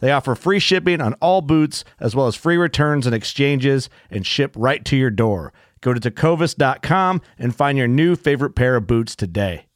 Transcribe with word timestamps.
They 0.00 0.12
offer 0.12 0.34
free 0.34 0.58
shipping 0.58 1.00
on 1.00 1.14
all 1.14 1.40
boots, 1.40 1.84
as 1.98 2.14
well 2.14 2.26
as 2.26 2.36
free 2.36 2.56
returns 2.56 3.06
and 3.06 3.14
exchanges, 3.14 3.90
and 4.10 4.26
ship 4.26 4.54
right 4.56 4.84
to 4.84 4.96
your 4.96 5.10
door. 5.10 5.52
Go 5.80 5.94
to 5.94 6.00
tecovas.com 6.00 7.20
and 7.38 7.54
find 7.54 7.78
your 7.78 7.88
new 7.88 8.16
favorite 8.16 8.54
pair 8.54 8.76
of 8.76 8.86
boots 8.86 9.14
today. 9.14 9.66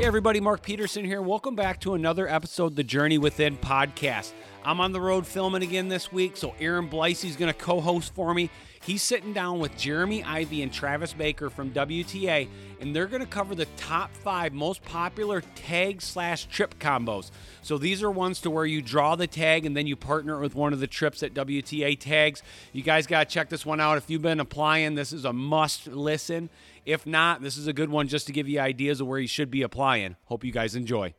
Hey 0.00 0.06
everybody, 0.06 0.40
Mark 0.40 0.62
Peterson 0.62 1.04
here. 1.04 1.22
Welcome 1.22 1.54
back 1.54 1.80
to 1.82 1.94
another 1.94 2.28
episode 2.28 2.66
of 2.66 2.76
the 2.76 2.84
Journey 2.84 3.18
Within 3.18 3.56
podcast. 3.56 4.32
I'm 4.64 4.80
on 4.80 4.92
the 4.92 5.00
road 5.00 5.26
filming 5.26 5.62
again 5.62 5.88
this 5.88 6.12
week, 6.12 6.36
so 6.36 6.54
Arron 6.60 6.88
Blicey's 6.88 7.36
going 7.36 7.52
to 7.52 7.58
co-host 7.58 8.14
for 8.14 8.34
me. 8.34 8.50
He's 8.82 9.02
sitting 9.02 9.34
down 9.34 9.58
with 9.58 9.76
Jeremy 9.76 10.22
Ivie 10.22 10.62
and 10.62 10.72
Travis 10.72 11.12
Baker 11.12 11.50
from 11.50 11.70
WTA, 11.70 12.48
and 12.80 12.96
they're 12.96 13.06
going 13.06 13.20
to 13.20 13.28
cover 13.28 13.54
the 13.54 13.66
top 13.76 14.10
five 14.14 14.54
most 14.54 14.82
popular 14.82 15.42
tag 15.54 16.00
slash 16.00 16.46
trip 16.46 16.78
combos. 16.78 17.30
So 17.60 17.76
these 17.76 18.02
are 18.02 18.10
ones 18.10 18.40
to 18.40 18.50
where 18.50 18.64
you 18.64 18.80
draw 18.80 19.16
the 19.16 19.26
tag 19.26 19.66
and 19.66 19.76
then 19.76 19.86
you 19.86 19.96
partner 19.96 20.38
with 20.38 20.54
one 20.54 20.72
of 20.72 20.80
the 20.80 20.86
trips 20.86 21.22
at 21.22 21.34
WTA 21.34 21.98
tags. 22.00 22.42
You 22.72 22.82
guys 22.82 23.06
got 23.06 23.28
to 23.28 23.32
check 23.32 23.50
this 23.50 23.66
one 23.66 23.80
out. 23.80 23.98
If 23.98 24.08
you've 24.08 24.22
been 24.22 24.40
applying, 24.40 24.94
this 24.94 25.12
is 25.12 25.26
a 25.26 25.32
must 25.32 25.86
listen. 25.86 26.48
If 26.86 27.06
not, 27.06 27.42
this 27.42 27.58
is 27.58 27.66
a 27.66 27.74
good 27.74 27.90
one 27.90 28.08
just 28.08 28.26
to 28.28 28.32
give 28.32 28.48
you 28.48 28.60
ideas 28.60 29.02
of 29.02 29.06
where 29.06 29.18
you 29.18 29.28
should 29.28 29.50
be 29.50 29.60
applying. 29.60 30.16
Hope 30.24 30.42
you 30.42 30.52
guys 30.52 30.74
enjoy. 30.74 31.14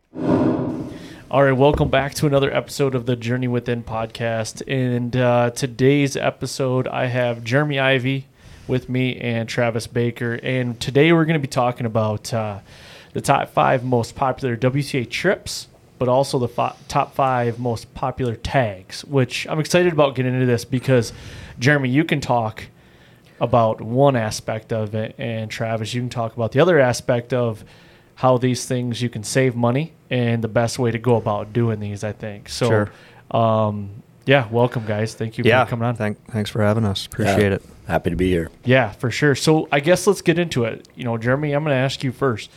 All 1.31 1.46
right, 1.46 1.53
welcome 1.53 1.88
back 1.88 2.14
to 2.16 2.28
another 2.28 2.53
episode 2.53 2.94
of 2.94 3.06
the 3.06 3.16
Journey 3.16 3.47
Within 3.47 3.84
podcast. 3.84 4.62
And 4.68 5.16
uh, 5.16 5.52
today's 5.52 6.18
episode, 6.18 6.90
I 6.90 7.06
have 7.06 7.46
Jeremy 7.46 7.78
Ivie 7.78 8.25
with 8.68 8.90
me 8.90 9.16
and 9.16 9.47
Travis 9.47 9.88
Baker. 9.88 10.34
And 10.44 10.78
today 10.81 11.14
we're 11.14 11.24
going 11.24 11.40
to 11.40 11.40
be 11.40 11.47
talking 11.47 11.86
about 11.86 12.34
uh, 12.34 12.59
the 13.14 13.22
top 13.22 13.47
five 13.47 13.81
most 13.86 14.14
popular 14.14 14.58
WTA 14.58 15.09
trips, 15.09 15.69
but 16.00 16.09
also 16.09 16.38
the 16.38 16.74
top 16.90 17.16
five 17.16 17.59
most 17.59 17.94
popular 17.94 18.36
tags, 18.36 19.06
which 19.06 19.48
I'm 19.48 19.62
excited 19.62 19.94
about 19.94 20.16
getting 20.16 20.34
into 20.34 20.46
this 20.46 20.66
because, 20.66 21.13
Jeremy, 21.58 21.88
you 21.88 22.03
can 22.03 22.19
talk 22.19 22.66
about 23.40 23.80
one 23.80 24.18
aspect 24.18 24.74
of 24.74 24.94
it, 24.96 25.16
and 25.18 25.50
Travis, 25.50 25.94
you 25.94 26.02
can 26.02 26.09
talk 26.09 26.36
about 26.36 26.52
the 26.52 26.59
other 26.59 26.78
aspect 26.78 27.31
of 27.31 27.63
how 28.16 28.38
these 28.38 28.66
things 28.66 29.02
you 29.02 29.08
can 29.08 29.24
save 29.24 29.56
money 29.56 29.94
and 30.12 30.44
the 30.44 30.48
best 30.50 30.78
way 30.78 30.92
to 30.92 31.00
go 31.00 31.16
about 31.16 31.54
doing 31.54 31.80
these. 31.80 32.04
I 32.04 32.12
think 32.12 32.50
so. 32.50 32.68
Sure. 32.68 32.92
Um, 33.32 33.90
yeah, 34.26 34.48
welcome 34.52 34.86
guys. 34.86 35.16
Thank 35.16 35.38
you 35.38 35.44
yeah, 35.46 35.64
for 35.66 35.70
coming 35.72 35.88
on. 35.88 35.96
Thank, 35.96 36.24
thanks 36.32 36.50
for 36.52 36.62
having 36.62 36.86
us. 36.86 37.08
Appreciate 37.08 37.50
Yeah. 37.50 37.56
it. 37.56 37.64
Happy 37.88 38.12
to 38.12 38.16
be 38.16 38.30
here. 38.30 38.52
Yeah, 38.64 38.92
for 38.92 39.10
sure. 39.10 39.34
So 39.34 39.68
I 39.72 39.80
guess 39.80 40.06
let's 40.06 40.22
get 40.22 40.38
into 40.38 40.66
it. 40.66 40.88
You 40.96 41.06
know, 41.06 41.18
Jeremy, 41.18 41.54
I'm 41.54 41.64
going 41.64 41.74
to 41.74 41.80
ask 41.80 42.04
you 42.04 42.12
first. 42.12 42.52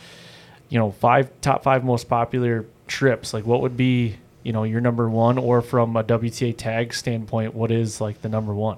You 0.69 0.79
know, 0.79 0.91
five 0.91 1.29
top 1.41 1.63
five 1.63 1.83
most 1.83 2.07
popular 2.09 2.65
trips. 2.87 3.33
Like, 3.33 3.45
what 3.45 3.61
would 3.61 3.77
be 3.77 4.17
you 4.43 4.53
know 4.53 4.63
your 4.63 4.81
number 4.81 5.09
one, 5.09 5.37
or 5.37 5.61
from 5.61 5.95
a 5.95 6.03
WTA 6.03 6.55
tag 6.55 6.93
standpoint, 6.93 7.55
what 7.55 7.71
is 7.71 7.99
like 8.01 8.21
the 8.21 8.29
number 8.29 8.53
one? 8.53 8.77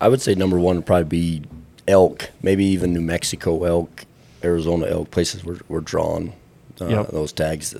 I 0.00 0.08
would 0.08 0.22
say 0.22 0.34
number 0.34 0.58
one 0.58 0.76
would 0.76 0.86
probably 0.86 1.04
be 1.04 1.42
elk, 1.86 2.30
maybe 2.42 2.64
even 2.64 2.92
New 2.92 3.00
Mexico 3.00 3.64
elk, 3.64 4.04
Arizona 4.44 4.86
elk, 4.86 5.10
places 5.10 5.44
we're, 5.44 5.58
we're 5.68 5.80
drawn 5.80 6.32
uh, 6.80 6.86
Yep. 6.88 7.08
those 7.10 7.32
tags. 7.32 7.74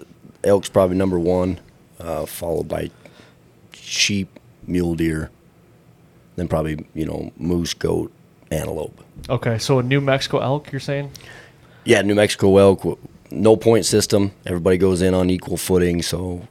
Elk's 0.44 0.68
probably 0.68 0.96
number 0.96 1.18
one, 1.18 1.58
uh, 2.00 2.26
followed 2.26 2.68
by 2.68 2.90
sheep, 3.72 4.38
mule 4.66 4.94
deer, 4.94 5.30
then 6.36 6.48
probably, 6.48 6.86
you 6.94 7.04
know, 7.06 7.32
moose, 7.36 7.74
goat, 7.74 8.12
antelope. 8.50 9.02
Okay, 9.28 9.58
so 9.58 9.78
a 9.78 9.82
New 9.82 10.00
Mexico 10.00 10.38
elk, 10.38 10.70
you're 10.72 10.80
saying? 10.80 11.10
Yeah, 11.84 12.02
New 12.02 12.14
Mexico 12.14 12.56
elk, 12.58 12.98
no 13.30 13.56
point 13.56 13.84
system. 13.84 14.32
Everybody 14.46 14.78
goes 14.78 15.02
in 15.02 15.14
on 15.14 15.30
equal 15.30 15.56
footing. 15.56 16.02
So, 16.02 16.46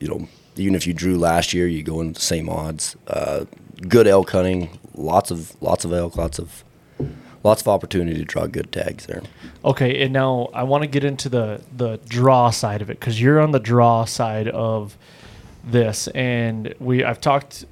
you 0.00 0.08
know, 0.08 0.28
even 0.56 0.74
if 0.74 0.86
you 0.86 0.92
drew 0.94 1.18
last 1.18 1.52
year, 1.52 1.66
you 1.66 1.82
go 1.82 2.00
in 2.00 2.12
the 2.14 2.20
same 2.20 2.48
odds. 2.48 2.96
Uh, 3.06 3.44
good 3.88 4.06
elk 4.06 4.30
hunting, 4.30 4.78
lots 4.94 5.30
of 5.30 5.54
lots 5.62 5.84
of 5.84 5.92
elk, 5.92 6.16
lots 6.16 6.38
of 6.38 6.64
lots 7.44 7.62
of 7.62 7.68
opportunity 7.68 8.16
to 8.18 8.24
draw 8.24 8.46
good 8.46 8.72
tags 8.72 9.06
there. 9.06 9.22
Okay, 9.64 10.02
and 10.02 10.12
now 10.12 10.48
I 10.52 10.64
want 10.64 10.82
to 10.82 10.88
get 10.88 11.04
into 11.04 11.28
the 11.28 11.60
the 11.76 12.00
draw 12.08 12.50
side 12.50 12.82
of 12.82 12.90
it 12.90 12.98
because 12.98 13.20
you're 13.20 13.40
on 13.40 13.52
the 13.52 13.60
draw 13.60 14.04
side 14.04 14.48
of 14.48 14.96
this, 15.62 16.08
and 16.08 16.74
we 16.80 17.04
I've 17.04 17.20
talked 17.20 17.66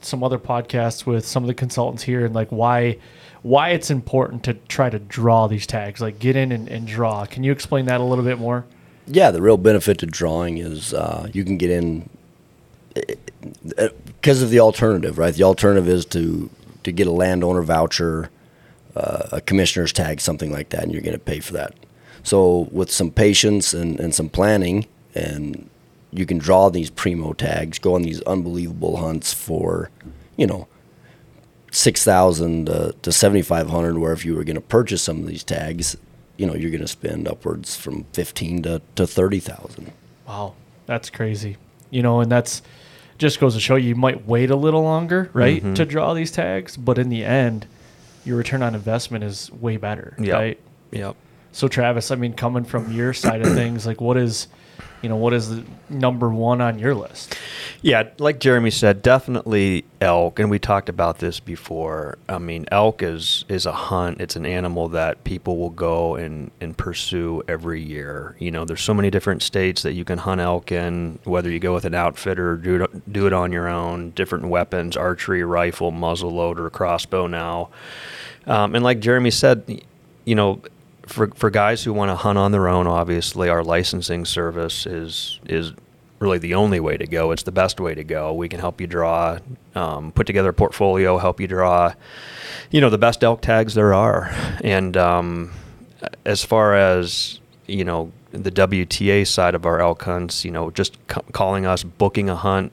some 0.00 0.22
other 0.22 0.38
podcasts 0.38 1.04
with 1.04 1.26
some 1.26 1.42
of 1.42 1.48
the 1.48 1.54
consultants 1.54 2.04
here 2.04 2.24
and 2.24 2.34
like 2.34 2.48
why 2.50 2.98
why 3.42 3.70
it's 3.70 3.90
important 3.90 4.42
to 4.44 4.54
try 4.54 4.90
to 4.90 4.98
draw 4.98 5.46
these 5.46 5.66
tags, 5.66 6.00
like 6.00 6.18
get 6.18 6.36
in 6.36 6.50
and, 6.52 6.68
and 6.68 6.86
draw. 6.86 7.26
Can 7.26 7.44
you 7.44 7.52
explain 7.52 7.86
that 7.86 8.00
a 8.00 8.04
little 8.04 8.24
bit 8.24 8.38
more? 8.38 8.64
Yeah, 9.06 9.30
the 9.30 9.40
real 9.40 9.56
benefit 9.56 9.98
to 9.98 10.06
drawing 10.06 10.58
is 10.58 10.92
uh, 10.92 11.28
you 11.32 11.44
can 11.44 11.56
get 11.56 11.70
in 11.70 12.08
because 14.06 14.42
of 14.42 14.50
the 14.50 14.60
alternative, 14.60 15.18
right? 15.18 15.34
The 15.34 15.44
alternative 15.44 15.88
is 15.88 16.04
to 16.06 16.50
to 16.82 16.92
get 16.92 17.06
a 17.06 17.10
landowner 17.10 17.62
voucher, 17.62 18.30
uh, 18.96 19.28
a 19.32 19.40
commissioner's 19.40 19.92
tag, 19.92 20.20
something 20.20 20.50
like 20.50 20.70
that, 20.70 20.82
and 20.82 20.92
you're 20.92 21.02
going 21.02 21.12
to 21.12 21.18
pay 21.18 21.40
for 21.40 21.52
that. 21.52 21.74
So 22.22 22.68
with 22.72 22.90
some 22.90 23.10
patience 23.10 23.72
and, 23.74 24.00
and 24.00 24.14
some 24.14 24.28
planning, 24.28 24.86
and 25.14 25.68
you 26.12 26.26
can 26.26 26.38
draw 26.38 26.70
these 26.70 26.90
primo 26.90 27.32
tags, 27.34 27.78
go 27.78 27.94
on 27.94 28.02
these 28.02 28.20
unbelievable 28.22 28.96
hunts 28.96 29.32
for, 29.32 29.90
you 30.36 30.46
know, 30.46 30.66
six 31.70 32.02
thousand 32.04 32.66
to, 32.66 32.94
to 33.02 33.12
seventy 33.12 33.42
five 33.42 33.68
hundred. 33.68 33.98
Where 33.98 34.12
if 34.12 34.24
you 34.24 34.34
were 34.34 34.44
going 34.44 34.56
to 34.56 34.60
purchase 34.60 35.02
some 35.02 35.20
of 35.20 35.26
these 35.26 35.44
tags, 35.44 35.96
you 36.36 36.46
know, 36.46 36.54
you're 36.54 36.70
going 36.70 36.80
to 36.80 36.88
spend 36.88 37.28
upwards 37.28 37.76
from 37.76 38.04
fifteen 38.12 38.62
to, 38.62 38.80
to 38.96 39.06
thirty 39.06 39.40
thousand. 39.40 39.92
Wow, 40.26 40.54
that's 40.86 41.10
crazy. 41.10 41.56
You 41.90 42.02
know, 42.02 42.20
and 42.20 42.30
that's 42.32 42.62
just 43.18 43.40
goes 43.40 43.54
to 43.54 43.60
show 43.60 43.76
you, 43.76 43.90
you 43.90 43.94
might 43.94 44.26
wait 44.26 44.50
a 44.50 44.56
little 44.56 44.82
longer, 44.82 45.30
right, 45.32 45.62
Mm-hmm. 45.62 45.74
to 45.74 45.84
draw 45.86 46.12
these 46.12 46.30
tags, 46.30 46.76
but 46.76 46.98
in 46.98 47.08
the 47.08 47.24
end, 47.24 47.66
your 48.26 48.36
return 48.36 48.62
on 48.62 48.74
investment 48.74 49.24
is 49.24 49.50
way 49.52 49.76
better, 49.76 50.14
Yep. 50.18 50.34
right? 50.34 50.60
Yep. 50.90 51.16
So 51.56 51.68
Travis, 51.68 52.10
I 52.10 52.16
mean, 52.16 52.34
coming 52.34 52.64
from 52.64 52.92
your 52.92 53.14
side 53.14 53.40
of 53.40 53.54
things, 53.54 53.86
like 53.86 53.98
what 53.98 54.18
is, 54.18 54.48
you 55.00 55.08
know, 55.08 55.16
what 55.16 55.32
is 55.32 55.48
the 55.48 55.64
number 55.88 56.28
one 56.28 56.60
on 56.60 56.78
your 56.78 56.94
list? 56.94 57.34
Yeah, 57.80 58.10
like 58.18 58.40
Jeremy 58.40 58.70
said, 58.70 59.00
definitely 59.00 59.86
elk, 60.02 60.38
and 60.38 60.50
we 60.50 60.58
talked 60.58 60.90
about 60.90 61.18
this 61.18 61.40
before. 61.40 62.18
I 62.28 62.36
mean, 62.36 62.66
elk 62.70 63.02
is 63.02 63.46
is 63.48 63.64
a 63.64 63.72
hunt. 63.72 64.20
It's 64.20 64.36
an 64.36 64.44
animal 64.44 64.88
that 64.88 65.24
people 65.24 65.56
will 65.56 65.70
go 65.70 66.16
and 66.16 66.50
and 66.60 66.76
pursue 66.76 67.42
every 67.48 67.82
year. 67.82 68.36
You 68.38 68.50
know, 68.50 68.66
there's 68.66 68.82
so 68.82 68.92
many 68.92 69.10
different 69.10 69.42
states 69.42 69.80
that 69.80 69.94
you 69.94 70.04
can 70.04 70.18
hunt 70.18 70.42
elk 70.42 70.72
in. 70.72 71.18
Whether 71.24 71.50
you 71.50 71.58
go 71.58 71.72
with 71.72 71.86
an 71.86 71.94
outfitter, 71.94 72.58
do 72.58 72.84
it, 72.84 73.12
do 73.14 73.26
it 73.26 73.32
on 73.32 73.50
your 73.50 73.66
own. 73.66 74.10
Different 74.10 74.48
weapons: 74.48 74.94
archery, 74.94 75.42
rifle, 75.42 75.90
muzzle 75.90 76.32
loader, 76.32 76.68
crossbow. 76.68 77.26
Now, 77.26 77.70
um, 78.46 78.74
and 78.74 78.84
like 78.84 79.00
Jeremy 79.00 79.30
said, 79.30 79.80
you 80.26 80.34
know, 80.34 80.60
for 81.06 81.28
for 81.28 81.50
guys 81.50 81.84
who 81.84 81.92
want 81.92 82.10
to 82.10 82.16
hunt 82.16 82.38
on 82.38 82.52
their 82.52 82.68
own, 82.68 82.86
obviously 82.86 83.48
our 83.48 83.64
licensing 83.64 84.24
service 84.24 84.86
is 84.86 85.40
is 85.46 85.72
really 86.18 86.38
the 86.38 86.54
only 86.54 86.80
way 86.80 86.96
to 86.96 87.06
go. 87.06 87.30
It's 87.30 87.42
the 87.42 87.52
best 87.52 87.80
way 87.80 87.94
to 87.94 88.04
go. 88.04 88.32
We 88.32 88.48
can 88.48 88.58
help 88.58 88.80
you 88.80 88.86
draw, 88.86 89.38
um, 89.74 90.12
put 90.12 90.26
together 90.26 90.48
a 90.48 90.54
portfolio, 90.54 91.18
help 91.18 91.40
you 91.40 91.46
draw, 91.46 91.92
you 92.70 92.80
know, 92.80 92.88
the 92.88 92.98
best 92.98 93.22
elk 93.22 93.42
tags 93.42 93.74
there 93.74 93.92
are. 93.92 94.30
And 94.62 94.96
um, 94.96 95.52
as 96.24 96.42
far 96.42 96.74
as 96.74 97.40
you 97.66 97.84
know, 97.84 98.12
the 98.30 98.50
WTA 98.50 99.26
side 99.26 99.54
of 99.54 99.66
our 99.66 99.80
elk 99.80 100.02
hunts, 100.02 100.44
you 100.44 100.50
know, 100.50 100.70
just 100.70 100.94
c- 101.10 101.20
calling 101.32 101.66
us, 101.66 101.82
booking 101.82 102.28
a 102.28 102.36
hunt 102.36 102.72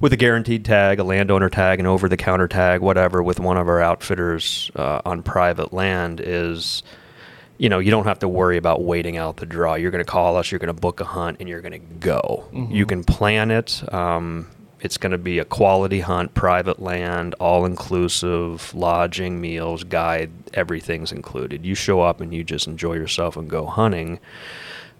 with 0.00 0.12
a 0.12 0.16
guaranteed 0.16 0.64
tag, 0.64 0.98
a 0.98 1.04
landowner 1.04 1.48
tag, 1.48 1.80
an 1.80 1.86
over-the-counter 1.86 2.48
tag, 2.48 2.80
whatever, 2.80 3.22
with 3.22 3.40
one 3.40 3.56
of 3.56 3.68
our 3.68 3.80
outfitters 3.80 4.70
uh, 4.76 5.00
on 5.04 5.22
private 5.22 5.72
land 5.72 6.20
is 6.22 6.82
you 7.58 7.68
know, 7.68 7.78
you 7.78 7.90
don't 7.90 8.06
have 8.06 8.18
to 8.20 8.28
worry 8.28 8.56
about 8.56 8.82
waiting 8.82 9.16
out 9.16 9.36
the 9.38 9.46
draw. 9.46 9.74
You're 9.74 9.90
going 9.90 10.04
to 10.04 10.10
call 10.10 10.36
us, 10.36 10.50
you're 10.50 10.58
going 10.58 10.74
to 10.74 10.80
book 10.80 11.00
a 11.00 11.04
hunt, 11.04 11.38
and 11.40 11.48
you're 11.48 11.60
going 11.60 11.72
to 11.72 11.78
go. 12.00 12.44
Mm-hmm. 12.52 12.74
You 12.74 12.86
can 12.86 13.04
plan 13.04 13.50
it. 13.50 13.82
Um, 13.92 14.48
it's 14.80 14.98
going 14.98 15.12
to 15.12 15.18
be 15.18 15.38
a 15.38 15.44
quality 15.44 16.00
hunt, 16.00 16.34
private 16.34 16.80
land, 16.80 17.34
all 17.40 17.64
inclusive, 17.64 18.74
lodging, 18.74 19.40
meals, 19.40 19.84
guide, 19.84 20.30
everything's 20.54 21.12
included. 21.12 21.64
You 21.64 21.74
show 21.74 22.02
up 22.02 22.20
and 22.20 22.32
you 22.32 22.44
just 22.44 22.66
enjoy 22.66 22.94
yourself 22.94 23.36
and 23.36 23.48
go 23.48 23.66
hunting. 23.66 24.20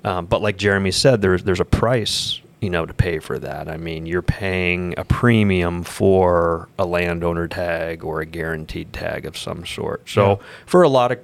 Um, 0.03 0.27
but 0.27 0.41
like 0.41 0.57
Jeremy 0.57 0.93
said, 0.93 1.21
there's 1.21 1.43
there's 1.45 1.61
a 1.61 1.65
price 1.65 2.41
you 2.61 2.71
know 2.71 2.87
to 2.87 2.95
pay 2.95 3.19
for 3.19 3.39
that. 3.39 3.69
I 3.69 3.77
mean, 3.77 4.07
you're 4.07 4.23
paying 4.23 4.95
a 4.97 5.05
premium 5.05 5.85
for 5.85 6.69
a 6.79 6.87
landowner 6.87 7.47
tag 7.47 8.03
or 8.03 8.21
a 8.23 8.27
guaranteed 8.27 8.93
tag 8.93 9.27
of 9.27 9.37
some 9.37 9.67
sort. 9.67 10.09
So 10.09 10.31
Yeah. 10.31 10.37
for 10.65 10.83
a 10.83 10.89
lot 10.89 11.13
of 11.13 11.19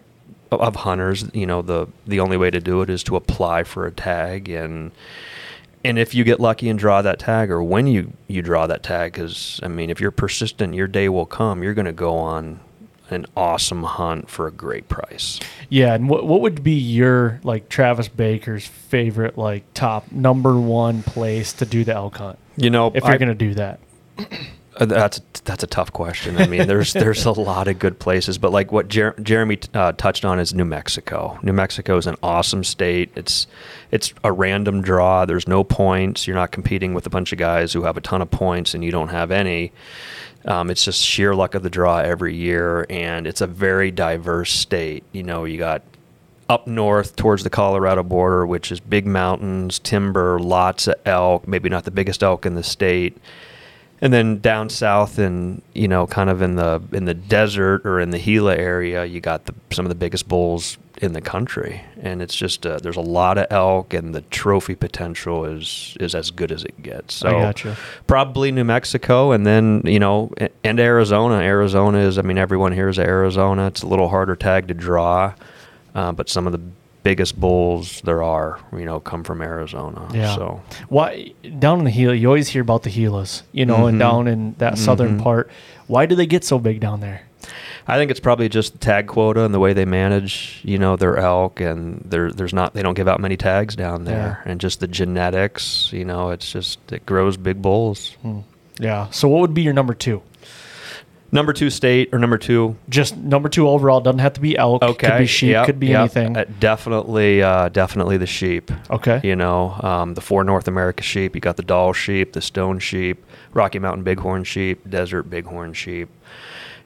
of 0.61 0.77
hunters, 0.77 1.25
you 1.33 1.47
know, 1.47 1.63
the 1.63 1.87
the 2.07 2.21
only 2.21 2.37
way 2.37 2.51
to 2.51 2.61
do 2.61 2.83
it 2.83 2.91
is 2.91 3.03
to 3.05 3.17
apply 3.17 3.65
for 3.65 3.87
a 3.87 3.93
tag 3.93 4.49
and 4.49 4.93
and 5.85 5.99
if 5.99 6.15
you 6.15 6.23
get 6.23 6.39
lucky 6.39 6.69
and 6.69 6.79
draw 6.79 7.03
that 7.03 7.19
tag 7.19 7.51
or 7.51 7.63
when 7.63 7.87
you 7.87 8.13
you 8.29 8.43
draw 8.43 8.67
that 8.67 8.83
tag 8.83 9.15
cuz 9.15 9.61
I 9.63 9.69
mean, 9.69 9.91
if 9.91 10.01
you're 10.01 10.11
persistent, 10.11 10.75
your 10.75 10.87
day 10.87 11.09
will 11.09 11.27
come. 11.27 11.63
You're 11.63 11.75
going 11.75 11.87
to 11.87 11.93
go 11.93 12.17
on 12.17 12.61
an 13.11 13.27
awesome 13.37 13.83
hunt 13.83 14.31
for 14.31 14.47
a 14.47 14.51
great 14.51 14.89
price. 14.89 15.39
Yeah, 15.69 15.95
and 15.95 16.09
what 16.09 16.27
what 16.27 16.41
would 16.41 16.63
be 16.63 16.73
your 16.73 17.41
like 17.43 17.69
Travis 17.69 18.09
Baker's 18.09 18.67
favorite 18.67 19.37
like 19.37 19.65
top 19.75 20.11
number 20.13 20.59
one 20.59 21.03
place 21.03 21.53
to 21.55 21.67
do 21.67 21.85
the 21.85 21.95
elk 21.95 22.17
hunt 22.17 22.39
You 22.57 22.71
know, 22.71 22.93
if 22.95 23.05
you're 23.05 23.19
gonna 23.19 23.35
do 23.35 23.55
that? 23.55 23.81
Uh, 24.77 24.87
That's 24.87 25.21
that's 25.45 25.63
a 25.63 25.67
tough 25.67 25.93
question. 25.93 26.39
I 26.39 26.47
mean, 26.47 26.67
there's 26.67 26.93
there's 26.95 27.25
a 27.27 27.33
lot 27.33 27.69
of 27.69 27.79
good 27.79 27.99
places, 27.99 28.39
but 28.39 28.53
like 28.53 28.73
what 28.73 28.89
Jer- 28.89 29.15
Jeremy 29.23 29.59
uh, 29.75 29.93
touched 29.93 30.25
on 30.25 30.39
is 30.39 30.55
New 30.55 30.65
Mexico. 30.65 31.39
New 31.43 31.53
Mexico 31.53 31.97
is 31.99 32.07
an 32.07 32.17
awesome 32.23 32.65
state. 32.65 33.11
It's 33.15 33.47
it's 33.91 34.15
a 34.25 34.33
random 34.33 34.81
draw. 34.81 35.27
There's 35.27 35.47
no 35.47 35.63
points. 35.63 36.27
You're 36.27 36.37
not 36.37 36.53
competing 36.53 36.95
with 36.95 37.07
a 37.07 37.11
bunch 37.11 37.33
of 37.33 37.39
guys 37.39 37.73
who 37.73 37.83
have 37.83 37.97
a 37.97 38.01
ton 38.01 38.23
of 38.23 38.31
points 38.31 38.73
and 38.73 38.83
you 38.83 38.91
don't 38.91 39.09
have 39.09 39.31
any. 39.31 39.73
Um, 40.47 40.71
it's 40.71 40.85
just 40.85 41.03
sheer 41.05 41.35
luck 41.35 41.55
of 41.55 41.63
the 41.63 41.71
draw 41.71 41.99
every 41.99 42.35
year, 42.35 42.87
and 42.89 43.27
it's 43.27 43.43
a 43.43 43.47
very 43.47 43.91
diverse 43.91 44.53
state. 44.53 45.05
You 45.13 45.23
know, 45.23 45.45
you 45.45 45.59
got 45.59 45.83
up 46.49 46.67
north 46.67 47.15
towards 47.17 47.45
the 47.45 47.51
Colorado 47.51 48.03
border, 48.03 48.47
which 48.47 48.73
is 48.73 48.81
big 48.81 49.07
mountains, 49.07 49.79
timber, 49.79 50.39
lots 50.41 50.87
of 50.87 50.95
elk. 51.05 51.47
Maybe 51.47 51.69
not 51.69 51.85
the 51.85 51.91
biggest 51.91 52.23
elk 52.23 52.47
in 52.47 52.55
the 52.55 52.63
state 52.63 53.19
and 54.03 54.13
then 54.13 54.41
down 54.41 54.69
south 54.69 55.19
and 55.19 55.63
you 55.73 55.89
know 55.89 56.07
kind 56.07 56.29
of 56.29 56.43
in 56.43 56.57
the 56.57 56.83
in 56.93 57.07
the 57.07 57.15
desert 57.15 57.87
or 57.87 58.01
in 58.01 58.11
the 58.11 58.19
Gila 58.19 58.57
area 58.57 59.07
you 59.07 59.21
got 59.21 59.47
the, 59.47 59.55
some 59.71 59.87
of 59.87 59.89
the 59.89 59.95
biggest 59.95 60.29
bulls 60.29 60.77
in 61.01 61.15
the 61.15 61.21
country. 61.21 61.83
And 62.01 62.21
it's 62.21 62.35
just 62.35 62.67
uh, 62.67 62.79
there's 62.79 62.97
a 62.97 63.01
lot 63.01 63.39
of 63.39 63.47
elk 63.51 63.95
and 63.95 64.15
the 64.15 64.21
trophy 64.23 64.75
potential 64.75 65.45
is 65.45 65.97
is 66.01 66.15
as 66.15 66.31
good 66.31 66.53
as 66.53 66.65
it 66.65 66.83
gets. 66.83 67.15
So 67.15 67.29
I 67.29 67.33
gotcha. 67.33 67.77
probably 68.07 68.53
New 68.53 68.65
Mexico 68.65 69.33
and 69.33 69.47
then 69.47 69.83
you 69.85 70.01
know 70.01 70.33
and 70.65 70.81
Arizona. 70.81 71.37
Arizona 71.37 71.99
is 71.99 72.19
I 72.19 72.23
mean 72.23 72.39
everyone 72.39 72.73
here 72.73 72.89
is 72.89 72.99
Arizona. 72.99 73.69
It's 73.69 73.83
a 73.83 73.87
little 73.87 74.09
harder 74.09 74.37
tag 74.37 74.69
to 74.69 74.75
draw 74.75 75.33
uh, 75.95 76.13
but 76.13 76.29
some 76.29 76.47
of 76.47 76.53
the 76.53 76.61
biggest 77.03 77.39
bulls 77.41 78.01
there 78.05 78.23
are 78.23 78.59
you 78.73 78.85
know 78.85 79.01
come 79.01 79.25
from 79.25 79.43
Arizona 79.43 80.07
Yeah. 80.15 80.35
so 80.35 80.61
Why 80.89 81.33
down 81.59 81.81
in 81.81 81.85
the 81.85 81.91
Gila? 81.93 82.15
You 82.15 82.29
always 82.29 82.49
hear 82.49 82.63
about 82.63 82.83
the 82.85 82.91
Gilas, 82.91 83.43
you 83.53 83.67
know, 83.67 83.87
and 83.87 83.97
Mhm. 83.97 84.01
down 84.01 84.29
in 84.29 84.55
that 84.59 84.79
southern 84.79 85.19
Mhm. 85.19 85.23
part. 85.23 85.51
Why 85.89 86.07
do 86.07 86.15
they 86.15 86.27
get 86.27 86.45
so 86.45 86.59
big 86.59 86.81
down 86.81 87.01
there? 87.01 87.23
I 87.89 87.97
think 87.99 88.13
it's 88.13 88.21
probably 88.21 88.49
just 88.49 88.75
the 88.75 88.79
tag 88.79 89.09
quota 89.09 89.45
and 89.45 89.53
the 89.53 89.59
way 89.59 89.73
they 89.73 89.85
manage, 89.85 90.61
you 90.63 90.79
know, 90.79 90.95
their 90.95 91.17
elk, 91.17 91.61
and 91.61 92.05
there, 92.09 92.31
there's 92.31 92.53
not 92.55 92.75
they 92.75 92.83
don't 92.83 92.95
give 92.95 93.09
out 93.09 93.19
many 93.19 93.37
tags 93.37 93.75
down 93.75 94.05
there, 94.05 94.41
and 94.45 94.61
just 94.61 94.79
the 94.79 94.87
genetics, 94.87 95.93
you 95.93 96.05
know, 96.05 96.31
it's 96.31 96.51
just 96.53 96.79
it 96.93 97.05
grows 97.07 97.37
big 97.37 97.61
bulls. 97.61 98.17
Hmm. 98.23 98.39
Yeah. 98.79 99.09
So 99.11 99.27
what 99.29 99.41
would 99.41 99.55
be 99.55 99.63
your 99.63 99.75
number 99.75 99.95
two? 99.95 100.23
Number 101.35 101.55
two 101.55 101.71
state 101.71 102.11
or 102.13 102.19
number 102.19 102.37
two? 102.37 102.77
Just 102.91 103.17
number 103.17 103.49
two 103.49 103.67
overall. 103.67 104.03
Doesn't 104.03 104.19
have 104.19 104.35
to 104.35 104.41
be 104.41 104.57
elk. 104.57 104.83
Okay, 104.83 105.09
Could 105.09 105.19
be 105.19 105.27
sheep. 105.27 105.51
yep, 105.51 105.65
could 105.65 105.81
be 105.81 105.89
yep. 105.89 106.01
anything. 106.01 106.37
Uh, 106.37 106.45
definitely, 106.61 107.43
uh, 107.43 107.71
definitely 107.71 108.19
the 108.19 108.27
sheep. 108.27 108.71
Okay. 108.91 109.19
You 109.25 109.35
know, 109.35 109.73
um, 109.83 110.13
the 110.13 110.21
four 110.21 110.45
North 110.45 110.69
America 110.69 111.03
sheep. 111.03 111.35
You 111.35 111.41
got 111.41 111.57
the 111.57 111.63
Dall 111.63 111.95
sheep, 111.95 112.35
the 112.35 112.43
Stone 112.43 112.81
sheep, 112.81 113.25
Rocky 113.55 113.79
Mountain 113.79 114.05
Bighorn 114.05 114.45
sheep, 114.45 114.89
Desert 114.91 115.23
Bighorn 115.31 115.73
sheep. 115.73 116.11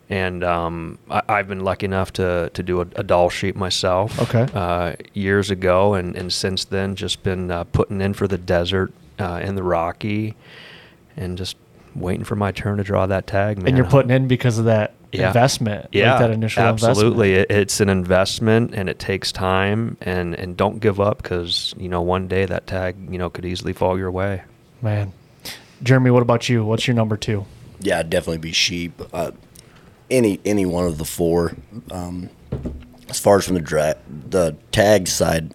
And 0.08 0.44
um, 0.44 0.98
I, 1.10 1.22
I've 1.28 1.48
been 1.48 1.64
lucky 1.64 1.86
enough 1.86 2.12
to, 2.12 2.48
to 2.54 2.62
do 2.62 2.80
a, 2.82 2.86
a 2.94 3.02
Dall 3.02 3.28
sheep 3.28 3.56
myself. 3.56 4.16
Okay. 4.32 4.46
Uh, 4.54 4.94
years 5.12 5.50
ago, 5.50 5.94
and, 5.94 6.14
and 6.14 6.32
since 6.32 6.64
then, 6.64 6.94
just 6.94 7.24
been 7.24 7.50
uh, 7.50 7.64
putting 7.64 8.00
in 8.00 8.14
for 8.14 8.28
the 8.28 8.38
desert 8.38 8.92
uh, 9.18 9.40
and 9.42 9.58
the 9.58 9.64
Rocky, 9.64 10.36
and 11.16 11.36
just 11.36 11.56
waiting 12.00 12.24
for 12.24 12.36
my 12.36 12.52
turn 12.52 12.78
to 12.78 12.84
draw 12.84 13.06
that 13.06 13.26
tag. 13.26 13.58
Man. 13.58 13.68
and 13.68 13.76
you're 13.76 13.86
putting 13.86 14.10
in 14.10 14.28
because 14.28 14.58
of 14.58 14.66
that 14.66 14.94
Yeah. 15.12 15.28
investment. 15.28 15.88
Yeah, 15.92 16.12
Like 16.12 16.20
that 16.20 16.30
initial 16.30 16.62
absolutely. 16.62 17.30
investment. 17.34 17.50
It, 17.58 17.62
it's 17.62 17.80
an 17.80 17.88
investment, 17.88 18.74
and 18.74 18.88
it 18.88 18.98
takes 18.98 19.32
time. 19.32 19.96
And 20.00 20.34
and 20.34 20.56
don't 20.56 20.80
give 20.80 21.00
up 21.00 21.22
because 21.22 21.74
you 21.78 21.88
know 21.88 22.02
one 22.02 22.28
day 22.28 22.44
that 22.46 22.66
tag 22.66 22.96
you 23.10 23.18
know 23.18 23.30
could 23.30 23.44
easily 23.44 23.72
fall 23.72 23.98
your 23.98 24.10
way. 24.10 24.42
Man. 24.82 25.12
Jeremy, 25.82 26.10
what 26.10 26.22
about 26.22 26.48
you? 26.48 26.64
What's 26.64 26.86
your 26.86 26.94
number 26.96 27.16
two? 27.16 27.44
Yeah, 27.80 28.00
it'd 28.00 28.10
definitely 28.10 28.38
be 28.38 28.52
sheep. 28.52 29.00
Uh, 29.12 29.32
any 30.10 30.40
any 30.44 30.64
one 30.66 30.86
of 30.86 30.98
the 30.98 31.04
four. 31.04 31.52
Um, 31.90 32.30
as 33.08 33.20
far 33.20 33.36
as 33.38 33.44
from 33.46 33.54
the 33.54 33.60
dra- 33.60 33.96
the 34.30 34.56
tag 34.72 35.06
side, 35.08 35.52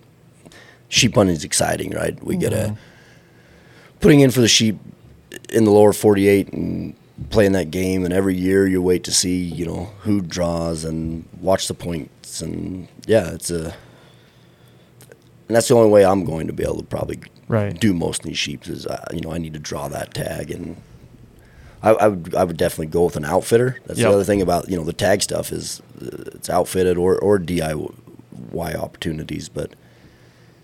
sheep 0.90 1.16
hunting 1.16 1.36
is 1.36 1.44
exciting, 1.44 1.92
right? 1.92 2.22
We 2.24 2.38
get 2.38 2.54
a 2.54 2.78
putting 4.00 4.20
in 4.22 4.32
for 4.32 4.42
the 4.42 4.48
sheep 4.48 4.78
in 5.52 5.66
the 5.66 5.72
lower 5.72 5.94
48 5.94 6.54
and 6.54 6.96
playing 7.30 7.52
that 7.54 7.72
game, 7.72 8.04
and 8.06 8.14
every 8.14 8.36
year 8.36 8.68
you 8.68 8.82
wait 8.82 9.04
to 9.04 9.12
see 9.12 9.42
you 9.44 9.66
know 9.66 9.86
who 10.02 10.22
draws 10.22 10.84
and 10.86 11.28
watch 11.40 11.68
the 11.68 11.74
points, 11.74 12.42
and 12.42 12.88
yeah, 13.06 13.32
it's 13.32 13.52
a. 13.52 13.74
And 15.48 15.56
that's 15.58 15.68
the 15.68 15.76
only 15.76 15.90
way 15.90 16.06
I'm 16.06 16.24
going 16.24 16.48
to 16.48 16.54
be 16.54 16.64
able 16.64 16.78
to 16.78 16.84
probably 16.84 17.20
Right. 17.50 17.78
do 17.78 17.94
most 17.94 18.22
of 18.22 18.26
these 18.28 18.38
sheep 18.38 18.66
is 18.70 18.88
uh, 18.88 19.06
you 19.14 19.20
know 19.20 19.34
I 19.34 19.38
need 19.38 19.52
to 19.54 19.60
draw 19.60 19.90
that 19.90 20.14
tag 20.14 20.50
and 20.52 20.78
I, 21.84 21.90
I 21.90 22.08
would 22.08 22.34
I 22.34 22.46
would 22.46 22.56
definitely 22.56 22.86
go 22.88 23.04
with 23.04 23.18
an 23.18 23.26
outfitter. 23.26 23.78
That's 23.86 24.00
Yep. 24.00 24.08
the 24.10 24.14
other 24.16 24.24
thing 24.24 24.42
about 24.42 24.70
you 24.70 24.78
know 24.78 24.86
the 24.86 24.94
tag 24.94 25.22
stuff 25.22 25.52
is 25.52 25.82
uh, 26.02 26.32
it's 26.36 26.50
outfitted 26.50 26.98
or 26.98 27.20
or 27.20 27.38
DIY 27.40 28.76
opportunities, 28.76 29.50
but 29.50 29.74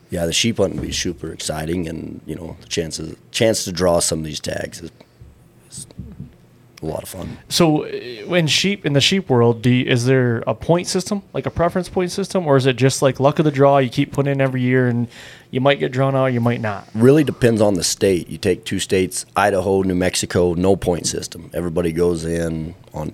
yeah, 0.09 0.25
the 0.25 0.33
sheep 0.33 0.57
hunting 0.57 0.79
would 0.79 0.87
be 0.87 0.93
super 0.93 1.31
exciting, 1.31 1.87
and 1.87 2.21
you 2.25 2.35
know 2.35 2.57
the 2.61 2.67
chances 2.67 3.15
chance 3.31 3.63
to 3.65 3.71
draw 3.71 3.99
some 3.99 4.19
of 4.19 4.25
these 4.25 4.39
tags 4.39 4.81
is, 4.81 4.91
is 5.69 5.87
a 6.81 6.85
lot 6.85 7.03
of 7.03 7.09
fun. 7.09 7.37
So, 7.49 7.83
uh, 7.83 7.87
in 7.87 8.47
sheep 8.47 8.85
in 8.85 8.93
the 8.93 9.01
sheep 9.01 9.29
world, 9.29 9.61
do 9.61 9.69
you, 9.69 9.85
is 9.85 10.05
there 10.05 10.43
a 10.47 10.53
point 10.53 10.87
system, 10.87 11.23
like 11.33 11.45
a 11.45 11.49
preference 11.49 11.89
point 11.89 12.11
system, 12.11 12.47
or 12.47 12.55
is 12.55 12.65
it 12.65 12.75
just 12.75 13.01
like 13.01 13.19
luck 13.19 13.39
of 13.39 13.45
the 13.45 13.51
draw? 13.51 13.79
You 13.79 13.89
keep 13.89 14.11
putting 14.11 14.31
in 14.31 14.41
every 14.41 14.61
year, 14.61 14.87
and 14.87 15.07
you 15.51 15.59
might 15.59 15.79
get 15.79 15.91
drawn 15.91 16.15
out, 16.15 16.27
you 16.27 16.41
might 16.41 16.61
not. 16.61 16.87
Really 16.93 17.23
depends 17.23 17.61
on 17.61 17.73
the 17.73 17.83
state. 17.83 18.29
You 18.29 18.37
take 18.37 18.63
two 18.63 18.79
states, 18.79 19.25
Idaho, 19.35 19.81
New 19.81 19.95
Mexico, 19.95 20.53
no 20.53 20.75
point 20.75 21.07
system. 21.07 21.49
Everybody 21.53 21.91
goes 21.91 22.25
in 22.25 22.75
on 22.93 23.13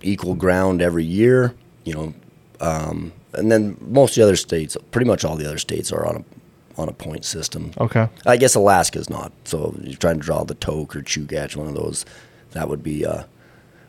equal 0.00 0.34
ground 0.34 0.82
every 0.82 1.04
year. 1.04 1.54
You 1.84 1.94
know, 1.94 2.14
um, 2.60 3.12
and 3.34 3.50
then 3.50 3.76
most 3.80 4.12
of 4.12 4.16
the 4.16 4.22
other 4.24 4.36
states, 4.36 4.76
pretty 4.90 5.08
much 5.08 5.24
all 5.24 5.36
the 5.36 5.46
other 5.46 5.58
states 5.58 5.92
are 5.92 6.06
on 6.06 6.16
a 6.16 6.80
on 6.80 6.88
a 6.88 6.92
point 6.92 7.24
system. 7.24 7.70
Okay. 7.78 8.08
I 8.24 8.36
guess 8.38 8.54
Alaska's 8.54 9.10
not. 9.10 9.30
So 9.44 9.74
if 9.78 9.86
you're 9.88 9.96
trying 9.96 10.16
to 10.20 10.22
draw 10.24 10.42
the 10.44 10.54
Tok 10.54 10.96
or 10.96 11.02
Chugach, 11.02 11.54
one 11.54 11.66
of 11.68 11.74
those, 11.74 12.06
that 12.52 12.68
would 12.70 12.82
be 12.82 13.04
uh, 13.04 13.24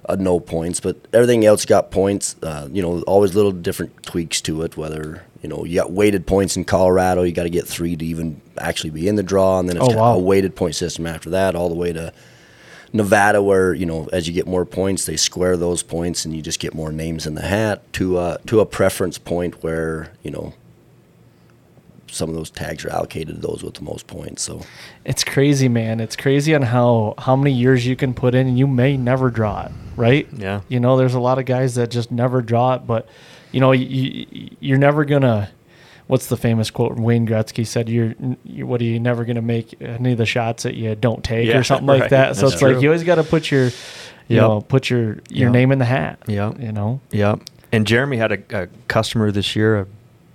a 0.09 0.17
no 0.17 0.41
points. 0.41 0.81
But 0.81 0.97
everything 1.13 1.45
else 1.45 1.63
got 1.65 1.91
points. 1.91 2.35
Uh, 2.43 2.67
you 2.71 2.81
know, 2.81 3.01
always 3.03 3.35
little 3.35 3.53
different 3.53 4.03
tweaks 4.03 4.41
to 4.41 4.63
it. 4.63 4.75
Whether 4.75 5.23
you 5.41 5.47
know 5.49 5.63
you 5.63 5.75
got 5.75 5.91
weighted 5.91 6.27
points 6.27 6.57
in 6.57 6.65
Colorado, 6.65 7.23
you 7.23 7.31
got 7.31 7.43
to 7.43 7.49
get 7.49 7.65
three 7.67 7.95
to 7.95 8.05
even 8.05 8.41
actually 8.57 8.89
be 8.89 9.07
in 9.07 9.15
the 9.15 9.23
draw, 9.23 9.59
and 9.59 9.69
then 9.69 9.77
it's 9.77 9.87
Oh, 9.89 9.97
wow. 9.97 10.15
a 10.15 10.19
weighted 10.19 10.53
point 10.55 10.75
system 10.75 11.05
after 11.07 11.29
that, 11.29 11.55
all 11.55 11.69
the 11.69 11.75
way 11.75 11.93
to 11.93 12.11
Nevada, 12.93 13.41
where 13.41 13.73
you 13.73 13.85
know 13.85 14.07
as 14.13 14.27
you 14.27 14.33
get 14.33 14.47
more 14.47 14.65
points, 14.65 15.05
they 15.05 15.17
square 15.17 15.57
those 15.57 15.81
points, 15.83 16.25
and 16.25 16.35
you 16.35 16.41
just 16.41 16.59
get 16.59 16.73
more 16.73 16.91
names 16.91 17.25
in 17.25 17.35
the 17.35 17.41
hat. 17.41 17.81
To 17.93 18.19
a 18.19 18.39
to 18.45 18.59
a 18.59 18.65
preference 18.65 19.17
point 19.17 19.63
where 19.63 20.11
you 20.21 20.31
know 20.31 20.53
some 22.13 22.29
of 22.29 22.35
those 22.35 22.51
tags 22.51 22.85
are 22.85 22.91
allocated 22.91 23.35
to 23.35 23.41
those 23.41 23.63
with 23.63 23.73
the 23.73 23.81
most 23.81 24.05
points. 24.05 24.43
So 24.43 24.61
It's 25.03 25.23
crazy, 25.23 25.67
man. 25.67 25.99
It's 25.99 26.15
crazy 26.15 26.53
on 26.53 26.61
how 26.61 27.15
how 27.17 27.35
many 27.35 27.51
years 27.51 27.85
you 27.85 27.95
can 27.95 28.13
put 28.13 28.35
in, 28.35 28.47
and 28.47 28.57
you 28.57 28.67
may 28.67 28.95
never 28.95 29.29
draw 29.31 29.65
it, 29.65 29.71
right? 29.95 30.27
Yeah. 30.31 30.61
You 30.69 30.79
know, 30.79 30.95
there's 30.95 31.15
a 31.15 31.19
lot 31.19 31.39
of 31.39 31.45
guys 31.45 31.75
that 31.75 31.89
just 31.89 32.11
never 32.11 32.41
draw 32.41 32.75
it, 32.75 32.85
but 32.85 33.07
you 33.51 33.59
know, 33.59 33.71
you, 33.71 34.27
you're 34.59 34.77
never 34.77 35.03
gonna. 35.05 35.49
What's 36.07 36.27
the 36.27 36.37
famous 36.37 36.69
quote? 36.69 36.97
Wayne 36.97 37.25
Gretzky 37.27 37.65
said, 37.65 37.87
"You're, 37.89 38.13
you 38.43 38.67
what 38.67 38.81
are 38.81 38.85
you 38.85 38.99
never 38.99 39.23
gonna 39.25 39.41
make 39.41 39.81
any 39.81 40.11
of 40.11 40.17
the 40.17 40.25
shots 40.25 40.63
that 40.63 40.75
you 40.75 40.95
don't 40.95 41.23
take 41.23 41.47
Yeah, 41.47 41.57
or 41.57 41.63
something 41.63 41.87
like 41.87 42.09
that." 42.09 42.35
So 42.35 42.41
That's 42.43 42.55
it's 42.55 42.61
like 42.61 42.81
you 42.81 42.89
always 42.89 43.03
got 43.03 43.15
to 43.15 43.23
put 43.23 43.49
your, 43.49 43.65
you 44.27 44.35
Yep. 44.37 44.41
know, 44.41 44.61
put 44.61 44.89
your 44.89 45.19
your 45.29 45.47
Yep. 45.49 45.51
name 45.51 45.71
in 45.71 45.79
the 45.79 45.85
hat. 45.85 46.19
Yep. 46.27 46.59
You 46.59 46.71
know. 46.73 46.99
Yep. 47.11 47.39
And 47.71 47.87
Jeremy 47.87 48.17
had 48.17 48.31
a, 48.33 48.63
a 48.63 48.67
customer 48.87 49.31
this 49.31 49.55
year, 49.55 49.79
uh, 49.79 49.85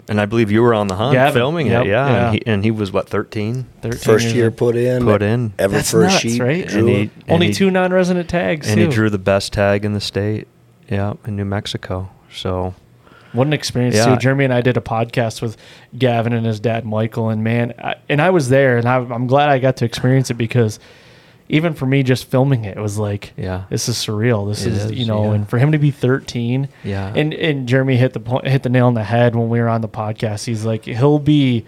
and 0.09 0.21
I 0.21 0.25
believe 0.27 0.51
you 0.51 0.63
were 0.63 0.73
on 0.75 0.89
the 0.89 0.97
hunt 0.97 1.13
Gavin, 1.13 1.35
filming 1.35 1.67
yep, 1.69 1.85
it. 1.85 1.89
Yeah. 1.91 2.09
yeah. 2.09 2.25
And, 2.27 2.35
he, 2.35 2.47
and 2.47 2.65
he 2.65 2.71
was 2.71 2.91
what, 2.91 3.09
13? 3.09 3.67
13 3.83 3.99
first 4.01 4.35
year 4.35 4.51
put 4.51 4.75
in, 4.75 5.05
Put 5.05 5.21
in. 5.23 5.53
ever 5.59 5.75
That's 5.77 5.91
first 5.93 6.15
nuts, 6.15 6.21
sheet, 6.23 6.41
right? 6.43 6.67
drew 6.67 6.81
And 6.81 6.89
he- 6.89 7.01
and 7.03 7.11
Only 7.29 7.47
he- 7.49 7.53
two 7.53 7.71
non-resident 7.71 8.29
tags. 8.29 8.69
And 8.69 8.81
he 8.81 8.87
drew 8.89 9.09
the 9.11 9.19
best 9.19 9.53
tag 9.53 9.85
in 9.85 9.93
the 9.93 10.01
state. 10.01 10.49
Yeah, 10.91 11.13
in 11.27 11.37
New 11.37 11.45
Mexico. 11.45 12.09
So, 12.33 12.75
What 13.33 13.47
an 13.47 13.53
experience 13.53 13.97
Yeah. 13.97 14.07
too. 14.07 14.17
Jeremy 14.17 14.45
and 14.45 14.55
I 14.55 14.61
did 14.61 14.77
a 14.77 14.81
podcast 14.81 15.43
with 15.43 15.57
Gavin 15.97 16.33
and 16.33 16.47
his 16.47 16.61
dad 16.61 16.85
Michael, 16.85 17.29
and 17.29 17.45
man, 17.45 17.75
I, 17.79 17.95
and 18.09 18.21
I 18.23 18.31
was 18.31 18.49
there, 18.49 18.79
and 18.79 18.89
I, 18.89 18.97
I'm 18.97 19.27
glad 19.27 19.49
I 19.49 19.59
got 19.59 19.77
to 19.79 19.85
experience 19.85 20.31
it 20.31 20.35
because 20.35 20.79
even 21.51 21.73
for 21.73 21.87
me, 21.87 22.03
just 22.03 22.27
filming 22.27 22.65
it, 22.67 22.77
it 22.77 22.81
was 22.81 22.99
like, 22.99 23.33
Yeah. 23.37 23.65
this 23.71 23.89
is 23.89 23.97
surreal. 23.97 24.47
This 24.49 24.67
is, 24.67 24.85
is, 24.85 24.93
you 24.93 25.07
know, 25.07 25.29
yeah. 25.29 25.33
and 25.37 25.49
for 25.49 25.59
him 25.59 25.73
to 25.73 25.79
be 25.79 25.91
13, 25.91 26.69
Yeah. 26.85 27.13
and 27.15 27.33
and 27.33 27.67
Jeremy 27.67 27.97
hit 27.97 28.13
the 28.13 28.21
point, 28.21 28.47
hit 28.47 28.63
the 28.63 28.69
nail 28.69 28.87
on 28.87 28.95
the 28.95 29.05
head 29.05 29.35
when 29.35 29.49
we 29.49 29.59
were 29.61 29.69
on 29.69 29.81
the 29.81 29.89
podcast. 29.89 30.45
He's 30.45 30.65
like, 30.67 30.85
he'll 30.85 31.19
be 31.19 31.65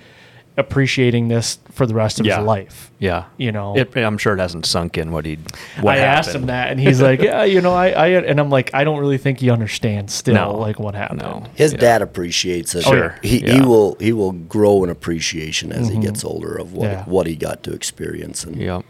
appreciating 0.57 1.29
this 1.29 1.59
for 1.73 1.87
the 1.87 1.95
rest 1.95 2.21
of 2.21 2.27
Yeah. 2.27 2.39
his 2.39 2.47
life. 2.47 2.91
yeah. 2.99 3.25
You 3.39 3.51
know, 3.53 3.77
It, 3.77 3.97
I'm 3.97 4.19
sure 4.19 4.35
it 4.35 4.41
hasn't 4.41 4.67
sunk 4.67 4.99
in 4.99 5.11
what 5.13 5.25
he. 5.25 5.39
What 5.81 5.97
I 5.97 5.99
asked 6.01 6.35
him 6.35 6.47
that, 6.47 6.71
and 6.71 6.79
he's 6.81 7.01
like, 7.01 7.21
"Yeah, 7.23 7.45
you 7.45 7.61
know, 7.61 7.73
I, 7.73 7.91
I," 7.91 8.07
and 8.09 8.39
I'm 8.39 8.51
like, 8.51 8.71
"I 8.75 8.85
don't 8.85 8.99
really 8.99 9.17
think 9.17 9.39
he 9.41 9.49
understands 9.51 10.13
still, 10.13 10.35
No. 10.35 10.57
like 10.59 10.79
what 10.79 10.95
happened." 10.95 11.23
No. 11.23 11.45
His 11.55 11.73
Yeah. 11.73 11.79
dad 11.79 12.03
appreciates 12.03 12.75
it. 12.75 12.83
Sure. 12.85 13.17
He, 13.23 13.39
he 13.39 13.61
will 13.61 13.97
he 14.01 14.13
will 14.13 14.33
grow 14.33 14.85
in 14.85 14.91
appreciation 14.91 15.73
as 15.73 15.89
he 15.89 15.99
gets 15.99 16.25
older 16.25 16.55
of 16.57 16.73
what 16.75 16.91
Yeah. 16.91 17.05
what 17.05 17.27
he 17.27 17.37
got 17.37 17.63
to 17.63 17.73
experience. 17.73 18.45
And 18.45 18.57
Yep. 18.57 18.85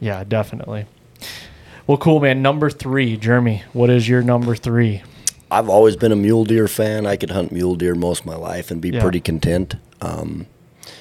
Yeah, 0.00 0.24
definitely. 0.24 0.86
Well, 1.86 1.98
cool, 1.98 2.20
man. 2.20 2.42
Number 2.42 2.70
three, 2.70 3.16
Jeremy. 3.16 3.62
What 3.72 3.88
is 3.90 4.08
your 4.08 4.22
number 4.22 4.54
three? 4.56 5.02
I've 5.50 5.68
always 5.68 5.96
been 5.96 6.12
a 6.12 6.16
mule 6.16 6.44
deer 6.44 6.68
fan. 6.68 7.06
I 7.06 7.16
could 7.16 7.30
hunt 7.30 7.52
mule 7.52 7.74
deer 7.76 7.94
most 7.94 8.20
of 8.20 8.26
my 8.26 8.36
life 8.36 8.70
and 8.70 8.80
be 8.80 8.90
Yeah. 8.90 9.00
pretty 9.00 9.20
content. 9.20 9.76
Um, 10.02 10.46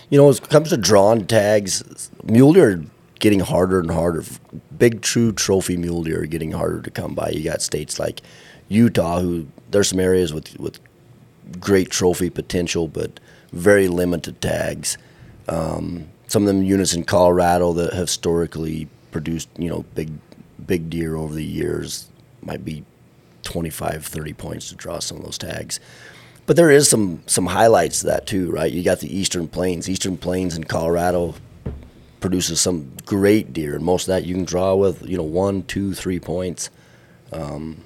you 0.10 0.18
know, 0.18 0.26
when 0.26 0.36
it 0.36 0.50
comes 0.50 0.70
to 0.70 0.78
drawn 0.78 1.26
tags, 1.26 2.10
mule 2.24 2.54
deer 2.54 2.72
are 2.72 2.84
getting 3.20 3.42
harder 3.42 3.80
and 3.80 3.92
harder. 3.92 4.24
Big, 4.78 5.02
true 5.02 5.32
trophy 5.32 5.78
mule 5.78 6.04
deer 6.04 6.24
are 6.24 6.28
getting 6.28 6.52
harder 6.52 6.82
to 6.82 6.92
come 6.92 7.14
by. 7.14 7.30
You 7.30 7.44
got 7.44 7.62
states 7.62 8.00
like 8.00 8.22
Utah, 8.70 9.20
who 9.20 9.48
there's 9.72 9.90
some 9.90 10.00
areas 10.00 10.34
with 10.34 10.58
with 10.60 10.80
great 11.60 11.90
trophy 11.90 12.30
potential, 12.30 12.88
but 12.88 13.20
very 13.52 13.88
limited 13.88 14.42
tags. 14.42 14.98
Um, 15.48 16.08
some 16.28 16.44
of 16.44 16.48
them 16.48 16.64
units 16.64 16.94
in 16.94 17.04
Colorado 17.04 17.74
that 17.74 17.94
have 17.94 18.08
historically 18.08 18.88
produced, 19.12 19.50
you 19.58 19.70
know, 19.70 19.84
big 19.96 20.12
big 20.66 20.90
deer 20.90 21.16
over 21.16 21.34
the 21.34 21.46
years 21.46 22.08
might 22.42 22.64
be 22.64 22.84
25, 23.44 24.06
30 24.06 24.34
points 24.34 24.70
to 24.70 24.76
draw 24.76 25.00
some 25.00 25.18
of 25.18 25.24
those 25.24 25.38
tags. 25.38 25.80
But 26.48 26.56
there 26.56 26.72
is 26.72 26.90
some 26.90 27.22
some 27.28 27.46
highlights 27.46 28.00
to 28.00 28.08
that 28.08 28.26
too, 28.26 28.50
right? 28.50 28.72
You 28.72 28.82
got 28.82 29.02
the 29.02 29.16
Eastern 29.16 29.48
Plains. 29.48 29.88
Eastern 29.90 30.18
Plains 30.18 30.56
in 30.56 30.64
Colorado 30.64 31.36
produces 32.22 32.60
some 32.60 32.94
great 33.06 33.54
deer, 33.54 33.76
and 33.76 33.84
most 33.86 34.04
of 34.04 34.08
that 34.08 34.26
you 34.26 34.34
can 34.34 34.46
draw 34.46 34.74
with, 34.74 35.08
you 35.08 35.18
know, 35.18 35.24
one, 35.24 35.62
two, 35.64 35.94
three 35.94 36.20
points. 36.20 36.70
Um, 37.32 37.84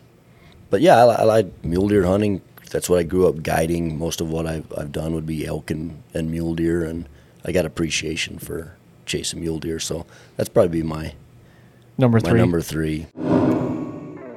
but 0.69 0.79
yeah, 0.79 1.03
I, 1.03 1.21
I 1.21 1.23
like 1.23 1.65
mule 1.65 1.89
deer 1.89 2.05
hunting. 2.05 2.41
That's 2.69 2.87
what 2.87 2.99
I 2.99 3.03
grew 3.03 3.27
up 3.27 3.43
guiding. 3.43 3.99
Most 3.99 4.21
of 4.21 4.29
what 4.29 4.45
I've, 4.45 4.71
I've 4.77 4.91
done 4.93 5.13
would 5.13 5.25
be 5.25 5.45
elk 5.45 5.69
and, 5.71 6.01
and 6.13 6.31
mule 6.31 6.55
deer, 6.55 6.85
and 6.85 7.09
I 7.43 7.51
got 7.51 7.65
appreciation 7.65 8.39
for 8.39 8.77
chasing 9.05 9.41
mule 9.41 9.59
deer. 9.59 9.79
So 9.79 10.05
that's 10.37 10.47
probably 10.49 10.81
be 10.81 10.87
my 10.87 11.15
Number 11.97 12.19
my 12.23 12.29
three. 12.29 12.39
number 12.39 12.61
three. 12.61 13.07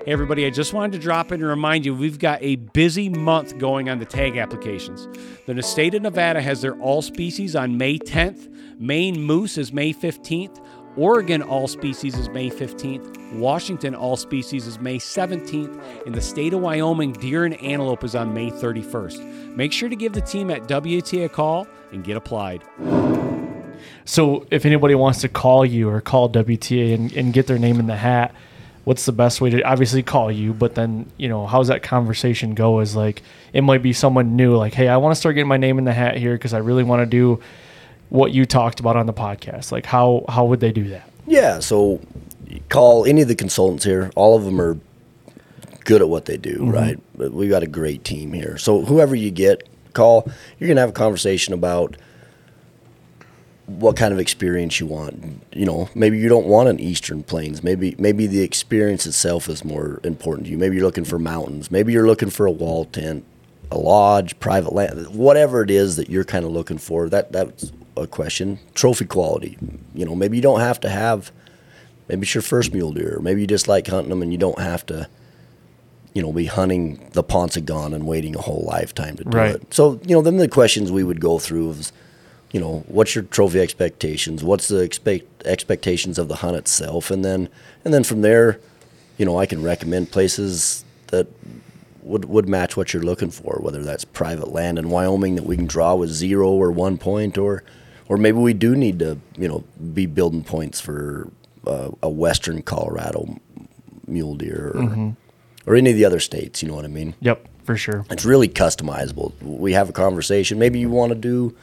Hey, 0.04 0.12
everybody, 0.12 0.44
I 0.44 0.50
just 0.50 0.74
wanted 0.74 0.92
to 0.92 0.98
drop 0.98 1.32
in 1.32 1.40
and 1.40 1.48
remind 1.48 1.86
you 1.86 1.94
we've 1.94 2.18
got 2.18 2.38
a 2.42 2.56
busy 2.56 3.08
month 3.08 3.56
going 3.56 3.88
on 3.88 4.00
the 4.00 4.04
tag 4.04 4.36
applications. 4.36 5.08
The 5.46 5.62
state 5.62 5.94
of 5.94 6.02
Nevada 6.02 6.42
has 6.42 6.60
their 6.60 6.74
all 6.74 7.00
species 7.00 7.56
on 7.56 7.78
May 7.78 7.98
10th, 7.98 8.52
Maine 8.78 9.18
moose 9.22 9.56
is 9.56 9.72
May 9.72 9.94
15th, 9.94 10.62
Oregon 10.98 11.40
all 11.40 11.66
species 11.66 12.18
is 12.18 12.28
May 12.28 12.50
15th, 12.50 13.32
Washington 13.38 13.94
all 13.94 14.18
species 14.18 14.66
is 14.66 14.78
May 14.78 14.98
17th, 14.98 16.04
and 16.04 16.14
the 16.14 16.20
state 16.20 16.52
of 16.52 16.60
Wyoming 16.60 17.14
deer 17.14 17.46
and 17.46 17.54
antelope 17.62 18.04
is 18.04 18.14
on 18.14 18.34
May 18.34 18.50
31st. 18.50 19.56
Make 19.56 19.72
sure 19.72 19.88
to 19.88 19.96
give 19.96 20.12
the 20.12 20.20
team 20.20 20.50
at 20.50 20.64
WTA 20.64 21.24
a 21.24 21.28
call 21.30 21.66
and 21.92 22.04
get 22.04 22.18
applied. 22.18 22.62
So, 24.04 24.46
if 24.50 24.66
anybody 24.66 24.96
wants 24.96 25.22
to 25.22 25.30
call 25.30 25.64
you 25.64 25.88
or 25.88 26.02
call 26.02 26.28
WTA 26.28 26.92
and, 26.92 27.10
and 27.14 27.32
get 27.32 27.46
their 27.46 27.58
name 27.58 27.80
in 27.80 27.86
the 27.86 27.96
hat, 27.96 28.34
what's 28.84 29.06
the 29.06 29.12
best 29.12 29.40
way 29.40 29.50
to 29.50 29.62
obviously 29.62 30.02
call 30.02 30.30
you? 30.30 30.52
But 30.52 30.74
then, 30.74 31.10
you 31.16 31.28
know, 31.28 31.46
how's 31.46 31.68
that 31.68 31.82
conversation 31.82 32.54
go? 32.54 32.80
Is 32.80 32.94
like 32.94 33.22
it 33.52 33.62
might 33.62 33.82
be 33.82 33.92
someone 33.92 34.36
new, 34.36 34.56
like, 34.56 34.74
hey, 34.74 34.88
I 34.88 34.96
want 34.96 35.14
to 35.14 35.20
start 35.20 35.34
getting 35.34 35.48
my 35.48 35.56
name 35.56 35.78
in 35.78 35.84
the 35.84 35.92
hat 35.92 36.16
here 36.16 36.34
because 36.34 36.54
I 36.54 36.58
really 36.58 36.84
want 36.84 37.00
to 37.00 37.06
do 37.06 37.40
what 38.10 38.32
you 38.32 38.46
talked 38.46 38.80
about 38.80 38.96
on 38.96 39.06
the 39.06 39.12
podcast. 39.12 39.72
Like, 39.72 39.86
how 39.86 40.24
how 40.28 40.44
would 40.44 40.60
they 40.60 40.72
do 40.72 40.88
that? 40.90 41.08
Yeah, 41.26 41.60
so 41.60 42.00
call 42.68 43.06
any 43.06 43.22
of 43.22 43.28
the 43.28 43.34
consultants 43.34 43.84
here. 43.84 44.10
All 44.14 44.36
of 44.36 44.44
them 44.44 44.60
are 44.60 44.78
good 45.84 46.00
at 46.00 46.08
what 46.08 46.26
they 46.26 46.36
do, 46.36 46.58
mm-hmm. 46.58 46.70
right? 46.70 47.00
But 47.16 47.32
we've 47.32 47.50
got 47.50 47.62
a 47.62 47.66
great 47.66 48.04
team 48.04 48.32
here. 48.32 48.58
So 48.58 48.84
whoever 48.84 49.14
you 49.14 49.30
get, 49.30 49.68
call. 49.94 50.28
You're 50.58 50.68
gonna 50.68 50.80
have 50.80 50.90
a 50.90 50.94
conversation 50.94 51.54
about 51.54 51.96
what 53.66 53.96
kind 53.96 54.12
of 54.12 54.18
experience 54.20 54.78
you 54.78 54.86
want. 54.86 55.42
You 55.52 55.64
know, 55.64 55.88
maybe 55.94 56.18
you 56.18 56.28
don't 56.28 56.46
want 56.46 56.68
an 56.68 56.78
Eastern 56.80 57.22
Plains. 57.22 57.62
Maybe 57.62 57.94
maybe 57.98 58.26
the 58.26 58.42
experience 58.42 59.06
itself 59.06 59.48
is 59.48 59.64
more 59.64 60.00
important 60.04 60.46
to 60.46 60.50
you. 60.50 60.58
Maybe 60.58 60.76
you're 60.76 60.84
looking 60.84 61.04
for 61.04 61.18
mountains. 61.18 61.70
Maybe 61.70 61.92
you're 61.92 62.06
looking 62.06 62.30
for 62.30 62.44
a 62.46 62.50
wall 62.52 62.84
tent, 62.84 63.24
a 63.70 63.78
lodge, 63.78 64.38
private 64.38 64.72
land, 64.74 65.08
whatever 65.14 65.62
it 65.62 65.70
is 65.70 65.96
that 65.96 66.10
you're 66.10 66.24
kind 66.24 66.44
of 66.44 66.50
looking 66.50 66.78
for. 66.78 67.08
That 67.08 67.32
that's 67.32 67.72
a 67.96 68.06
question. 68.06 68.58
Trophy 68.74 69.06
quality. 69.06 69.56
You 69.94 70.04
know, 70.04 70.14
maybe 70.14 70.36
you 70.36 70.42
don't 70.42 70.60
have 70.60 70.78
to 70.80 70.88
have. 70.90 71.32
Maybe 72.08 72.22
it's 72.24 72.34
your 72.34 72.42
first 72.42 72.72
mule 72.74 72.92
deer. 72.92 73.18
Maybe 73.22 73.40
you 73.40 73.46
just 73.46 73.66
like 73.66 73.86
hunting 73.86 74.10
them 74.10 74.20
and 74.20 74.30
you 74.30 74.38
don't 74.38 74.58
have 74.58 74.84
to. 74.86 75.08
You 76.12 76.22
know, 76.22 76.32
be 76.32 76.44
hunting 76.44 77.08
the 77.12 77.24
Paunsaugunt 77.24 77.92
and 77.92 78.06
waiting 78.06 78.36
a 78.36 78.40
whole 78.40 78.62
lifetime 78.68 79.16
to 79.16 79.24
do 79.24 79.30
Right. 79.36 79.56
it. 79.56 79.74
So 79.74 79.98
you 80.06 80.14
know, 80.14 80.22
then 80.22 80.36
the 80.36 80.46
questions 80.46 80.92
we 80.92 81.02
would 81.02 81.20
go 81.20 81.38
through. 81.40 81.70
Is 81.70 81.92
you 82.54 82.60
know, 82.60 82.84
what's 82.86 83.16
your 83.16 83.24
trophy 83.24 83.58
expectations? 83.58 84.44
What's 84.44 84.68
the 84.68 84.78
expect 84.78 85.44
expectations 85.44 86.20
of 86.20 86.28
the 86.28 86.36
hunt 86.36 86.56
itself? 86.56 87.10
And 87.10 87.24
then 87.24 87.48
and 87.84 87.92
then 87.92 88.04
from 88.04 88.20
there, 88.20 88.60
you 89.18 89.26
know, 89.26 89.40
I 89.40 89.44
can 89.44 89.60
recommend 89.60 90.12
places 90.12 90.84
that 91.08 91.26
would 92.02 92.26
would 92.26 92.48
match 92.48 92.76
what 92.76 92.94
you're 92.94 93.02
looking 93.02 93.30
for, 93.30 93.58
whether 93.60 93.82
that's 93.82 94.04
private 94.04 94.52
land 94.52 94.78
in 94.78 94.88
Wyoming 94.88 95.34
that 95.34 95.44
we 95.44 95.56
can 95.56 95.66
draw 95.66 95.96
with 95.96 96.10
zero 96.10 96.48
or 96.48 96.70
one 96.70 96.96
point, 96.96 97.36
or 97.36 97.64
or 98.08 98.16
maybe 98.16 98.38
we 98.38 98.54
do 98.54 98.76
need 98.76 99.00
to, 99.00 99.18
you 99.36 99.48
know, 99.48 99.64
be 99.92 100.06
building 100.06 100.44
points 100.44 100.80
for 100.80 101.32
uh, 101.66 101.90
a 102.04 102.08
western 102.08 102.62
Colorado 102.62 103.36
mule 104.06 104.36
deer 104.36 104.70
or 104.76 105.16
or 105.66 105.74
any 105.74 105.90
of 105.90 105.96
the 105.96 106.04
other 106.04 106.20
states. 106.20 106.62
You 106.62 106.68
know 106.68 106.76
what 106.76 106.84
I 106.84 106.88
mean? 106.88 107.16
Yep, 107.18 107.48
for 107.64 107.76
sure. 107.76 108.06
it's 108.10 108.24
really 108.24 108.48
customizable. 108.48 109.32
We 109.42 109.72
have 109.72 109.88
a 109.88 109.92
conversation. 109.92 110.60
Maybe 110.60 110.78
you 110.78 110.88
want 110.88 111.10
to 111.10 111.16
do 111.16 111.56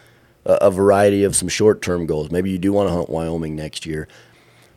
a, 0.45 0.53
a 0.53 0.71
variety 0.71 1.23
of 1.23 1.35
some 1.35 1.47
short 1.47 1.81
term 1.81 2.05
goals. 2.05 2.31
Maybe 2.31 2.51
you 2.51 2.57
do 2.57 2.73
want 2.73 2.89
to 2.89 2.93
hunt 2.93 3.09
Wyoming 3.09 3.55
next 3.55 3.85
year. 3.85 4.07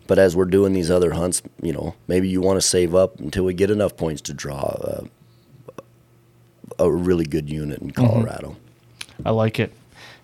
But 0.06 0.18
as 0.18 0.36
we're 0.36 0.44
doing 0.44 0.74
these 0.74 0.90
other 0.90 1.12
hunts, 1.12 1.42
you 1.62 1.72
know, 1.72 1.94
maybe 2.08 2.28
you 2.28 2.40
want 2.40 2.58
to 2.58 2.66
save 2.66 2.94
up 2.94 3.18
until 3.20 3.44
we 3.44 3.54
get 3.54 3.70
enough 3.70 3.96
points 3.96 4.20
to 4.22 4.34
draw 4.34 4.60
a, 4.60 5.04
a 6.78 6.90
really 6.90 7.24
good 7.24 7.48
unit 7.48 7.80
in 7.80 7.90
mm-hmm. 7.90 8.06
Colorado. 8.06 8.56
I 9.24 9.30
like 9.30 9.58
it. 9.58 9.72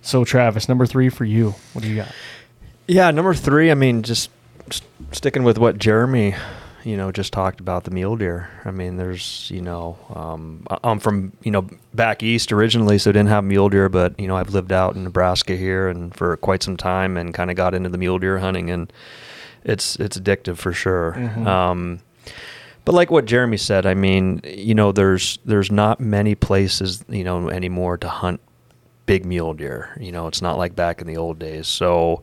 So 0.03 0.25
Travis, 0.25 0.69
number 0.69 0.87
three 0.87 1.09
for 1.09 1.25
you. 1.25 1.55
What 1.73 1.83
do 1.83 1.89
you 1.89 1.97
got? 1.97 2.13
Yeah, 2.87 3.11
number 3.11 3.35
three. 3.35 3.71
I 3.71 3.75
mean, 3.75 4.03
just 4.03 4.31
s- 4.69 4.83
sticking 5.13 5.45
with 5.45 5.59
what 5.59 5.79
Jeremy, 5.79 6.35
you 6.85 6.97
know, 6.97 7.13
just 7.13 7.33
talked 7.33 7.61
about 7.61 7.85
the 7.85 7.91
mule 7.91 8.17
deer. 8.17 8.49
I 8.65 8.71
mean, 8.71 8.97
there's, 8.97 9.51
you 9.51 9.63
know, 9.63 9.99
um, 10.15 10.67
I'm 10.83 10.99
from, 10.99 11.33
you 11.43 11.51
know, 11.51 11.69
back 11.95 12.23
east 12.23 12.53
originally, 12.53 12.99
so 12.99 13.13
didn't 13.13 13.29
have 13.29 13.45
mule 13.45 13.69
deer, 13.69 13.89
but 13.89 14.19
you 14.19 14.27
know, 14.27 14.37
I've 14.37 14.51
lived 14.51 14.73
out 14.73 14.97
in 14.97 15.05
Nebraska 15.05 15.57
here 15.57 15.89
and 15.89 16.15
for 16.15 16.37
quite 16.39 16.63
some 16.63 16.77
time, 16.77 17.17
and 17.17 17.35
kind 17.35 17.51
of 17.51 17.57
got 17.57 17.75
into 17.75 17.89
the 17.89 17.99
mule 17.99 18.19
deer 18.19 18.39
hunting, 18.39 18.71
and 18.71 18.93
it's 19.65 19.97
it's 19.97 20.19
addictive 20.19 20.57
for 20.57 20.73
sure. 20.73 21.15
Um, 21.47 22.01
but 22.85 22.95
like 22.95 23.11
what 23.11 23.27
Jeremy 23.27 23.59
said, 23.59 23.87
I 23.87 23.95
mean, 23.95 24.41
you 24.45 24.75
know, 24.75 24.93
there's 24.93 25.39
there's 25.45 25.71
not 25.71 26.01
many 26.01 26.35
places, 26.35 27.05
you 27.09 27.25
know, 27.25 27.51
anymore 27.51 27.99
to 27.99 28.09
hunt 28.09 28.41
big 29.07 29.27
mule 29.27 29.55
deer. 29.55 29.97
You 30.01 30.13
know, 30.13 30.27
it's 30.29 30.41
not 30.41 30.57
like 30.57 30.75
back 30.75 31.01
in 31.01 31.07
the 31.07 31.17
old 31.17 31.39
days. 31.39 31.67
So, 31.67 32.23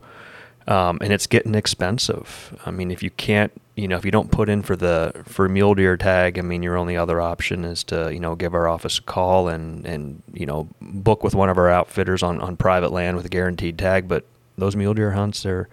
um, 0.68 0.98
and 1.00 1.12
it's 1.12 1.26
getting 1.26 1.54
expensive. 1.54 2.54
I 2.66 2.70
mean, 2.70 2.90
if 2.90 3.02
you 3.02 3.10
can't, 3.10 3.50
you 3.74 3.88
know, 3.88 3.96
if 3.96 4.04
you 4.04 4.10
don't 4.10 4.30
put 4.30 4.50
in 4.50 4.62
for 4.62 4.76
the 4.76 5.12
for 5.24 5.48
mule 5.48 5.74
deer 5.74 5.96
tag, 5.96 6.38
I 6.38 6.42
mean, 6.42 6.62
your 6.62 6.76
only 6.76 6.94
other 6.94 7.22
option 7.22 7.64
is 7.64 7.82
to, 7.84 8.12
you 8.12 8.20
know, 8.20 8.36
give 8.36 8.54
our 8.54 8.68
office 8.68 8.98
a 8.98 9.02
call 9.02 9.48
and 9.48 9.86
and 9.86 10.22
you 10.34 10.44
know 10.44 10.68
book 10.80 11.24
with 11.24 11.34
one 11.34 11.48
of 11.48 11.56
our 11.56 11.70
outfitters 11.70 12.22
on 12.22 12.40
on 12.40 12.56
private 12.56 12.92
land 12.92 13.16
with 13.16 13.24
a 13.24 13.30
guaranteed 13.30 13.78
tag. 13.78 14.08
But 14.08 14.26
those 14.58 14.76
mule 14.76 14.92
deer 14.92 15.12
hunts, 15.12 15.42
they're 15.42 15.70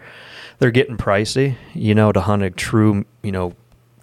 they're 0.60 0.72
getting 0.72 0.96
pricey. 0.96 1.58
You 1.74 1.94
know, 1.94 2.14
to 2.14 2.22
hunt 2.22 2.44
a 2.44 2.50
true, 2.50 3.06
you 3.22 3.34
know, 3.34 3.54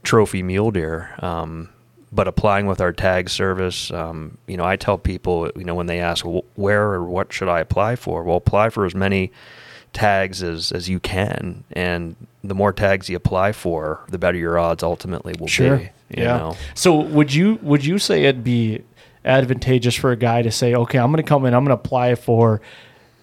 trophy 0.02 0.42
mule 0.42 0.72
deer. 0.72 1.14
Um, 1.20 1.70
but 2.14 2.28
applying 2.28 2.66
with 2.66 2.82
our 2.82 2.92
tag 2.92 3.30
service, 3.30 3.90
um, 3.90 4.37
you 4.46 4.58
know, 4.58 4.64
I 4.66 4.76
tell 4.76 4.99
people, 4.99 5.50
you 5.56 5.64
know, 5.64 5.75
when 5.75 5.87
they 5.87 6.00
ask, 6.00 6.26
well, 6.26 6.44
where 6.56 6.82
or 6.82 7.04
what 7.04 7.32
should 7.32 7.49
I 7.49 7.61
apply 7.61 7.96
for? 7.96 8.22
Well, 8.22 8.37
apply 8.37 8.68
for 8.68 8.84
as 8.84 8.94
many 8.94 9.32
tags 9.92 10.42
as, 10.42 10.72
as 10.72 10.88
you 10.88 11.00
can. 11.00 11.64
And 11.72 12.16
the 12.42 12.54
more 12.54 12.72
tags 12.72 13.08
you 13.08 13.16
apply 13.16 13.52
for, 13.52 14.00
the 14.08 14.18
better 14.18 14.38
your 14.38 14.58
odds 14.58 14.82
ultimately 14.82 15.34
will 15.38 15.49
be. 15.78 15.90
You 16.16 16.25
yeah. 16.25 16.37
know? 16.38 16.56
So 16.75 17.00
would 17.00 17.32
you 17.32 17.58
would 17.62 17.84
you 17.84 17.99
say 17.99 18.25
it'd 18.25 18.44
be 18.44 18.82
advantageous 19.25 19.94
for 19.94 20.11
a 20.11 20.16
guy 20.16 20.42
to 20.42 20.50
say, 20.50 20.75
okay, 20.75 20.99
I'm 20.99 21.11
going 21.11 21.22
to 21.22 21.28
come 21.28 21.44
in, 21.46 21.54
I'm 21.54 21.64
going 21.64 21.76
to 21.76 21.80
apply 21.80 22.14
for, 22.16 22.61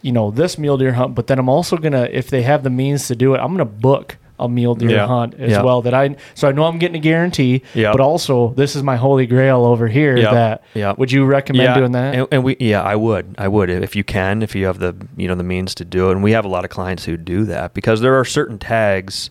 you 0.01 0.11
know, 0.11 0.31
this 0.31 0.57
mule 0.57 0.77
deer 0.77 0.93
hunt, 0.93 1.13
but 1.13 1.27
then 1.27 1.39
I'm 1.39 1.49
also 1.49 1.77
going 1.77 1.91
to, 1.91 2.17
if 2.17 2.29
they 2.29 2.43
have 2.43 2.63
the 2.63 2.69
means 2.69 3.07
to 3.07 3.15
do 3.15 3.35
it, 3.35 3.39
I'm 3.39 3.47
going 3.47 3.57
to 3.57 3.65
book 3.65 4.17
a 4.39 4.47
mule 4.49 4.75
deer 4.75 4.89
Yeah. 4.91 5.07
hunt 5.07 5.35
as 5.39 5.51
Yeah. 5.51 5.61
well. 5.63 5.81
That 5.81 5.93
I 5.93 6.15
so 6.33 6.47
I 6.47 6.51
know 6.51 6.63
I'm 6.65 6.79
getting 6.79 6.95
a 6.97 6.99
guarantee, 6.99 7.61
Yeah. 7.73 7.91
but 7.91 8.01
also 8.01 8.53
this 8.55 8.75
is 8.75 8.83
my 8.83 8.95
holy 8.95 9.25
grail 9.27 9.65
over 9.65 9.87
here. 9.87 10.17
Yeah. 10.17 10.31
That 10.33 10.63
Yeah. 10.73 10.93
would 10.97 11.11
you 11.11 11.25
recommend 11.25 11.75
doing 11.75 11.91
that? 11.93 12.15
And, 12.15 12.27
and 12.31 12.43
we, 12.43 12.55
yeah, 12.59 12.81
I 12.81 12.95
would, 12.95 13.35
I 13.37 13.47
would 13.47 13.69
if 13.69 13.95
you 13.95 14.03
can, 14.03 14.41
if 14.41 14.55
you 14.55 14.65
have 14.65 14.79
the, 14.79 14.95
you 15.17 15.27
know, 15.27 15.35
the 15.35 15.43
means 15.43 15.75
to 15.75 15.85
do 15.85 16.09
it. 16.09 16.13
And 16.13 16.23
we 16.23 16.31
have 16.31 16.45
a 16.45 16.49
lot 16.49 16.63
of 16.63 16.69
clients 16.69 17.05
who 17.05 17.17
do 17.17 17.43
that 17.45 17.73
because 17.73 18.01
there 18.01 18.15
are 18.19 18.25
certain 18.25 18.57
tags 18.57 19.29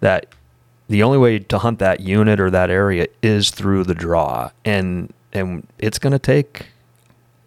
that 0.00 0.26
the 0.88 1.02
only 1.02 1.18
way 1.18 1.38
to 1.38 1.58
hunt 1.58 1.78
that 1.80 2.00
unit 2.00 2.40
or 2.40 2.50
that 2.50 2.70
area 2.70 3.06
is 3.22 3.50
through 3.50 3.84
the 3.84 3.94
draw, 3.94 4.50
and 4.64 5.12
and 5.34 5.66
it's 5.78 5.98
going 5.98 6.12
to 6.14 6.18
take 6.18 6.66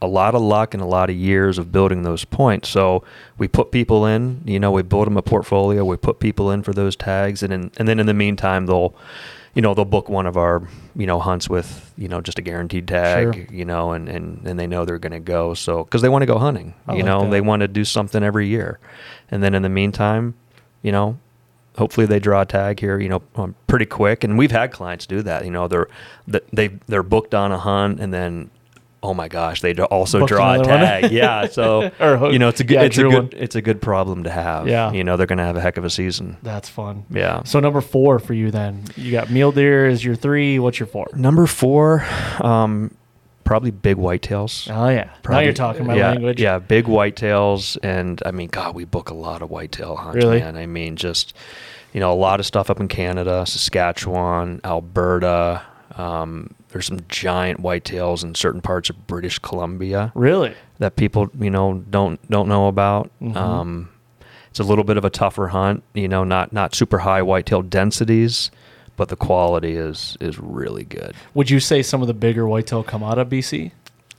a 0.01 0.07
lot 0.07 0.33
of 0.33 0.41
luck 0.41 0.73
and 0.73 0.81
a 0.81 0.85
lot 0.85 1.09
of 1.09 1.15
years 1.15 1.57
of 1.57 1.71
building 1.71 2.01
those 2.03 2.25
points. 2.25 2.69
So 2.69 3.03
we 3.37 3.47
put 3.47 3.71
people 3.71 4.05
in, 4.05 4.41
you 4.45 4.59
know, 4.59 4.71
we 4.71 4.81
build 4.81 5.05
them 5.07 5.17
a 5.17 5.21
portfolio, 5.21 5.85
we 5.85 5.97
put 5.97 6.19
people 6.19 6.49
in 6.51 6.63
for 6.63 6.73
those 6.73 6.95
tags, 6.95 7.43
and 7.43 7.53
in, 7.53 7.71
and 7.77 7.87
then 7.87 7.99
in 7.99 8.07
the 8.07 8.13
meantime 8.13 8.65
they'll, 8.65 8.95
you 9.53 9.61
know, 9.61 9.73
they'll 9.73 9.85
book 9.85 10.09
one 10.09 10.25
of 10.25 10.37
our, 10.37 10.63
you 10.95 11.05
know, 11.05 11.19
hunts 11.19 11.49
with, 11.49 11.93
you 11.97 12.07
know, 12.07 12.21
just 12.21 12.39
a 12.39 12.41
guaranteed 12.41 12.87
tag, 12.87 13.35
Sure. 13.35 13.45
you 13.51 13.65
know, 13.65 13.91
and, 13.91 14.09
and, 14.09 14.47
and 14.47 14.59
they 14.59 14.65
know 14.65 14.85
they're 14.85 14.97
going 14.97 15.11
to 15.11 15.19
go. 15.19 15.53
So, 15.53 15.83
cause 15.83 16.01
they 16.01 16.09
want 16.09 16.21
to 16.23 16.25
go 16.25 16.39
hunting, 16.39 16.73
I 16.87 16.93
you 16.93 16.99
like 16.99 17.05
know, 17.05 17.21
that. 17.23 17.31
they 17.31 17.41
want 17.41 17.59
to 17.59 17.67
do 17.67 17.83
something 17.85 18.23
every 18.23 18.47
year. 18.47 18.79
And 19.29 19.43
then 19.43 19.53
in 19.53 19.61
the 19.61 19.69
meantime, 19.69 20.33
you 20.81 20.91
know, 20.91 21.17
hopefully 21.77 22.05
they 22.07 22.19
draw 22.19 22.41
a 22.41 22.45
tag 22.45 22.79
here, 22.79 22.99
you 22.99 23.09
know, 23.09 23.21
um, 23.35 23.55
pretty 23.67 23.85
quick. 23.85 24.23
And 24.23 24.37
we've 24.37 24.51
had 24.51 24.71
clients 24.71 25.05
do 25.05 25.21
that. 25.21 25.45
You 25.45 25.51
know, 25.51 25.67
they're 25.67 25.87
they 26.51 26.69
they're 26.87 27.03
booked 27.03 27.33
on 27.35 27.51
a 27.51 27.57
hunt, 27.57 27.99
and 27.99 28.13
then 28.13 28.49
oh 29.03 29.13
my 29.13 29.27
gosh, 29.27 29.61
they 29.61 29.73
also 29.75 30.19
Booked 30.19 30.29
draw 30.29 30.51
a 30.51 30.53
another 30.59 30.69
one. 30.69 30.79
tag. 30.79 31.11
yeah, 31.11 31.47
so 31.51 31.91
Or 31.99 32.31
you 32.31 32.39
know, 32.39 32.49
it's 32.49 32.59
a 32.59 32.63
good 32.63 32.75
yeah, 32.75 32.81
it's 32.83 32.97
a 32.97 33.03
good 33.03 33.13
one. 33.13 33.29
it's 33.33 33.55
a 33.55 33.61
good 33.61 33.81
problem 33.81 34.23
to 34.25 34.29
have. 34.29 34.67
Yeah. 34.67 34.91
you 34.91 35.03
know, 35.03 35.17
they're 35.17 35.27
gonna 35.27 35.45
have 35.45 35.57
a 35.57 35.61
heck 35.61 35.77
of 35.77 35.85
a 35.85 35.89
season. 35.89 36.37
That's 36.43 36.69
fun. 36.69 37.05
Yeah. 37.09 37.43
So 37.43 37.59
number 37.59 37.81
four 37.81 38.19
for 38.19 38.33
you 38.33 38.51
then. 38.51 38.83
You 38.95 39.11
got 39.11 39.29
mule 39.31 39.51
deer 39.51 39.87
is 39.87 40.03
your 40.05 40.15
three. 40.15 40.59
What's 40.59 40.79
your 40.79 40.87
four? 40.87 41.07
Number 41.15 41.47
four, 41.47 42.05
um, 42.41 42.93
probably 43.43 43.71
big 43.71 43.97
whitetails. 43.97 44.69
Oh 44.71 44.89
yeah. 44.89 45.09
now 45.27 45.39
you're 45.39 45.53
talking 45.53 45.85
my 45.87 45.95
yeah, 45.95 46.11
language. 46.11 46.39
Yeah, 46.41 46.59
big 46.59 46.85
whitetails, 46.85 47.77
and 47.83 48.21
I 48.25 48.31
mean, 48.31 48.49
God, 48.49 48.75
we 48.75 48.85
book 48.85 49.09
a 49.09 49.13
lot 49.15 49.41
of 49.41 49.49
whitetail 49.49 49.95
hunts, 49.95 50.15
Really? 50.23 50.39
man. 50.39 50.55
I 50.55 50.67
mean, 50.67 50.95
just 50.95 51.33
you 51.93 51.99
know, 51.99 52.13
a 52.13 52.15
lot 52.15 52.39
of 52.39 52.45
stuff 52.45 52.69
up 52.69 52.79
in 52.79 52.87
Canada, 52.87 53.45
Saskatchewan, 53.45 54.61
Alberta. 54.63 55.61
Um, 55.97 56.53
there's 56.71 56.85
some 56.87 56.99
giant 57.09 57.61
whitetails 57.61 58.23
in 58.23 58.35
certain 58.35 58.61
parts 58.61 58.89
of 58.89 59.07
British 59.07 59.39
Columbia 59.39 60.11
Really? 60.15 60.53
that 60.79 60.95
people 60.95 61.29
you 61.39 61.49
know 61.49 61.83
don't 61.89 62.19
don't 62.29 62.47
know 62.47 62.67
about. 62.67 63.09
Mhm. 63.21 63.35
Um, 63.35 63.89
it's 64.49 64.59
a 64.59 64.63
little 64.63 64.83
bit 64.83 64.97
of 64.97 65.05
a 65.05 65.09
tougher 65.09 65.49
hunt, 65.49 65.83
you 65.93 66.07
know, 66.07 66.23
not 66.23 66.51
not 66.53 66.75
super 66.75 66.99
high 66.99 67.21
whitetail 67.21 67.61
densities, 67.61 68.51
but 68.97 69.07
the 69.09 69.15
quality 69.15 69.75
is 69.75 70.17
is 70.19 70.39
really 70.39 70.83
good. 70.83 71.13
Would 71.33 71.49
you 71.49 71.59
say 71.59 71.81
some 71.81 72.01
of 72.01 72.07
the 72.07 72.13
bigger 72.13 72.47
whitetail 72.47 72.83
come 72.83 73.03
out 73.03 73.17
of 73.17 73.29
BC? 73.29 73.71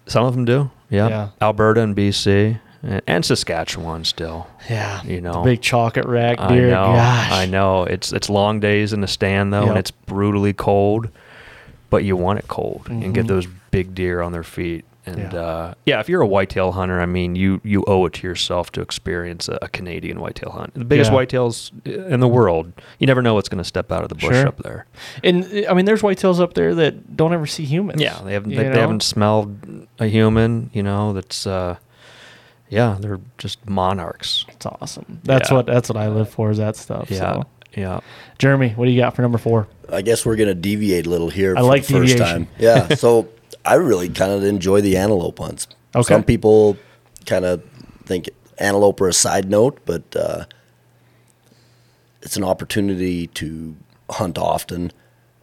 Some 0.07 0.25
of 0.27 0.35
them 0.35 0.45
do, 0.45 0.71
yeah. 0.91 1.09
Yeah. 1.09 1.29
Alberta 1.41 1.81
and 1.81 1.95
BC 1.95 2.59
and, 3.07 3.25
Saskatchewan 3.25 4.05
still. 4.05 4.49
Yeah. 4.69 5.01
You 5.05 5.21
know, 5.21 5.35
The 5.35 5.43
big 5.53 5.61
chocolate 5.63 6.07
rack 6.07 6.41
I 6.41 6.49
deer. 6.49 6.71
know, 6.71 6.93
Gosh. 6.95 7.31
I 7.33 7.47
know. 7.47 7.85
It's 7.85 8.13
it's 8.13 8.29
long 8.29 8.59
days 8.59 8.93
in 8.93 9.01
the 9.03 9.07
stand 9.07 9.53
though, 9.53 9.61
Yep. 9.61 9.69
and 9.69 9.79
it's 9.79 9.91
brutally 9.93 10.53
cold, 10.53 11.09
but 11.93 12.03
you 12.05 12.17
want 12.17 12.39
it 12.41 12.49
cold 12.49 12.87
and 12.89 13.15
get 13.15 13.27
Mhm. 13.27 13.29
those 13.29 13.47
big 13.71 13.95
deer 13.95 14.21
on 14.23 14.33
their 14.33 14.43
feet. 14.43 14.85
And 15.05 15.19
Yeah. 15.19 15.31
yeah. 15.33 15.41
Uh, 15.41 15.75
yeah, 15.85 16.01
if 16.01 16.09
you're 16.09 16.23
a 16.23 16.27
whitetail 16.27 16.73
hunter, 16.73 17.01
I 17.01 17.07
mean, 17.07 17.35
you 17.37 17.61
you 17.65 17.85
owe 17.87 18.07
it 18.07 18.13
to 18.15 18.27
yourself 18.27 18.71
to 18.73 18.81
experience 18.81 19.49
a, 19.49 19.59
a 19.61 19.69
Canadian 19.69 20.21
whitetail 20.21 20.51
hunt. 20.53 20.73
The 20.75 20.85
biggest 20.85 21.11
Yeah. 21.11 21.19
whitetails 21.19 21.71
in 22.15 22.21
the 22.21 22.29
world. 22.29 22.73
You 23.01 23.07
never 23.09 23.21
know 23.21 23.35
what's 23.35 23.49
going 23.49 23.59
to 23.63 23.65
step 23.75 23.91
out 23.93 24.03
of 24.05 24.09
the 24.09 24.15
bush 24.15 24.37
Sure. 24.37 24.47
up 24.49 24.59
there. 24.63 24.87
And 25.25 25.45
I 25.69 25.75
mean, 25.75 25.85
there's 25.87 26.03
whitetails 26.03 26.41
up 26.41 26.55
there 26.55 26.75
that 26.77 27.17
don't 27.17 27.33
ever 27.35 27.47
see 27.47 27.65
humans. 27.65 28.01
Yeah, 28.01 28.17
they 28.25 28.33
haven't 28.33 28.51
they, 28.55 28.69
they 28.69 28.81
haven't 28.81 29.03
smelled 29.03 29.59
a 29.99 30.07
human. 30.07 30.71
You 30.73 30.83
know, 30.85 31.13
that's 31.13 31.47
uh, 31.49 31.77
yeah, 32.71 32.97
they're 33.01 33.21
just 33.39 33.69
monarchs. 33.69 34.47
It's 34.49 34.65
awesome. 34.67 35.19
That's 35.25 35.51
Yeah. 35.51 35.57
what 35.57 35.67
that's 35.67 35.89
what 35.91 35.99
I 35.99 36.09
live 36.09 36.29
for 36.31 36.51
is 36.51 36.59
that 36.59 36.77
stuff. 36.77 37.11
Yeah, 37.11 37.19
So. 37.19 37.43
Yeah. 37.75 38.01
Jeremy, 38.39 38.71
what 38.71 38.87
do 38.87 38.91
you 38.91 39.01
got 39.01 39.15
for 39.15 39.23
number 39.23 39.39
four? 39.39 39.69
I 39.91 40.03
guess 40.03 40.25
we're 40.27 40.37
gonna 40.37 40.55
deviate 40.55 41.07
a 41.07 41.11
little 41.11 41.31
here. 41.31 41.57
I 41.57 41.61
for 41.61 41.67
like 41.67 41.87
the 41.87 41.95
first 41.95 42.13
deviation. 42.17 42.47
time. 42.47 42.49
Yeah. 42.59 42.95
So 42.95 43.29
I 43.65 43.75
really 43.75 44.09
kind 44.09 44.33
of 44.33 44.45
enjoy 44.45 44.81
the 44.81 44.97
antelope 44.97 45.39
hunts. 45.39 45.69
Okay. 45.95 46.03
Some 46.15 46.25
people 46.25 46.77
kind 47.27 47.45
of 47.45 47.63
think 48.05 48.31
antelope 48.59 49.01
are 49.01 49.09
a 49.09 49.13
side 49.13 49.49
note, 49.51 49.81
but 49.85 50.03
uh, 50.17 50.45
it's 52.23 52.37
an 52.37 52.45
opportunity 52.45 53.27
to 53.29 53.77
hunt 54.11 54.39
often 54.39 54.93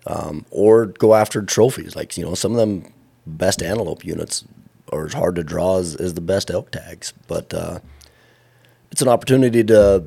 um, 0.08 0.46
or 0.50 0.88
go 0.88 1.14
after 1.16 1.42
trophies. 1.42 1.96
Like 1.96 2.18
you 2.18 2.26
know, 2.26 2.36
some 2.36 2.52
of 2.52 2.58
them 2.58 2.92
best 3.26 3.62
antelope 3.62 4.04
units 4.04 4.44
are 4.92 5.06
as 5.06 5.14
hard 5.14 5.36
to 5.36 5.44
draw 5.44 5.78
as, 5.78 5.96
as 5.96 6.16
the 6.16 6.22
best 6.22 6.50
elk 6.50 6.72
tags, 6.72 7.14
but 7.28 7.54
uh, 7.54 7.80
it's 8.92 9.02
an 9.02 9.08
opportunity 9.08 9.64
to 9.66 10.04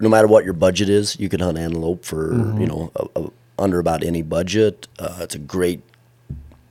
no 0.00 0.08
matter 0.08 0.26
what 0.28 0.44
your 0.44 0.54
budget 0.54 0.88
is, 0.88 1.18
you 1.18 1.28
can 1.28 1.40
hunt 1.40 1.58
antelope 1.58 2.04
for 2.04 2.32
you 2.32 2.66
know 2.66 2.90
a, 2.96 3.20
a, 3.20 3.30
under 3.58 3.78
about 3.78 4.02
any 4.04 4.22
budget. 4.22 4.86
Uh, 4.98 5.18
it's 5.20 5.34
a 5.34 5.38
great 5.38 5.82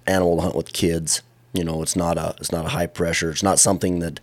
animal 0.05 0.37
to 0.37 0.41
hunt 0.43 0.55
with 0.55 0.73
kids. 0.73 1.21
You 1.53 1.63
know, 1.63 1.81
it's 1.81 1.95
not 1.95 2.17
a 2.17 2.35
it's 2.39 2.51
not 2.51 2.65
a 2.65 2.69
high 2.69 2.87
pressure. 2.87 3.31
It's 3.31 3.43
not 3.43 3.59
something 3.59 3.99
that 3.99 4.19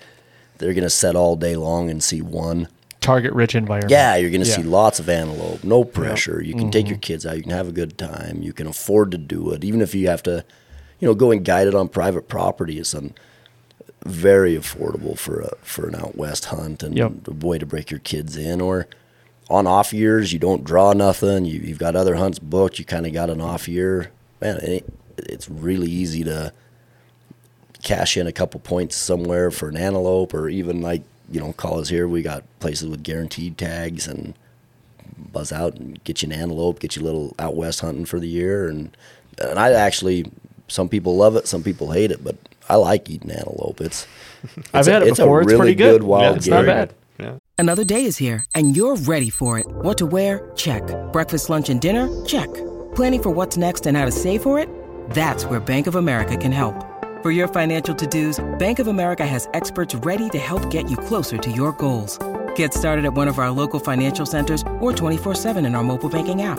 they're 0.59 0.75
gonna 0.75 0.91
set 0.91 1.17
all 1.17 1.37
day 1.37 1.57
long 1.57 1.91
and 1.91 2.03
see 2.03 2.23
one. 2.23 2.69
Target 3.01 3.35
rich 3.35 3.55
environment. 3.55 3.91
Yeah, 3.91 4.17
you're 4.17 4.31
gonna 4.31 4.45
Yeah. 4.47 4.57
see 4.57 4.63
lots 4.63 4.99
of 4.99 5.09
antelope. 5.09 5.63
No 5.63 5.85
pressure. 5.85 6.43
You 6.43 6.55
can 6.55 6.71
take 6.71 6.89
your 6.89 6.99
kids 6.99 7.27
out. 7.27 7.37
You 7.37 7.43
can 7.43 7.51
have 7.53 7.69
a 7.69 7.73
good 7.73 7.99
time. 7.99 8.41
You 8.43 8.53
can 8.55 8.67
afford 8.67 9.11
to 9.11 9.19
do 9.19 9.51
it, 9.53 9.63
even 9.65 9.83
if 9.83 9.95
you 9.95 10.09
have 10.09 10.23
to, 10.23 10.45
you 11.01 11.09
know, 11.09 11.15
go 11.15 11.31
and 11.31 11.45
guide 11.45 11.67
it 11.67 11.75
on 11.75 11.89
private 11.89 12.29
property. 12.29 12.83
Um, 12.97 13.13
very 14.05 14.55
affordable 14.55 15.19
for 15.19 15.41
a 15.41 15.57
for 15.63 15.89
an 15.89 15.95
out 15.95 16.17
west 16.17 16.47
hunt 16.47 16.83
and 16.83 16.97
Yep. 16.97 17.13
a 17.29 17.31
way 17.33 17.59
to 17.59 17.67
break 17.67 17.91
your 17.91 18.01
kids 18.01 18.37
in. 18.37 18.61
Or 18.61 18.87
on 19.49 19.67
off 19.67 19.93
years, 19.93 20.33
you 20.33 20.39
don't 20.39 20.65
draw 20.65 20.93
nothing. 20.93 21.45
You, 21.45 21.61
you've 21.61 21.79
got 21.79 21.97
other 21.97 22.17
hunts 22.17 22.39
booked. 22.39 22.79
You 22.79 22.85
kind 22.85 23.07
of 23.07 23.13
got 23.13 23.31
an 23.31 23.41
off 23.41 23.69
year. 23.69 24.11
Man, 24.41 24.57
it, 24.59 24.85
it's 25.19 25.49
really 25.49 25.91
easy 25.91 26.25
to 26.25 26.53
cash 27.83 28.17
in 28.17 28.27
a 28.27 28.33
couple 28.33 28.61
points 28.61 28.97
somewhere 28.97 29.51
for 29.51 29.69
an 29.69 29.77
antelope, 29.77 30.33
or 30.35 30.49
even 30.49 30.81
like 30.81 31.03
you 31.31 31.41
know, 31.41 31.53
call 31.55 31.81
us 31.81 31.89
here. 31.89 32.07
We 32.07 32.21
got 32.23 32.45
places 32.61 32.89
with 32.89 33.03
guaranteed 33.03 33.57
tags 33.57 34.07
and 34.07 34.35
buzz 35.33 35.53
out 35.53 35.77
and 35.77 36.03
get 36.05 36.23
you 36.23 36.27
an 36.27 36.33
antelope, 36.33 36.81
get 36.81 36.97
you 36.97 37.03
a 37.03 37.05
little 37.07 37.35
out 37.39 37.57
west 37.57 37.81
hunting 37.81 38.05
for 38.05 38.21
the 38.21 38.29
year. 38.29 38.69
And 38.69 38.95
and 39.39 39.59
I 39.59 39.73
actually, 39.73 40.31
some 40.69 40.89
people 40.89 41.17
love 41.17 41.35
it, 41.37 41.49
some 41.49 41.63
people 41.63 41.93
hate 41.93 42.11
it, 42.11 42.23
but 42.23 42.37
I 42.69 42.77
like 42.77 43.11
eating 43.11 43.31
antelope. 43.31 43.81
It's, 43.81 44.07
it's 44.57 44.69
I've 44.73 44.89
a- 44.89 44.93
had 44.93 45.03
it 45.03 45.09
it's 45.09 45.19
before. 45.19 45.41
A 45.41 45.43
It's 45.45 45.53
pretty 45.55 45.75
good. 45.75 46.03
wild 46.03 46.23
Yeah, 46.23 46.37
it's 46.37 46.47
not 46.49 46.65
game. 46.65 46.67
bad. 46.67 46.95
Another 47.57 47.85
day 47.85 48.05
is 48.05 48.17
here, 48.17 48.45
and 48.57 48.77
you're 48.77 48.97
ready 48.97 49.31
for 49.31 49.61
it. 49.61 49.67
What 49.69 49.97
to 49.99 50.07
wear? 50.07 50.51
Check. 50.57 50.83
Breakfast, 51.13 51.49
lunch, 51.51 51.71
and 51.71 51.81
dinner? 51.81 52.09
Check. 52.27 52.53
Planning 52.97 53.23
for 53.23 53.31
what's 53.31 53.57
next 53.57 53.87
and 53.87 53.97
how 53.97 54.05
to 54.05 54.11
save 54.11 54.43
for 54.43 54.59
it? 54.59 54.69
That's 55.11 55.45
where 55.45 55.61
Bank 55.61 55.87
of 55.87 55.95
America 55.95 56.37
can 56.37 56.51
help. 56.51 56.75
For 57.23 57.31
your 57.31 57.47
financial 57.47 57.95
to 57.95 58.07
dos, 58.09 58.45
Bank 58.59 58.81
of 58.81 58.89
America 58.89 59.25
has 59.25 59.49
experts 59.55 59.95
ready 59.97 60.29
to 60.31 60.39
help 60.39 60.69
get 60.69 60.91
you 60.91 60.97
closer 60.97 61.39
to 61.39 61.51
your 61.53 61.71
goals. 61.73 62.19
Get 62.57 62.75
started 62.75 63.05
at 63.05 63.15
one 63.15 63.29
of 63.29 63.39
our 63.39 63.51
local 63.53 63.79
financial 63.79 64.27
centers 64.27 64.63
or 64.81 64.91
24-7 64.93 65.65
in 65.65 65.75
our 65.77 65.85
mobile 65.85 66.09
banking 66.11 66.43
app. 66.43 66.59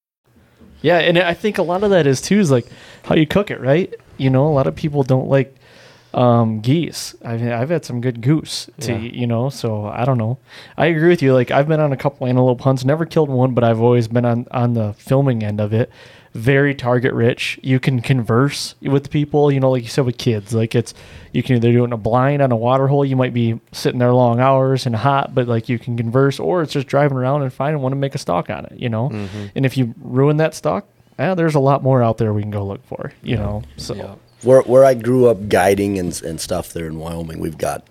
Yeah, 0.81 0.97
and 0.99 1.17
I 1.19 1.33
think 1.33 1.57
a 1.57 1.63
lot 1.63 1.83
of 1.83 1.89
that 1.91 2.07
is 2.07 2.21
too 2.21 2.39
is 2.39 2.49
like 2.51 2.65
how 3.03 3.15
you 3.15 3.27
cook 3.27 3.51
it, 3.51 3.59
right? 3.59 3.93
You 4.17 4.29
know, 4.29 4.47
a 4.47 4.53
lot 4.53 4.67
of 4.67 4.75
people 4.75 5.03
don't 5.03 5.27
like 5.27 5.55
um, 6.13 6.59
geese. 6.59 7.15
I've 7.23 7.41
I've 7.41 7.69
had 7.69 7.85
some 7.85 8.01
good 8.01 8.21
goose 8.21 8.69
to 8.81 8.91
Yeah. 8.91 8.99
eat, 8.99 9.13
you 9.13 9.27
know. 9.27 9.49
So 9.49 9.85
I 9.85 10.03
don't 10.05 10.17
know. 10.17 10.39
I 10.77 10.87
agree 10.87 11.09
with 11.09 11.21
you. 11.21 11.33
Like 11.33 11.51
I've 11.51 11.67
been 11.67 11.79
on 11.79 11.93
a 11.93 11.97
couple 11.97 12.27
antelope 12.27 12.61
hunts, 12.61 12.83
never 12.83 13.05
killed 13.05 13.29
one, 13.29 13.53
but 13.53 13.63
I've 13.63 13.79
always 13.81 14.07
been 14.07 14.25
on 14.25 14.45
on 14.51 14.73
the 14.73 14.93
filming 14.93 15.43
end 15.43 15.61
of 15.61 15.71
it. 15.73 15.89
Very 16.33 16.73
target 16.73 17.13
rich. 17.13 17.59
You 17.61 17.79
can 17.79 18.01
converse 18.01 18.75
with 18.81 19.09
people, 19.09 19.51
you 19.51 19.59
know, 19.59 19.69
like 19.71 19.83
you 19.83 19.89
said 19.89 20.05
with 20.05 20.17
kids. 20.17 20.53
Like 20.53 20.75
it's 20.75 20.93
you 21.33 21.43
can 21.43 21.57
either 21.57 21.71
do 21.71 21.81
it 21.81 21.85
in 21.85 21.93
a 21.93 21.97
blind 21.97 22.41
on 22.41 22.51
a 22.53 22.55
water 22.55 22.87
hole. 22.87 23.03
You 23.03 23.17
might 23.17 23.33
be 23.33 23.59
sitting 23.73 23.99
there 23.99 24.13
long 24.13 24.39
hours 24.39 24.85
and 24.85 24.95
hot, 24.95 25.35
but 25.35 25.47
like 25.49 25.67
you 25.67 25.77
can 25.77 25.97
converse, 25.97 26.39
or 26.39 26.61
it's 26.61 26.71
just 26.71 26.87
driving 26.87 27.17
around 27.17 27.41
and 27.41 27.51
finding 27.51 27.81
one 27.81 27.91
to 27.91 27.97
make 27.97 28.15
a 28.15 28.17
stock 28.17 28.49
on 28.49 28.65
it, 28.65 28.79
you 28.79 28.87
know. 28.87 29.09
And 29.55 29.65
if 29.65 29.75
you 29.75 29.93
ruin 29.99 30.37
that 30.37 30.55
stock, 30.55 30.87
eh, 31.19 31.35
there's 31.35 31.55
a 31.55 31.59
lot 31.59 31.83
more 31.83 32.01
out 32.01 32.17
there 32.17 32.31
we 32.33 32.41
can 32.41 32.51
go 32.51 32.65
look 32.65 32.85
for, 32.87 33.11
you 33.23 33.35
know. 33.35 33.63
So 33.75 33.95
Where 34.43 34.61
where 34.61 34.85
I 34.85 34.93
grew 34.93 35.27
up 35.27 35.49
guiding 35.49 35.99
and 35.99 36.19
and 36.23 36.39
stuff 36.39 36.71
there 36.71 36.87
in 36.87 36.97
Wyoming, 36.97 37.39
we've 37.39 37.57
got 37.57 37.85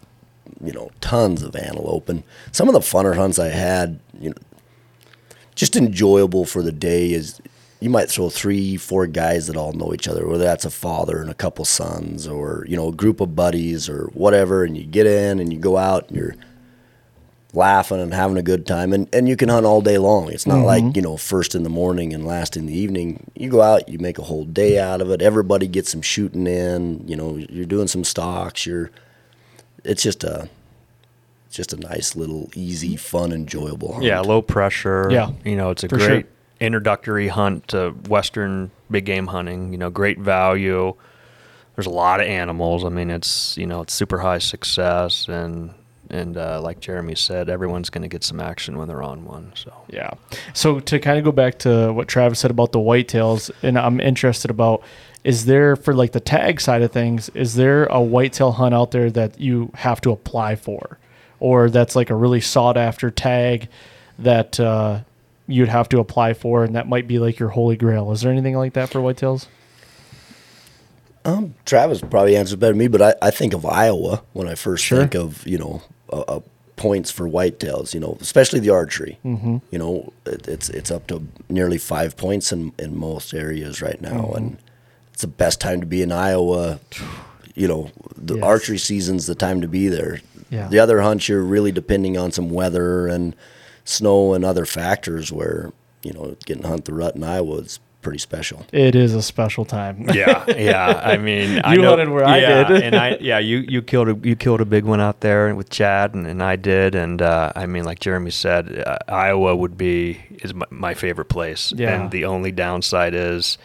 you 0.64 0.72
know 0.72 0.90
tons 1.02 1.42
of 1.42 1.54
antelope 1.54 2.08
and 2.08 2.22
some 2.52 2.68
of 2.68 2.72
the 2.74 2.80
funner 2.80 3.16
hunts 3.16 3.38
I 3.38 3.48
had, 3.48 4.00
you 4.18 4.30
know, 4.30 4.36
just 5.54 5.76
enjoyable 5.76 6.44
for 6.46 6.62
the 6.62 6.72
day 6.72 7.12
is 7.12 7.40
you 7.80 7.88
might 7.88 8.10
throw 8.10 8.28
three, 8.28 8.76
four 8.76 9.06
guys 9.06 9.46
that 9.46 9.56
all 9.56 9.72
know 9.72 9.94
each 9.94 10.06
other, 10.06 10.26
whether 10.26 10.44
that's 10.44 10.66
a 10.66 10.70
father 10.70 11.20
and 11.20 11.30
a 11.30 11.34
couple 11.34 11.64
sons 11.64 12.28
or, 12.28 12.64
you 12.68 12.76
know, 12.76 12.88
a 12.88 12.92
group 12.92 13.20
of 13.20 13.34
buddies 13.34 13.88
or 13.88 14.04
whatever, 14.12 14.64
and 14.64 14.76
you 14.76 14.84
get 14.84 15.06
in 15.06 15.40
and 15.40 15.52
you 15.52 15.58
go 15.58 15.78
out 15.78 16.08
and 16.08 16.16
you're 16.16 16.36
laughing 17.54 18.00
and 18.00 18.12
having 18.12 18.36
a 18.36 18.42
good 18.42 18.66
time 18.66 18.92
and, 18.92 19.12
and 19.14 19.28
you 19.28 19.36
can 19.36 19.48
hunt 19.48 19.64
all 19.64 19.80
day 19.80 19.96
long. 19.96 20.30
It's 20.30 20.46
not 20.46 20.64
like, 20.64 20.84
mm-hmm. 20.84 20.96
you 20.96 21.02
know, 21.02 21.16
first 21.16 21.54
in 21.54 21.62
the 21.62 21.70
morning 21.70 22.12
and 22.12 22.26
last 22.26 22.56
in 22.56 22.66
the 22.66 22.76
evening. 22.76 23.30
You 23.34 23.48
go 23.48 23.62
out, 23.62 23.88
you 23.88 23.98
make 23.98 24.18
a 24.18 24.22
whole 24.22 24.44
day 24.44 24.78
out 24.78 25.00
of 25.00 25.10
it. 25.10 25.22
Everybody 25.22 25.66
gets 25.66 25.90
some 25.90 26.02
shooting 26.02 26.46
in, 26.46 27.08
you 27.08 27.16
know, 27.16 27.36
you're 27.36 27.64
doing 27.64 27.88
some 27.88 28.04
stocks. 28.04 28.66
you're 28.66 28.90
it's 29.84 30.02
just 30.02 30.22
a 30.24 30.50
it's 31.46 31.56
just 31.56 31.72
a 31.72 31.76
nice 31.76 32.14
little 32.14 32.50
easy, 32.54 32.94
fun, 32.96 33.32
enjoyable 33.32 33.94
hunt. 33.94 34.04
Yeah, 34.04 34.20
low 34.20 34.42
pressure. 34.42 35.08
Yeah, 35.10 35.32
you 35.44 35.56
know, 35.56 35.70
it's 35.70 35.82
a 35.82 35.88
for 35.88 35.96
great 35.96 36.26
sure. 36.26 36.39
Introductory 36.60 37.28
hunt 37.28 37.68
to 37.68 37.90
Western 38.08 38.70
big 38.90 39.04
game 39.04 39.26
hunting. 39.26 39.72
You 39.72 39.78
know, 39.78 39.90
great 39.90 40.18
value. 40.18 40.94
There's 41.74 41.86
a 41.86 41.90
lot 41.90 42.20
of 42.20 42.26
animals. 42.26 42.84
I 42.84 42.90
mean, 42.90 43.10
it's 43.10 43.56
you 43.56 43.66
know, 43.66 43.82
it's 43.82 43.94
super 43.94 44.18
high 44.18 44.38
success, 44.38 45.28
and 45.28 45.74
and 46.10 46.36
uh, 46.36 46.60
like 46.60 46.80
Jeremy 46.80 47.14
said, 47.14 47.48
everyone's 47.48 47.88
going 47.88 48.02
to 48.02 48.08
get 48.08 48.24
some 48.24 48.40
action 48.40 48.76
when 48.76 48.88
they're 48.88 49.02
on 49.02 49.24
one. 49.24 49.52
So 49.54 49.72
Yeah. 49.88 50.10
So 50.52 50.80
to 50.80 50.98
kind 50.98 51.18
of 51.18 51.24
go 51.24 51.32
back 51.32 51.58
to 51.60 51.92
what 51.92 52.08
Travis 52.08 52.40
said 52.40 52.50
about 52.50 52.72
the 52.72 52.80
whitetails, 52.80 53.50
and 53.62 53.78
I'm 53.78 54.00
interested 54.00 54.50
about 54.50 54.82
is 55.22 55.44
there 55.44 55.76
for 55.76 55.94
like 55.94 56.12
the 56.12 56.20
tag 56.20 56.60
side 56.60 56.82
of 56.82 56.92
things, 56.92 57.28
is 57.30 57.54
there 57.54 57.84
a 57.86 58.00
whitetail 58.00 58.52
hunt 58.52 58.74
out 58.74 58.90
there 58.90 59.10
that 59.10 59.38
you 59.38 59.70
have 59.74 60.00
to 60.02 60.10
apply 60.10 60.56
for? 60.56 60.98
Or 61.38 61.70
that's 61.70 61.94
like 61.94 62.10
a 62.10 62.14
really 62.14 62.40
sought 62.40 62.76
after 62.76 63.10
tag 63.10 63.68
that 64.18 64.58
uh, 64.58 65.00
you'd 65.50 65.68
have 65.68 65.88
to 65.90 65.98
apply 65.98 66.32
for 66.34 66.64
and 66.64 66.74
that 66.76 66.88
might 66.88 67.06
be 67.08 67.18
like 67.18 67.38
your 67.38 67.48
holy 67.50 67.76
grail. 67.76 68.10
Is 68.12 68.20
there 68.22 68.32
anything 68.32 68.56
like 68.56 68.72
that 68.74 68.88
for 68.90 69.00
whitetails? 69.00 69.46
Um, 71.24 71.54
Travis 71.66 72.00
probably 72.00 72.36
answers 72.36 72.56
better 72.56 72.72
than 72.72 72.78
me, 72.78 72.88
but 72.88 73.02
I, 73.02 73.14
I 73.20 73.30
think 73.30 73.52
of 73.52 73.66
Iowa 73.66 74.22
when 74.32 74.48
I 74.48 74.54
first 74.54 74.84
Sure. 74.84 75.00
think 75.00 75.14
of 75.14 75.46
you 75.46 75.58
know 75.58 75.82
uh, 76.10 76.20
uh, 76.20 76.40
points 76.76 77.10
for 77.10 77.28
whitetails. 77.28 77.92
You 77.92 78.00
know, 78.00 78.16
especially 78.20 78.60
the 78.60 78.70
archery. 78.70 79.18
Mm-hmm. 79.24 79.58
You 79.70 79.78
know, 79.78 80.12
it, 80.24 80.48
it's 80.48 80.70
it's 80.70 80.90
up 80.90 81.06
to 81.08 81.26
nearly 81.50 81.76
five 81.76 82.16
points 82.16 82.52
in 82.52 82.72
in 82.78 82.96
most 82.96 83.34
areas 83.34 83.82
right 83.82 84.00
now, 84.00 84.22
Mm-hmm. 84.22 84.36
and 84.36 84.58
it's 85.12 85.20
the 85.20 85.26
best 85.28 85.60
time 85.60 85.80
to 85.80 85.86
be 85.86 86.00
in 86.00 86.10
Iowa. 86.10 86.80
You 87.54 87.68
know, 87.68 87.90
the 88.16 88.36
Yes. 88.36 88.44
archery 88.44 88.78
season's 88.78 89.26
the 89.26 89.34
time 89.34 89.60
to 89.60 89.68
be 89.68 89.88
there. 89.88 90.20
Yeah. 90.48 90.68
The 90.68 90.78
other 90.78 91.02
hunts, 91.02 91.28
you're 91.28 91.42
really 91.42 91.70
depending 91.70 92.16
on 92.16 92.32
some 92.32 92.48
weather 92.48 93.06
and 93.08 93.36
snow 93.84 94.34
and 94.34 94.44
other 94.44 94.66
factors. 94.66 95.32
Where 95.32 95.72
you 96.02 96.12
know, 96.12 96.36
getting 96.46 96.62
to 96.62 96.68
hunt 96.68 96.84
the 96.86 96.94
rut 96.94 97.14
in 97.16 97.22
Iowa 97.22 97.56
is 97.58 97.78
pretty 98.02 98.18
special. 98.18 98.64
It 98.72 98.94
is 98.94 99.14
a 99.14 99.20
special 99.20 99.66
time. 99.66 100.08
yeah, 100.14 100.44
yeah. 100.56 101.02
I 101.04 101.16
mean, 101.28 101.60
I 101.62 101.74
You 101.74 101.82
know, 101.82 101.90
hunted 101.90 102.08
where 102.08 102.24
I 102.24 102.40
did. 102.40 102.82
and 102.82 102.96
I 102.96 103.18
yeah, 103.20 103.38
you 103.38 103.58
you 103.58 103.82
killed 103.82 104.08
a 104.08 104.18
you 104.26 104.36
killed 104.36 104.60
a 104.62 104.64
big 104.64 104.84
one 104.84 105.00
out 105.00 105.20
there 105.20 105.54
with 105.54 105.68
Chad, 105.68 106.14
and, 106.14 106.26
and 106.26 106.42
I 106.42 106.56
did, 106.56 106.94
and 106.94 107.20
uh, 107.20 107.52
I 107.54 107.66
mean, 107.66 107.84
like 107.84 107.98
Jeremy 108.00 108.30
said, 108.30 108.82
uh, 108.86 108.98
Iowa 109.08 109.54
would 109.54 109.76
be 109.76 110.20
is 110.30 110.54
my, 110.54 110.64
my 110.70 110.94
favorite 110.94 111.28
place, 111.28 111.72
Yeah. 111.76 111.94
and 112.00 112.10
the 112.10 112.24
only 112.24 112.52
downside 112.52 113.14
is. 113.14 113.58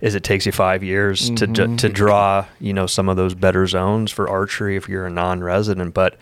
Is 0.00 0.14
it 0.14 0.22
takes 0.22 0.46
you 0.46 0.52
five 0.52 0.84
years 0.84 1.28
to 1.30 1.48
Mm-hmm. 1.48 1.74
to 1.74 1.88
draw, 1.88 2.44
you 2.60 2.72
know, 2.72 2.86
some 2.86 3.08
of 3.08 3.16
those 3.16 3.34
better 3.34 3.66
zones 3.66 4.12
for 4.12 4.28
archery 4.28 4.76
if 4.76 4.88
you're 4.88 5.06
a 5.06 5.10
non-resident, 5.10 5.92
but 5.92 6.16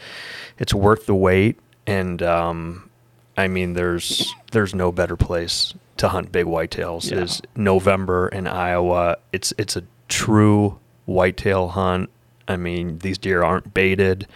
it's 0.59 0.73
worth 0.73 1.05
the 1.05 1.15
wait. 1.15 1.59
And 1.87 2.23
um, 2.23 2.89
I 3.37 3.49
mean, 3.49 3.75
there's 3.75 4.35
there's 4.53 4.75
no 4.75 4.93
better 4.93 5.17
place 5.17 5.75
to 5.99 6.09
hunt 6.09 6.33
big 6.33 6.47
whitetails 6.47 7.11
Yeah. 7.11 7.23
is 7.23 7.43
November 7.57 8.29
in 8.29 8.47
Iowa. 8.47 9.17
It's 9.33 9.53
it's 9.59 9.77
a 9.77 9.83
true 10.09 10.79
whitetail 11.07 11.69
hunt. 11.69 12.11
I 12.49 12.57
mean, 12.57 12.99
these 12.99 13.19
deer 13.19 13.43
aren't 13.43 13.75
baited. 13.75 14.27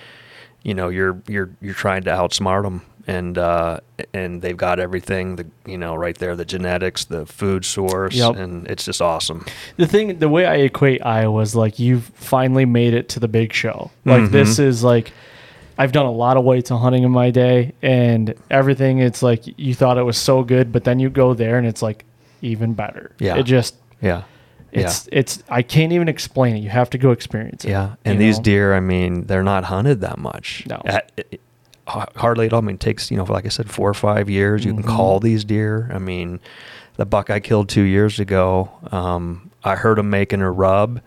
You 0.63 0.75
know, 0.75 0.89
you're 0.89 1.21
you're 1.27 1.51
you're 1.61 1.75
trying 1.75 2.03
to 2.05 2.11
outsmart 2.11 2.65
them, 2.65 2.83
and 3.07 3.39
uh, 3.39 3.81
and 4.13 4.43
they've 4.43 4.57
got 4.57 4.79
everything. 4.79 5.37
The 5.37 5.47
you 5.65 5.79
know 5.79 5.95
right 5.95 6.17
there, 6.19 6.37
the 6.37 6.45
genetics, 6.45 7.05
the 7.07 7.25
food 7.25 7.65
source, 7.65 8.15
Yep. 8.15 8.37
and 8.37 8.67
it's 8.69 8.85
just 8.85 9.01
awesome. 9.01 9.47
the 9.79 9.87
thing 9.87 10.19
the 10.19 10.29
way 10.29 10.45
i 10.45 10.57
equate 10.57 11.01
iowa 11.07 11.41
is 11.41 11.55
like 11.57 11.79
you've 11.79 12.05
finally 12.15 12.67
made 12.67 12.93
it 12.93 13.09
to 13.11 13.21
the 13.21 13.29
big 13.29 13.53
show 13.55 13.91
like 14.05 14.31
this 14.31 14.59
is 14.59 14.85
like 14.85 15.13
i've 15.81 15.93
done 15.93 16.07
a 16.07 16.11
lot 16.25 16.37
of 16.37 16.45
whitetail 16.45 16.79
hunting 16.79 17.03
in 17.03 17.11
my 17.11 17.31
day 17.31 17.73
and 17.83 18.35
everything 18.51 18.99
it's 18.99 19.23
like 19.23 19.43
you 19.59 19.75
thought 19.75 19.97
it 19.99 20.03
was 20.03 20.17
so 20.19 20.43
good 20.45 20.71
but 20.73 20.85
then 20.85 20.99
you 21.01 21.09
go 21.11 21.35
there 21.35 21.57
and 21.59 21.67
it's 21.67 21.83
like 21.83 22.05
even 22.43 22.75
better 22.75 23.13
Yeah. 23.19 23.37
it 23.37 23.43
just 23.45 23.75
Yeah, 24.01 24.23
it's 24.73 25.09
it's 25.13 25.43
i 25.49 25.63
can't 25.63 25.93
even 25.93 26.09
explain 26.09 26.57
it 26.57 26.61
you 26.61 26.71
have 26.71 26.91
to 26.91 26.99
go 26.99 27.11
experience 27.11 27.65
it 27.65 27.71
Yeah, 27.71 27.95
and 28.05 28.21
these 28.21 28.39
know? 28.39 28.43
deer, 28.45 28.75
I 28.75 28.81
mean, 28.81 29.25
they're 29.27 29.43
not 29.43 29.65
hunted 29.65 30.01
that 30.03 30.19
much. 30.19 30.65
No. 30.69 30.81
At- 30.85 31.11
it- 31.17 31.29
it- 31.33 31.41
hardly 31.87 32.47
at 32.47 32.53
all. 32.53 32.61
I 32.61 32.63
mean, 32.63 32.75
it 32.77 32.81
takes 32.81 33.11
you 33.11 33.17
know, 33.17 33.25
like 33.25 33.45
I 33.47 33.49
said, 33.49 33.69
four 33.69 33.89
or 33.91 33.95
five 33.95 34.31
years. 34.31 34.65
You 34.65 34.73
Mm-hmm. 34.73 34.83
can 34.83 34.97
call 34.97 35.19
these 35.19 35.45
deer. 35.45 35.91
I 35.93 35.99
mean, 35.99 36.39
the 36.97 37.05
buck 37.05 37.31
I 37.31 37.41
killed 37.41 37.69
two 37.69 37.83
years 37.83 38.21
ago, 38.21 38.71
um, 38.93 39.51
I 39.65 39.75
heard 39.75 39.99
him 39.99 40.09
making 40.09 40.41
a 40.41 40.51
rub, 40.53 41.01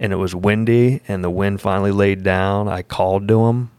and 0.00 0.12
it 0.14 0.16
was 0.16 0.34
windy, 0.34 1.02
and 1.08 1.22
the 1.22 1.28
wind 1.30 1.60
finally 1.60 1.90
laid 1.92 2.22
down. 2.22 2.68
I 2.68 2.80
called 2.82 3.28
to 3.28 3.46
him, 3.48 3.70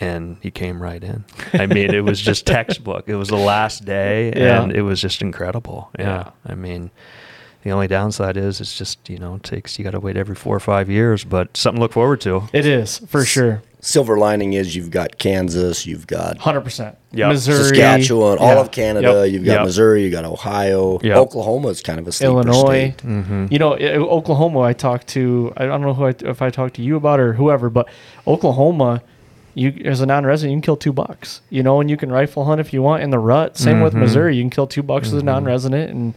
and 0.00 0.36
he 0.40 0.50
came 0.50 0.82
right 0.82 1.02
in. 1.02 1.24
I 1.52 1.66
mean, 1.66 1.92
it 1.94 2.04
was 2.04 2.20
just 2.20 2.46
textbook. 2.46 3.04
It 3.08 3.16
was 3.16 3.28
the 3.28 3.36
last 3.36 3.84
day, 3.84 4.32
Yeah. 4.36 4.62
and 4.62 4.72
it 4.72 4.82
was 4.82 5.00
just 5.00 5.22
incredible. 5.22 5.90
Yeah, 5.98 6.04
Yeah. 6.04 6.30
I 6.46 6.54
mean. 6.54 6.90
The 7.64 7.72
only 7.72 7.88
downside 7.88 8.36
is 8.36 8.60
it's 8.60 8.78
just 8.78 9.10
you 9.10 9.18
know 9.18 9.34
it 9.34 9.42
takes 9.42 9.78
you 9.78 9.84
got 9.84 9.90
to 9.90 10.00
wait 10.00 10.16
every 10.16 10.36
four 10.36 10.54
or 10.56 10.60
five 10.60 10.88
years, 10.88 11.24
but 11.24 11.54
something 11.56 11.78
to 11.78 11.82
look 11.82 11.92
forward 11.92 12.20
to. 12.20 12.44
it 12.52 12.64
is 12.64 12.98
for 13.08 13.24
sure 13.24 13.62
silver 13.80 14.16
lining 14.16 14.52
is 14.54 14.74
you've 14.76 14.90
got 14.92 15.18
Kansas, 15.18 15.84
you've 15.84 16.06
got 16.06 16.38
Hundred 16.38 16.60
percent. 16.62 16.96
Yep. 17.12 17.28
Missouri, 17.30 17.64
Saskatchewan, 17.64 18.38
all 18.38 18.58
of 18.58 18.70
Canada. 18.70 19.24
Yep. 19.24 19.32
You've 19.32 19.44
got 19.44 19.52
Yep. 19.54 19.64
Missouri, 19.66 20.04
you 20.04 20.10
got 20.10 20.24
Ohio, 20.24 21.00
Yep. 21.02 21.16
Oklahoma 21.16 21.68
is 21.68 21.82
kind 21.82 21.98
of 21.98 22.06
a 22.06 22.12
sleeper 22.12 22.30
Illinois. 22.32 22.90
state. 22.92 22.96
Mm-hmm. 22.98 23.46
You 23.50 23.58
know, 23.58 23.72
eh, 23.74 23.96
Oklahoma. 23.98 24.60
I 24.60 24.72
talked 24.72 25.08
to. 25.08 25.52
I 25.56 25.66
don't 25.66 25.82
know 25.82 25.94
who 25.94 26.06
I, 26.06 26.14
if 26.20 26.40
I 26.40 26.50
talked 26.50 26.76
to 26.76 26.82
you 26.82 26.94
about 26.96 27.18
or 27.18 27.32
whoever, 27.34 27.68
but 27.70 27.88
Oklahoma. 28.26 29.02
You 29.58 29.82
as 29.84 30.00
a 30.00 30.06
non-resident, 30.06 30.52
you 30.52 30.56
can 30.56 30.62
kill 30.62 30.76
two 30.76 30.92
bucks. 30.92 31.40
You 31.50 31.62
know, 31.62 31.80
and 31.80 31.90
you 31.90 31.96
can 31.96 32.12
rifle 32.12 32.44
hunt 32.44 32.60
if 32.60 32.72
you 32.72 32.82
want 32.82 33.02
in 33.02 33.10
the 33.10 33.18
rut. 33.18 33.56
Same 33.56 33.80
with 33.80 33.92
mm-hmm. 33.92 34.02
Missouri, 34.02 34.36
you 34.36 34.42
can 34.42 34.50
kill 34.50 34.66
two 34.66 34.82
bucks 34.82 35.08
as 35.08 35.14
a 35.14 35.16
mm-hmm. 35.16 35.26
non-resident, 35.26 35.90
and 35.90 36.14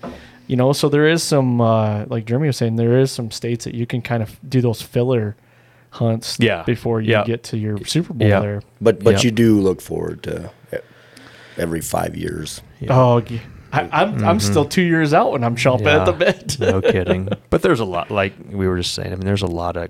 you 0.47 0.55
know, 0.55 0.73
so 0.73 0.89
there 0.89 1.07
is 1.07 1.23
some 1.23 1.61
uh, 1.61 2.05
like 2.07 2.25
Jeremy 2.25 2.47
was 2.47 2.57
saying, 2.57 2.75
there 2.75 2.99
is 2.99 3.11
some 3.11 3.31
states 3.31 3.65
that 3.65 3.73
you 3.73 3.85
can 3.85 4.01
kind 4.01 4.21
of 4.21 4.37
do 4.47 4.61
those 4.61 4.81
filler 4.81 5.35
hunts. 5.91 6.37
Yeah. 6.39 6.63
Before 6.63 7.01
you 7.01 7.11
Yeah. 7.11 7.23
get 7.23 7.43
to 7.43 7.57
your 7.57 7.77
Super 7.85 8.13
Bowl 8.13 8.27
Yeah. 8.27 8.39
there. 8.39 8.61
But 8.79 9.03
but 9.03 9.15
Yep. 9.15 9.23
you 9.23 9.31
do 9.31 9.59
look 9.59 9.81
forward 9.81 10.23
to 10.23 10.51
every 11.57 11.81
five 11.81 12.15
years. 12.15 12.61
Oh, 12.89 13.21
g- 13.21 13.41
I, 13.73 13.81
am 13.81 13.89
I'm 13.91 14.15
mm-hmm. 14.15 14.39
still 14.39 14.65
two 14.65 14.81
years 14.81 15.13
out 15.13 15.31
when 15.31 15.43
I'm 15.43 15.55
chomping 15.55 15.87
at 15.87 16.05
the 16.05 16.11
bit. 16.13 16.59
no 16.59 16.81
kidding. 16.93 17.29
But 17.49 17.61
there's 17.61 17.79
a 17.79 17.85
lot, 17.85 18.11
like 18.11 18.33
we 18.49 18.67
were 18.67 18.77
just 18.77 18.93
saying. 18.93 19.13
I 19.13 19.15
mean, 19.15 19.25
there's 19.25 19.41
a 19.41 19.47
lot 19.47 19.77
of 19.77 19.89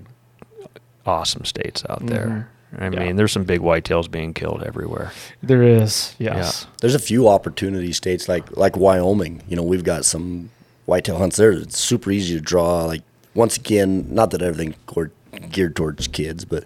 awesome 1.06 1.44
states 1.44 1.84
out 1.88 2.06
there. 2.06 2.48
I 2.78 2.84
Yeah. 2.88 3.00
mean, 3.00 3.16
there's 3.16 3.32
some 3.32 3.44
big 3.44 3.60
whitetails 3.60 4.10
being 4.10 4.32
killed 4.32 4.62
everywhere. 4.62 5.12
There 5.42 5.62
is, 5.62 6.14
yes. 6.18 6.66
There's 6.80 6.94
a 6.94 6.98
few 6.98 7.28
opportunity 7.28 7.92
states 7.92 8.28
like 8.28 8.56
like 8.56 8.76
Wyoming. 8.76 9.42
You 9.48 9.56
know, 9.56 9.62
we've 9.62 9.84
got 9.84 10.04
some 10.04 10.50
whitetail 10.86 11.18
hunts 11.18 11.36
there. 11.36 11.52
It's 11.52 11.78
super 11.78 12.10
easy 12.10 12.34
to 12.34 12.40
draw. 12.40 12.84
Like 12.84 13.02
once 13.34 13.56
again, 13.56 14.06
not 14.08 14.30
that 14.30 14.42
everything 14.42 14.74
or- 14.94 15.10
geared 15.50 15.76
towards 15.76 16.08
kids, 16.08 16.44
but 16.44 16.64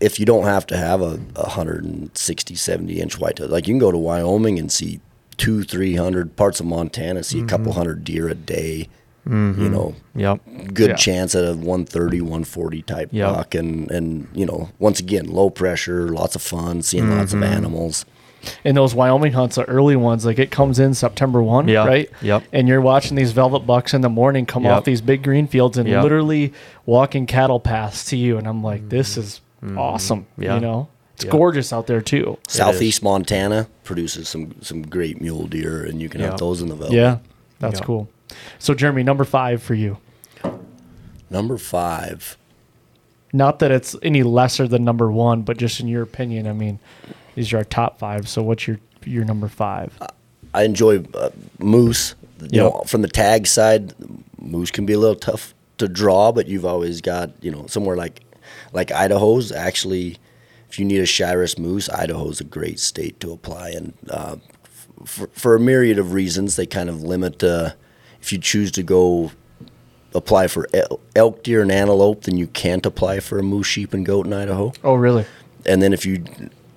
if 0.00 0.18
you 0.20 0.26
don't 0.26 0.44
have 0.44 0.66
to 0.66 0.76
have 0.76 1.00
a, 1.00 1.18
a 1.36 1.48
160, 1.48 2.54
70 2.54 3.00
inch 3.00 3.18
whitetail, 3.18 3.48
like 3.48 3.66
you 3.66 3.72
can 3.72 3.78
go 3.78 3.90
to 3.90 3.98
Wyoming 3.98 4.58
and 4.58 4.70
see 4.70 5.00
two, 5.36 5.62
three 5.62 5.96
hundred 5.96 6.36
parts 6.36 6.60
of 6.60 6.66
Montana, 6.66 7.22
see 7.22 7.40
a 7.40 7.44
couple 7.44 7.66
mm-hmm. 7.66 7.78
hundred 7.78 8.04
deer 8.04 8.28
a 8.28 8.34
day. 8.34 8.88
You 9.26 9.32
mm-hmm. 9.32 9.72
know, 9.72 9.94
Yep. 10.16 10.40
good 10.74 10.90
Yeah. 10.90 10.96
chance 10.96 11.34
at 11.34 11.44
a 11.44 11.54
130, 11.54 12.20
140 12.20 12.82
type 12.82 13.08
Yep. 13.10 13.34
buck, 13.34 13.54
and 13.54 13.90
and 13.90 14.26
you 14.34 14.44
know, 14.44 14.68
once 14.78 15.00
again, 15.00 15.26
low 15.26 15.48
pressure, 15.50 16.08
lots 16.08 16.36
of 16.36 16.42
fun, 16.42 16.82
seeing 16.82 17.08
lots 17.10 17.32
of 17.32 17.40
mm-hmm. 17.40 17.52
animals. 17.52 18.04
And 18.62 18.76
those 18.76 18.94
Wyoming 18.94 19.32
hunts, 19.32 19.56
the 19.56 19.64
early 19.64 19.96
ones, 19.96 20.26
like 20.26 20.38
it 20.38 20.50
comes 20.50 20.78
in 20.78 20.92
September 20.92 21.42
1, 21.42 21.66
Yeah, 21.68 21.86
right? 21.86 22.10
yep. 22.20 22.42
And 22.52 22.68
you're 22.68 22.82
watching 22.82 23.16
these 23.16 23.32
velvet 23.32 23.60
bucks 23.60 23.94
in 23.94 24.02
the 24.02 24.10
morning 24.10 24.44
come 24.44 24.64
Yep. 24.64 24.72
off 24.76 24.84
these 24.84 25.00
big 25.00 25.22
green 25.22 25.46
fields 25.46 25.78
and 25.78 25.88
Yep. 25.88 26.02
literally 26.02 26.52
walking 26.84 27.24
cattle 27.24 27.58
paths 27.58 28.04
to 28.06 28.18
you. 28.18 28.36
And 28.36 28.46
I'm 28.46 28.62
like, 28.62 28.80
mm-hmm. 28.80 28.88
this 28.90 29.16
is 29.16 29.40
awesome. 29.78 30.26
Mm-hmm. 30.32 30.42
Yeah. 30.42 30.54
You 30.56 30.60
know, 30.60 30.88
it's 31.14 31.24
Yeah. 31.24 31.30
gorgeous 31.30 31.72
out 31.72 31.86
there 31.86 32.02
too. 32.02 32.36
Southeast 32.46 33.02
Montana 33.02 33.68
produces 33.82 34.28
some 34.28 34.56
some 34.60 34.82
great 34.82 35.22
mule 35.22 35.46
deer, 35.46 35.82
and 35.82 36.02
you 36.02 36.10
can 36.10 36.20
Yeah. 36.20 36.26
hunt 36.28 36.40
those 36.40 36.60
in 36.60 36.68
the 36.68 36.74
velvet. 36.74 36.94
Yeah, 36.94 37.16
that's 37.60 37.80
Yeah. 37.80 37.86
cool. 37.86 38.08
So, 38.58 38.74
Jeremy, 38.74 39.02
number 39.02 39.24
five 39.24 39.62
for 39.62 39.74
you. 39.74 39.98
Number 41.30 41.58
five, 41.58 42.36
Not 43.32 43.58
that 43.58 43.70
it's 43.72 43.96
any 44.02 44.22
lesser 44.22 44.68
than 44.68 44.84
number 44.84 45.10
one, 45.10 45.42
but 45.42 45.56
just 45.56 45.80
in 45.80 45.88
your 45.88 46.02
opinion, 46.02 46.46
I 46.46 46.52
mean, 46.52 46.78
these 47.34 47.52
are 47.52 47.58
our 47.58 47.64
top 47.64 47.98
five. 47.98 48.28
So, 48.28 48.42
what's 48.42 48.66
your 48.68 48.78
your 49.04 49.24
number 49.24 49.48
five? 49.48 49.92
I 50.52 50.62
enjoy 50.64 51.04
uh, 51.14 51.30
moose. 51.58 52.14
You 52.40 52.48
Yep. 52.62 52.72
know, 52.72 52.82
from 52.86 53.02
the 53.02 53.08
tag 53.08 53.46
side, 53.46 53.94
moose 54.40 54.70
can 54.70 54.86
be 54.86 54.92
a 54.92 54.98
little 54.98 55.16
tough 55.16 55.54
to 55.78 55.88
draw, 55.88 56.30
but 56.32 56.46
you've 56.46 56.64
always 56.66 57.00
got 57.00 57.30
you 57.42 57.50
know 57.50 57.66
somewhere 57.66 57.96
like 57.96 58.20
like 58.72 58.92
Idaho's 58.92 59.50
actually. 59.50 60.18
If 60.68 60.78
you 60.80 60.84
need 60.84 60.98
a 60.98 61.04
Shiras 61.06 61.56
moose, 61.56 61.88
Idaho's 61.88 62.40
a 62.40 62.44
great 62.44 62.80
state 62.80 63.20
to 63.20 63.30
apply, 63.32 63.70
and 63.70 63.92
uh, 64.10 64.36
for, 65.04 65.28
for 65.28 65.54
a 65.54 65.60
myriad 65.60 66.00
of 66.00 66.12
reasons, 66.12 66.56
they 66.56 66.66
kind 66.66 66.88
of 66.88 67.00
limit. 67.02 67.42
Uh, 67.44 67.72
if 68.24 68.32
you 68.32 68.38
choose 68.38 68.70
to 68.72 68.82
go 68.82 69.30
apply 70.14 70.46
for 70.46 70.66
elk 71.14 71.42
deer 71.42 71.60
and 71.60 71.70
antelope, 71.70 72.22
then 72.22 72.38
you 72.38 72.46
can't 72.46 72.86
apply 72.86 73.20
for 73.20 73.38
a 73.38 73.42
moose, 73.42 73.66
sheep, 73.66 73.92
and 73.92 74.06
goat 74.06 74.24
in 74.24 74.32
Idaho. 74.32 74.72
Oh, 74.82 74.94
really? 74.94 75.26
And 75.66 75.82
then 75.82 75.92
if 75.92 76.06
you, 76.06 76.24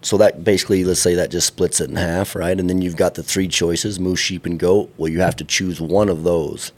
so 0.02 0.18
that 0.18 0.44
basically, 0.44 0.84
let's 0.84 1.00
say 1.00 1.16
that 1.16 1.32
just 1.32 1.48
splits 1.48 1.80
it 1.80 1.90
in 1.90 1.96
half, 1.96 2.36
right? 2.36 2.60
And 2.60 2.70
then 2.70 2.82
you've 2.82 2.98
got 2.98 3.14
the 3.14 3.24
three 3.24 3.48
choices 3.48 3.98
moose, 3.98 4.20
sheep, 4.20 4.46
and 4.46 4.60
goat. 4.60 4.92
Well, 4.98 5.10
you 5.10 5.22
have 5.22 5.38
to 5.38 5.46
choose 5.46 5.80
one 5.80 6.10
of 6.10 6.24
those. 6.24 6.74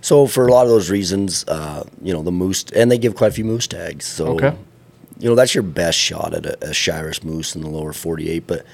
So 0.00 0.28
for 0.28 0.46
a 0.46 0.52
lot 0.52 0.62
of 0.66 0.68
those 0.68 0.88
reasons, 0.88 1.44
uh, 1.48 1.82
you 2.00 2.12
know, 2.12 2.22
the 2.22 2.30
moose, 2.30 2.64
and 2.76 2.92
they 2.92 2.98
give 2.98 3.16
quite 3.16 3.28
a 3.32 3.34
few 3.34 3.44
moose 3.44 3.66
tags. 3.66 4.04
So, 4.04 4.34
Okay. 4.36 4.54
you 5.18 5.28
know, 5.28 5.34
that's 5.34 5.52
your 5.54 5.62
best 5.64 5.98
shot 5.98 6.32
at 6.32 6.46
a, 6.46 6.54
a 6.66 6.70
Shiras 6.70 7.24
moose 7.24 7.56
in 7.56 7.62
the 7.62 7.68
lower 7.70 7.92
48. 7.92 8.46
But 8.46 8.64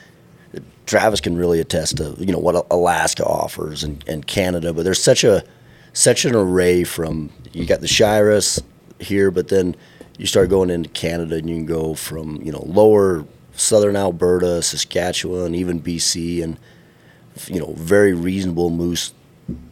Travis 0.87 1.21
can 1.21 1.37
really 1.37 1.61
attest 1.61 1.99
to, 1.99 2.15
you 2.19 2.33
know, 2.33 2.39
what 2.39 2.67
Alaska 2.71 3.25
offers 3.25 3.85
and, 3.85 4.03
and 4.09 4.27
Canada. 4.27 4.73
But 4.73 4.85
there's 4.85 5.03
such 5.03 5.23
a, 5.25 5.45
such 5.93 6.25
an 6.25 6.35
array 6.35 6.85
from, 6.85 7.31
you 7.53 7.65
got 7.67 7.81
the 7.81 7.87
Shiras 7.87 8.63
here, 8.99 9.31
but 9.31 9.49
then 9.49 9.77
you 10.19 10.27
start 10.27 10.49
going 10.51 10.71
into 10.71 10.89
Canada 10.89 11.37
and 11.37 11.49
you 11.49 11.57
can 11.57 11.67
go 11.67 11.95
from, 11.95 12.41
you 12.43 12.51
know, 12.53 12.63
lower 12.67 13.25
southern 13.53 13.95
Alberta, 13.97 14.63
Saskatchewan, 14.63 15.55
even 15.55 15.81
BC, 15.81 16.43
and, 16.43 16.59
you 17.47 17.61
know, 17.61 17.73
very 17.75 18.13
reasonable 18.13 18.71
moose 18.71 19.13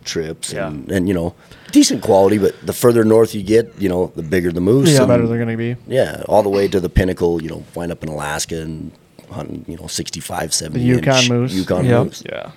trips 0.04 0.52
Yeah. 0.52 0.68
and, 0.68 0.90
and, 0.90 1.08
you 1.08 1.14
know, 1.14 1.34
decent 1.72 2.02
quality. 2.02 2.38
But 2.38 2.54
the 2.64 2.72
further 2.72 3.04
north 3.04 3.34
you 3.34 3.42
get, 3.42 3.72
you 3.80 3.88
know, 3.88 4.12
the 4.14 4.22
bigger 4.22 4.52
the 4.52 4.60
moose. 4.60 4.90
Yeah, 4.92 4.98
and- 5.00 5.08
better 5.08 5.26
they're 5.26 5.44
going 5.44 5.48
to 5.48 5.56
be. 5.56 5.76
yeah, 5.92 6.22
all 6.28 6.42
the 6.42 6.48
way 6.48 6.68
to 6.68 6.78
the 6.80 6.88
pinnacle, 6.88 7.42
you 7.42 7.48
know, 7.48 7.64
wind 7.74 7.90
up 7.92 8.02
in 8.04 8.08
Alaska 8.08 8.60
and 8.62 8.92
hunting, 9.30 9.64
you 9.68 9.76
know, 9.76 9.86
65, 9.86 10.52
70 10.54 10.78
The 10.80 10.84
Yukon 10.86 11.14
inch 11.16 11.30
moose. 11.30 11.52
Yukon 11.54 11.84
Yep. 11.84 12.04
moose. 12.04 12.22
Yeah. 12.28 12.50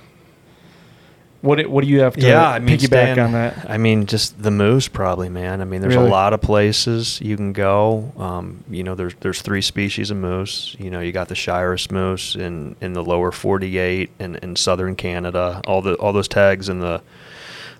What 1.41 1.57
do, 1.57 1.67
what 1.71 1.83
do 1.83 1.89
you 1.89 2.01
have 2.01 2.13
to 2.17 2.21
yeah, 2.21 2.47
I 2.51 2.59
mean, 2.59 2.77
piggyback 2.77 2.85
staying- 2.85 3.19
on 3.19 3.31
that? 3.31 3.65
I 3.67 3.77
mean, 3.79 4.05
just 4.05 4.43
the 4.43 4.51
moose, 4.51 4.87
probably, 4.87 5.27
man. 5.27 5.59
I 5.59 5.65
mean, 5.65 5.81
there's 5.81 5.95
Really? 5.95 6.07
a 6.07 6.11
lot 6.11 6.33
of 6.33 6.41
places 6.41 7.19
you 7.19 7.35
can 7.35 7.51
go. 7.51 8.11
Um, 8.15 8.63
you 8.69 8.83
know, 8.83 8.93
there's 8.93 9.15
there's 9.21 9.41
three 9.41 9.61
species 9.63 10.11
of 10.11 10.17
moose. 10.17 10.75
You 10.79 10.91
know, 10.91 10.99
you 10.99 11.11
got 11.11 11.29
the 11.29 11.33
Shiras 11.35 11.89
moose 11.91 12.35
in, 12.35 12.75
in 12.79 12.93
the 12.93 13.03
lower 13.03 13.31
48 13.31 14.11
and 14.19 14.35
in 14.37 14.55
southern 14.55 14.95
Canada. 14.95 15.61
All 15.65 15.81
the 15.81 15.95
all 15.95 16.13
those 16.13 16.27
tags 16.27 16.69
in 16.69 16.79
the 16.79 17.01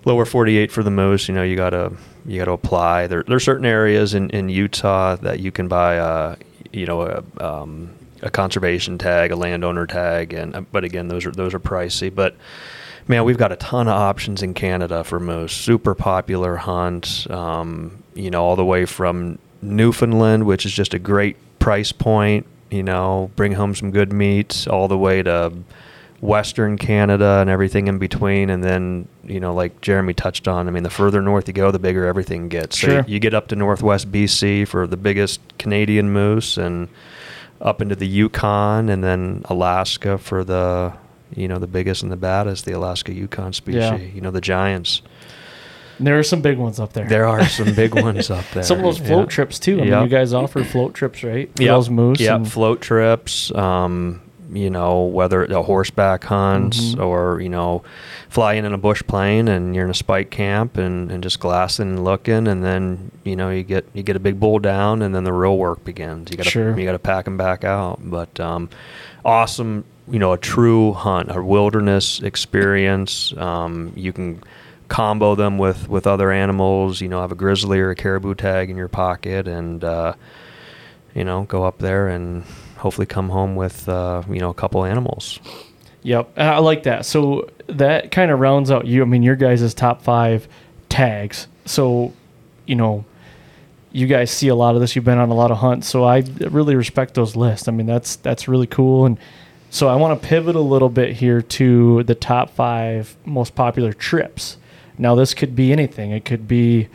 lower 0.06 0.26
48 0.26 0.72
for 0.72 0.82
the 0.82 0.90
moose. 0.90 1.28
You 1.28 1.36
know, 1.36 1.44
you 1.44 1.56
gotta 1.56 1.92
you 2.26 2.40
gotta 2.40 2.54
apply. 2.54 3.06
There 3.06 3.24
there's 3.28 3.44
certain 3.44 3.66
areas 3.68 4.16
in, 4.16 4.32
in 4.32 4.50
Utah 4.50 5.18
that 5.18 5.40
you 5.40 5.52
can 5.52 5.68
buy. 5.68 6.00
Uh, 6.00 6.36
you 6.74 6.88
know, 6.88 7.02
a, 7.04 7.46
um, 7.46 7.92
a 8.22 8.30
conservation 8.30 8.98
tag, 8.98 9.32
a 9.32 9.36
landowner 9.36 9.86
tag, 9.88 10.34
and 10.34 10.56
uh, 10.56 10.62
but 10.72 10.84
again, 10.84 11.08
those 11.08 11.26
are 11.26 11.32
those 11.32 11.54
are 11.54 11.60
pricey. 11.60 12.14
But 12.14 12.36
man, 13.08 13.24
we've 13.24 13.38
got 13.38 13.52
a 13.52 13.56
ton 13.56 13.88
of 13.88 13.94
options 13.94 14.42
in 14.44 14.54
Canada 14.54 15.04
for 15.04 15.20
moose. 15.20 15.54
Super 15.54 15.96
popular 15.96 16.56
hunt. 16.56 17.28
Um, 17.30 18.04
you 18.14 18.30
know, 18.30 18.44
all 18.44 18.56
the 18.56 18.66
way 18.66 18.86
from 18.86 19.40
Newfoundland, 19.62 20.46
which 20.46 20.66
is 20.66 20.72
just 20.74 20.94
a 20.94 21.00
great 21.00 21.38
price 21.60 21.92
point. 21.92 22.46
You 22.70 22.84
know, 22.84 23.32
bring 23.36 23.54
home 23.54 23.76
some 23.76 23.92
good 23.92 24.14
meat, 24.14 24.68
all 24.70 24.88
the 24.88 24.98
way 24.98 25.22
to 25.24 25.52
Western 26.22 26.78
Canada 26.78 27.40
and 27.42 27.50
everything 27.50 27.88
in 27.88 27.98
between. 27.98 28.50
And 28.50 28.64
then, 28.64 29.08
you 29.24 29.40
know, 29.40 29.54
like 29.54 29.82
Jeremy 29.82 30.14
touched 30.14 30.48
on, 30.48 30.68
I 30.68 30.72
mean, 30.72 30.84
the 30.84 30.90
further 30.90 31.22
north 31.22 31.48
you 31.48 31.54
go, 31.54 31.72
the 31.72 31.80
bigger 31.80 32.06
everything 32.06 32.48
gets. 32.48 32.80
So 32.80 32.88
Sure. 32.88 33.06
you 33.08 33.20
get 33.20 33.34
up 33.34 33.48
to 33.48 33.56
Northwest 33.56 34.12
BC 34.12 34.68
for 34.68 34.86
the 34.88 34.98
biggest 34.98 35.42
Canadian 35.58 36.12
moose, 36.14 36.58
and 36.58 36.90
up 37.62 37.82
into 37.82 37.96
the 37.96 38.08
Yukon, 38.08 38.90
and 38.90 39.04
then 39.04 39.42
Alaska 39.46 40.18
for 40.18 40.44
the, 40.44 40.94
you 41.36 41.48
know, 41.48 41.60
the 41.60 41.68
biggest 41.68 42.04
and 42.04 42.12
the 42.12 42.18
baddest, 42.18 42.66
the 42.66 42.72
Alaska 42.74 43.14
Yukon 43.14 43.54
species. 43.54 43.82
Yeah. 43.82 43.96
You 43.98 44.22
know, 44.22 44.32
the 44.32 44.42
giants. 44.42 45.02
And 45.98 46.08
there 46.08 46.18
are 46.18 46.24
some 46.24 46.42
big 46.42 46.58
ones 46.58 46.80
up 46.80 46.94
there. 46.94 47.08
There 47.08 47.28
are 47.28 47.46
some 47.46 47.76
big 47.76 47.94
ones 48.04 48.32
up 48.32 48.44
there. 48.54 48.64
Some 48.64 48.80
of 48.80 48.84
those 48.84 48.98
float 48.98 49.26
Yeah. 49.28 49.36
trips 49.36 49.60
too. 49.60 49.80
I 49.82 49.86
mean, 49.86 50.02
you 50.04 50.08
guys 50.10 50.34
offer 50.34 50.64
float 50.64 50.96
trips, 50.96 51.24
right? 51.24 51.50
Yep. 51.60 51.68
those 51.70 51.90
moose. 51.92 52.20
Yeah, 52.20 52.36
and- 52.38 52.52
float 52.52 52.82
trips. 52.82 53.54
Um, 53.54 54.22
you 54.52 54.70
know, 54.70 55.04
whether 55.04 55.48
the 55.48 55.64
horseback 55.64 56.24
hunts 56.26 56.96
Mhm. 56.96 57.06
or 57.06 57.40
you 57.42 57.50
know, 57.50 57.84
flying 58.30 58.66
in 58.66 58.74
a 58.74 58.78
bush 58.78 59.02
plane 59.08 59.48
and 59.48 59.74
you're 59.76 59.86
in 59.86 59.92
a 59.92 59.94
spike 59.96 60.30
camp 60.30 60.78
and, 60.78 61.12
and 61.12 61.24
just 61.24 61.40
glassing 61.40 61.90
and 61.90 62.04
looking, 62.04 62.48
and 62.48 62.64
then 62.64 63.12
you 63.24 63.36
know 63.36 63.50
you 63.50 63.64
get 63.64 63.86
you 63.94 64.04
get 64.04 64.16
a 64.16 64.20
big 64.20 64.40
bull 64.40 64.60
down, 64.60 65.02
and 65.02 65.16
then 65.16 65.24
the 65.24 65.34
real 65.34 65.58
work 65.58 65.84
begins. 65.86 66.30
You 66.32 66.38
got 66.38 66.44
to 66.44 66.50
Sure. 66.50 66.78
you 66.78 66.86
got 66.86 66.92
to 66.94 67.00
pack 67.00 67.26
them 67.26 67.38
back 67.38 67.64
out. 67.64 68.00
But 68.04 68.40
um, 68.40 68.70
awesome, 69.24 69.86
you 70.10 70.20
know, 70.20 70.34
a 70.34 70.38
true 70.38 70.94
hunt, 70.94 71.30
a 71.36 71.42
wilderness 71.42 72.20
experience. 72.22 73.34
Um, 73.38 73.94
you 73.96 74.12
can 74.14 74.42
combo 74.90 75.36
them 75.36 75.58
with 75.58 75.88
with 75.88 76.06
other 76.06 76.32
animals. 76.32 77.00
You 77.00 77.08
know, 77.08 77.22
have 77.22 77.32
a 77.32 77.36
grizzly 77.36 77.80
or 77.80 77.92
a 77.92 77.96
caribou 77.96 78.36
tag 78.36 78.70
in 78.70 78.76
your 78.76 78.90
pocket, 78.90 79.48
and 79.48 79.84
uh, 79.84 80.14
you 81.16 81.24
know, 81.24 81.44
go 81.44 81.64
up 81.64 81.80
there 81.80 82.08
and 82.10 82.44
hopefully 82.82 83.06
come 83.06 83.30
home 83.30 83.56
with 83.56 83.88
uh, 83.88 84.24
you 84.30 84.40
know 84.40 84.50
a 84.50 84.54
couple 84.54 84.84
animals. 84.84 85.40
Yep, 86.04 86.38
I 86.38 86.58
like 86.60 86.84
that. 86.84 87.06
So 87.06 87.50
that 87.68 88.12
kind 88.12 88.32
of 88.32 88.40
rounds 88.40 88.72
out 88.72 88.88
you. 88.88 89.02
I 89.02 89.06
mean, 89.06 89.24
your 89.24 89.36
guys' 89.36 89.74
top 89.74 90.02
five 90.02 90.48
tags. 90.90 91.48
So, 91.66 92.12
you 92.66 92.76
know, 92.76 93.06
you 93.92 94.08
guys 94.08 94.32
see 94.32 94.48
a 94.48 94.56
lot 94.56 94.74
of 94.74 94.82
this. 94.82 94.96
You've 94.96 95.06
been 95.06 95.20
on 95.20 95.30
a 95.30 95.36
lot 95.36 95.52
of 95.52 95.58
hunts, 95.58 95.88
so 95.88 96.04
I 96.04 96.24
really 96.40 96.76
respect 96.76 97.14
those 97.14 97.36
lists. 97.36 97.68
I 97.68 97.72
mean, 97.72 97.86
that's 97.86 98.16
that's 98.18 98.48
really 98.48 98.68
cool. 98.68 99.06
And 99.06 99.18
so 99.70 99.88
I 99.88 99.96
want 99.96 100.20
to 100.20 100.28
pivot 100.28 100.56
a 100.56 100.62
little 100.62 100.90
bit 100.90 101.16
here 101.16 101.42
to 101.42 102.04
the 102.04 102.16
top 102.16 102.50
five 102.50 103.16
most 103.26 103.54
popular 103.54 103.94
trips. 103.94 104.58
Now, 104.98 105.16
this 105.16 105.34
could 105.34 105.56
be 105.56 105.72
anything. 105.72 106.12
It 106.12 106.26
could 106.26 106.48
be, 106.48 106.90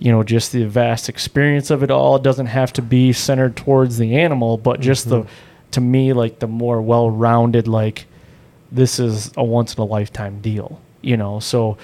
you 0.00 0.10
know, 0.10 0.22
just 0.22 0.50
the 0.52 0.64
vast 0.64 1.08
experience 1.08 1.70
of 1.70 1.82
it 1.82 1.90
all. 1.90 2.16
It 2.16 2.22
doesn't 2.22 2.46
have 2.46 2.72
to 2.72 2.82
be 2.82 3.12
centered 3.12 3.54
towards 3.54 3.98
the 3.98 4.16
animal, 4.16 4.56
but 4.56 4.80
just 4.80 5.08
the, 5.08 5.26
to 5.72 5.80
me, 5.80 6.14
like 6.14 6.38
the 6.38 6.48
more 6.48 6.80
well-rounded, 6.80 7.68
like 7.68 8.06
this 8.72 8.98
is 8.98 9.30
a 9.36 9.44
once 9.44 9.74
in 9.74 9.82
a 9.82 9.84
lifetime 9.84 10.40
deal. 10.40 10.80
You 11.02 11.16
know, 11.16 11.38
so 11.38 11.76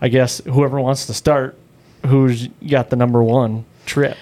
I 0.00 0.08
guess 0.08 0.40
whoever 0.44 0.80
wants 0.80 1.06
to 1.06 1.14
start, 1.14 1.56
who's 2.06 2.48
got 2.48 2.90
the 2.90 2.96
number 2.96 3.22
one 3.22 3.66
trip? 3.84 4.16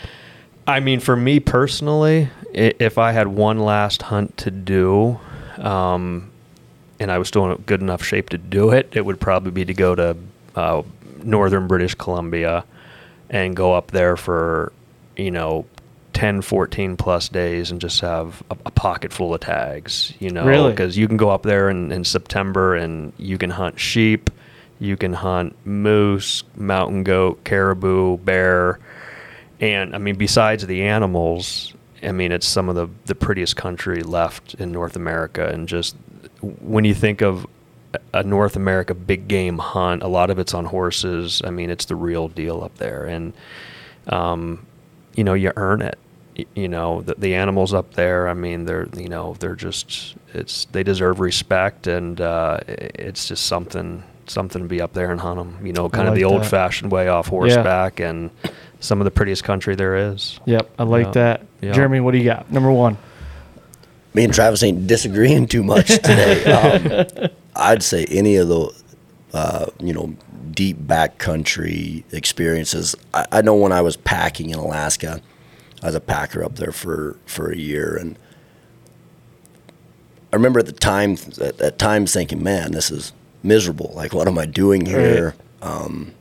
I 0.67 0.81
mean, 0.81 1.01
for 1.01 1.17
me 1.17 1.41
personally, 1.41 2.29
if 2.53 2.99
I 2.99 3.13
had 3.13 3.29
one 3.29 3.61
last 3.61 4.03
hunt 4.03 4.37
to 4.39 4.51
do, 4.51 5.19
um, 5.59 6.31
and 6.99 7.13
I 7.13 7.19
was 7.19 7.29
still 7.29 7.51
in 7.51 7.57
good 7.63 7.81
enough 7.81 8.05
shape 8.05 8.29
to 8.31 8.39
do 8.39 8.71
it, 8.71 8.89
it 8.93 9.05
would 9.05 9.21
probably 9.21 9.53
be 9.53 9.65
to 9.65 9.75
go 9.75 9.95
to 9.95 10.17
uh, 10.57 10.83
northern 11.23 11.69
British 11.69 11.95
Columbia 11.95 12.65
and 13.31 13.57
go 13.57 13.73
up 13.75 13.93
there 13.93 14.17
for, 14.17 14.73
you 15.17 15.31
know, 15.31 15.65
10, 16.13 16.43
14 16.43 16.97
plus 16.97 17.29
days 17.29 17.71
and 17.71 17.81
just 17.81 18.01
have 18.01 18.43
a, 18.51 18.57
a 18.67 18.71
pocket 18.71 19.13
full 19.13 19.33
of 19.33 19.41
tags, 19.41 20.13
you 20.19 20.31
know, 20.31 20.45
Really? 20.45 20.73
because 20.73 20.99
you 20.99 21.07
can 21.09 21.17
go 21.17 21.31
up 21.31 21.45
there 21.45 21.71
in, 21.71 21.93
in 21.93 22.05
September 22.05 22.75
and 22.75 23.13
you 23.17 23.39
can 23.39 23.51
hunt 23.51 23.79
sheep, 23.79 24.29
you 24.81 24.97
can 24.97 25.13
hunt 25.13 25.55
moose, 25.65 26.43
mountain 26.57 27.05
goat, 27.05 27.45
caribou, 27.45 28.19
bear. 28.19 28.81
And 29.61 29.95
I 29.95 29.99
mean, 29.99 30.17
besides 30.17 30.67
the 30.67 30.83
animals, 30.83 31.73
I 32.03 32.13
mean, 32.13 32.33
it's 32.33 32.47
some 32.47 32.69
of 32.69 32.75
the, 32.75 32.89
the 33.07 33.15
prettiest 33.15 33.57
country 33.57 34.03
left 34.03 34.55
in 34.55 34.73
North 34.73 34.97
America. 34.97 35.47
And 35.49 35.69
just 35.69 35.97
when 36.61 36.85
you 36.85 36.95
think 36.95 37.21
of 37.23 37.47
a 38.13 38.23
North 38.23 38.57
America 38.57 38.95
big 38.95 39.27
game 39.29 39.59
hunt, 39.59 40.03
a 40.03 40.09
lot 40.09 40.31
of 40.31 40.39
it's 40.39 40.55
on 40.55 40.65
horses. 40.67 41.43
I 41.45 41.51
mean, 41.51 41.71
it's 41.71 41.87
the 41.87 41.97
real 41.97 42.29
deal 42.29 42.63
up 42.63 42.77
there. 42.79 43.05
And, 43.07 43.33
um, 44.07 44.65
you 45.17 45.25
know, 45.25 45.35
you 45.35 45.53
earn 45.57 45.83
it. 45.83 45.99
You 46.55 46.69
know, 46.69 47.03
the, 47.03 47.15
the 47.19 47.35
animals 47.35 47.75
up 47.75 47.95
there, 47.95 48.29
I 48.29 48.35
mean, 48.35 48.65
they're, 48.65 48.89
you 48.97 49.09
know, 49.09 49.35
they're 49.41 49.57
just, 49.57 50.15
it's, 50.33 50.65
they 50.67 50.83
deserve 50.83 51.21
respect. 51.21 51.87
And 51.87 52.21
uh, 52.21 52.61
it's 52.69 53.29
just 53.29 53.47
something, 53.47 54.03
something 54.27 54.63
to 54.63 54.69
be 54.69 54.81
up 54.81 54.93
there 54.95 55.11
and 55.11 55.21
hunt 55.21 55.39
them, 55.39 55.67
you 55.67 55.73
know, 55.73 55.89
kind 55.91 56.07
of 56.09 56.15
like 56.15 56.23
the 56.23 56.29
that. 56.29 56.35
old 56.35 56.47
fashioned 56.47 56.93
way 56.93 57.09
off 57.09 57.27
horseback 57.27 58.01
and 58.01 58.31
some 58.79 59.01
of 59.01 59.05
the 59.05 59.11
prettiest 59.11 59.45
country 59.45 59.75
there 59.75 60.13
is. 60.13 60.39
Yep, 60.47 60.71
I 60.79 60.85
like 60.85 61.07
Yeah. 61.07 61.13
that. 61.13 61.47
Yeah. 61.61 61.73
Jeremy, 61.73 62.01
what 62.01 62.13
do 62.13 62.19
you 62.19 62.25
got? 62.25 62.51
Number 62.51 62.71
one. 62.73 62.97
me 64.15 64.25
and 64.25 64.33
Travis 64.33 64.63
ain't 64.63 64.87
disagreeing 64.87 65.47
too 65.47 65.63
much 65.63 65.89
today. 65.89 66.45
um, 67.25 67.31
I'd 67.57 67.83
say 67.83 68.05
any 68.07 68.37
of 68.37 68.49
the, 68.49 68.71
uh, 69.33 69.67
you 69.81 69.93
know, 69.93 70.15
deep 70.51 70.79
backcountry 70.79 72.05
experiences. 72.13 72.95
I, 73.15 73.27
I 73.33 73.43
know 73.43 73.55
when 73.55 73.73
I 73.73 73.81
was 73.81 73.97
packing 73.97 74.51
in 74.51 74.59
Alaska, 74.59 75.21
I 75.83 75.87
was 75.87 75.95
a 75.95 76.01
packer 76.01 76.45
up 76.45 76.57
there 76.57 76.73
for 76.73 77.17
for 77.27 77.51
a 77.51 77.57
year, 77.57 77.97
and 77.97 78.19
I 80.33 80.37
remember 80.37 80.61
at 80.61 80.67
the 80.67 80.73
time, 80.73 81.17
at, 81.41 81.61
at 81.61 81.79
times 81.79 82.13
thinking, 82.13 82.43
"Man, 82.43 82.73
this 82.73 82.91
is 82.91 83.13
miserable. 83.43 83.93
Like, 83.95 84.13
what 84.13 84.29
am 84.29 84.39
I 84.39 84.47
doing 84.47 84.87
here?" 84.87 85.35
Um, 85.63 86.13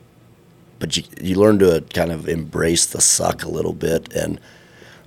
but 0.78 0.96
you 0.96 1.02
you 1.20 1.36
learn 1.36 1.58
to 1.60 1.84
kind 1.92 2.10
of 2.12 2.28
embrace 2.28 2.86
the 2.86 3.00
suck 3.00 3.44
a 3.44 3.48
little 3.48 3.74
bit 3.74 4.12
and. 4.14 4.40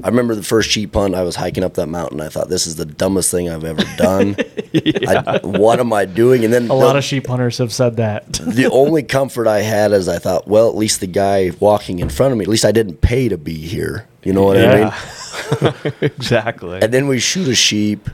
I 0.02 0.08
remember 0.08 0.34
the 0.36 0.44
first 0.44 0.70
sheep 0.70 0.94
hunt. 0.94 1.14
I 1.16 1.24
was 1.24 1.36
hiking 1.36 1.64
up 1.64 1.76
that 1.76 1.88
mountain. 1.88 2.22
I 2.22 2.30
thought 2.30 2.50
this 2.50 2.66
is 2.66 2.76
the 2.78 2.86
dumbest 2.86 3.30
thing 3.32 3.50
I've 3.50 3.64
ever 3.64 3.84
done. 3.98 4.36
I, 4.76 5.40
what 5.44 5.80
am 5.80 5.94
I 5.94 6.06
doing? 6.06 6.44
And 6.44 6.54
then 6.54 6.64
A 6.64 6.68
the, 6.68 6.74
lot 6.74 6.96
of 6.96 7.04
sheep 7.04 7.28
hunters 7.28 7.60
have 7.60 7.72
said 7.72 7.98
that. 7.98 8.34
the 8.34 8.70
only 8.72 9.04
comfort 9.04 9.48
I 9.48 9.62
had 9.62 9.92
is 9.92 10.08
I 10.08 10.18
thought, 10.20 10.48
well, 10.48 10.70
at 10.70 10.76
least 10.76 11.00
the 11.00 11.08
guy 11.08 11.52
walking 11.60 12.00
in 12.00 12.10
front 12.10 12.32
of 12.32 12.38
me, 12.38 12.44
at 12.44 12.50
least 12.50 12.66
I 12.66 12.72
didn't 12.72 13.02
pay 13.02 13.30
to 13.30 13.38
be 13.38 13.56
here. 13.56 14.08
You 14.24 14.34
know 14.34 14.44
what 14.44 14.58
I 14.58 14.86
mean? 14.86 15.74
exactly. 16.02 16.82
And 16.82 16.94
then 16.94 17.08
we 17.08 17.20
shoot 17.20 17.48
a 17.48 17.56
sheep, 17.56 18.10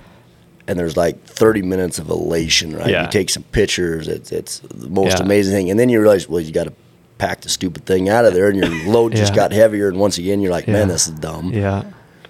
and 0.67 0.77
there's 0.77 0.97
like 0.97 1.23
30 1.25 1.61
minutes 1.61 1.99
of 1.99 2.09
elation, 2.09 2.75
right? 2.75 2.89
Yeah. 2.89 3.03
You 3.05 3.09
take 3.11 3.29
some 3.29 3.43
pictures. 3.43 4.07
It's 4.07 4.31
it's 4.31 4.59
the 4.59 4.89
most 4.89 5.17
Yeah. 5.19 5.23
amazing 5.23 5.53
thing, 5.53 5.69
and 5.69 5.79
then 5.79 5.89
you 5.89 5.99
realize, 6.01 6.27
well, 6.27 6.41
you 6.41 6.51
got 6.51 6.65
to 6.65 6.73
pack 7.19 7.41
the 7.41 7.49
stupid 7.49 7.85
thing 7.85 8.09
out 8.09 8.25
of 8.25 8.33
there, 8.33 8.47
and 8.49 8.57
your 8.57 8.69
load 8.91 9.11
just 9.15 9.33
Yeah. 9.33 9.35
got 9.35 9.51
heavier. 9.51 9.87
And 9.87 9.99
once 9.99 10.17
again, 10.17 10.41
you're 10.41 10.51
like, 10.51 10.67
man, 10.67 10.87
Yeah. 10.87 10.93
this 10.93 11.07
is 11.07 11.13
dumb. 11.13 11.51
yeah. 11.53 11.83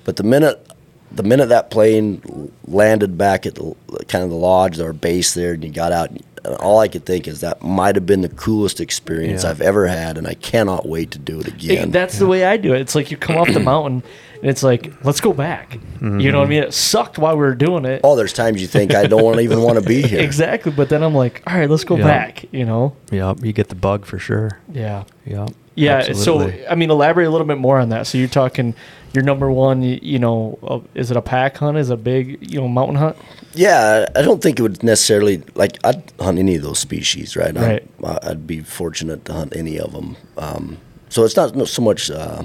But 0.04 0.18
the 0.18 0.24
minute 0.24 0.66
the 1.12 1.24
minute 1.24 1.48
that 1.50 1.72
plane 1.72 2.52
landed 2.68 3.18
back 3.18 3.48
at 3.48 3.56
the 3.56 3.74
kind 4.08 4.24
of 4.24 4.30
the 4.30 4.36
lodge 4.36 4.80
or 4.80 4.94
base 4.94 5.34
there, 5.34 5.54
and 5.54 5.64
you 5.64 5.72
got 5.72 5.92
out, 5.92 6.12
and 6.12 6.24
all 6.60 6.78
I 6.80 6.88
could 6.88 7.04
think 7.04 7.28
is 7.28 7.40
that 7.42 7.64
might 7.64 7.96
have 7.96 8.06
been 8.06 8.22
the 8.22 8.30
coolest 8.30 8.80
experience 8.80 9.44
Yeah. 9.44 9.50
I've 9.50 9.62
ever 9.62 9.88
had, 9.88 10.20
and 10.20 10.28
I 10.28 10.36
cannot 10.36 10.88
wait 10.88 11.10
to 11.12 11.18
do 11.20 11.40
it 11.40 11.48
Hey, 11.48 11.78
again. 11.78 11.90
That's 11.92 12.20
the 12.20 12.28
way 12.28 12.46
I 12.46 12.58
do 12.58 12.74
it. 12.76 12.82
It's 12.82 12.94
like 12.94 13.10
you 13.10 13.18
come 13.18 13.38
off 13.38 13.52
the 13.52 13.60
mountain 13.74 14.04
and 14.42 14.50
it's 14.50 14.64
like, 14.64 14.94
let's 15.04 15.22
go 15.22 15.34
back. 15.34 15.78
You 16.02 16.32
know 16.32 16.40
what 16.40 16.46
I 16.48 16.50
mean? 16.50 16.64
It 16.64 16.74
sucked 16.74 17.18
while 17.18 17.34
we 17.36 17.40
were 17.42 17.56
doing 17.56 17.84
it. 17.86 18.02
oh, 18.04 18.16
there's 18.16 18.34
times 18.34 18.62
you 18.62 18.68
think 18.68 18.94
I 18.96 19.06
don't 19.06 19.24
want 19.24 19.40
even 19.42 19.62
want 19.62 19.80
to 19.80 19.86
be 19.86 20.02
here. 20.08 20.20
Exactly. 20.22 20.72
But 20.72 20.90
then 20.90 21.04
I'm 21.04 21.14
like, 21.14 21.44
all 21.46 21.58
right, 21.58 21.70
let's 21.70 21.84
go 21.84 21.98
Yeah. 21.98 22.04
back, 22.06 22.46
you 22.54 22.66
know? 22.66 22.96
Yeah, 23.12 23.34
You 23.42 23.52
get 23.54 23.68
the 23.70 23.76
bug 23.76 24.06
for 24.06 24.18
sure. 24.20 24.60
Yeah. 24.72 25.04
Yep. 25.26 25.50
Yeah. 25.76 25.98
Absolutely. 26.08 26.62
So, 26.64 26.68
I 26.70 26.76
mean, 26.76 26.90
elaborate 26.90 27.28
a 27.28 27.30
little 27.30 27.48
bit 27.48 27.58
more 27.58 27.80
on 27.80 27.90
that. 27.90 28.08
So 28.08 28.18
you're 28.18 28.28
talking 28.30 28.76
your 29.14 29.24
number 29.24 29.50
one, 29.52 29.82
you, 29.82 30.00
you 30.02 30.20
know, 30.20 30.58
uh, 30.64 30.80
is 30.94 31.10
it 31.12 31.18
a 31.18 31.22
pack 31.22 31.58
hunt? 31.58 31.78
Is 31.78 31.90
it 31.90 31.94
a 31.94 31.98
big, 31.98 32.38
you 32.52 32.60
know, 32.62 32.68
mountain 32.68 32.96
hunt? 32.96 33.18
Yeah, 33.56 34.06
I 34.16 34.22
don't 34.22 34.42
think 34.42 34.60
it 34.60 34.62
would 34.62 34.84
necessarily 34.84 35.44
like 35.56 35.78
I'd 35.84 36.04
hunt 36.20 36.38
any 36.40 36.56
of 36.56 36.62
those 36.62 36.80
species, 36.80 37.36
right? 37.36 37.56
Right. 37.56 37.86
I'd, 38.04 38.24
I'd 38.26 38.48
be 38.48 38.60
fortunate 38.62 39.26
to 39.26 39.34
hunt 39.34 39.56
any 39.56 39.80
of 39.80 39.92
them. 39.94 40.16
Um, 40.38 40.78
so 41.10 41.24
it's 41.26 41.36
not 41.36 41.68
so 41.68 41.82
much 41.82 42.12
uh, 42.12 42.44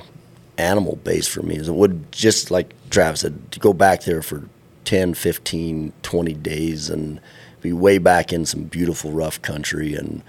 animal 0.59 0.97
base 0.97 1.27
for 1.27 1.43
me 1.43 1.57
as 1.57 1.69
it 1.69 1.75
would 1.75 2.11
just 2.13 2.51
like 2.51 2.75
Travis 2.91 3.21
said 3.21 3.53
to 3.53 3.61
go 3.61 3.73
back 3.73 4.05
there 4.05 4.23
for 4.23 4.49
10, 4.85 5.15
15, 5.15 5.93
20 6.03 6.35
days 6.35 6.91
and 6.91 7.21
be 7.61 7.73
way 7.73 7.99
back 7.99 8.33
in 8.33 8.45
some 8.45 8.65
beautiful 8.65 9.11
rough 9.11 9.41
country 9.43 9.95
and 9.95 10.23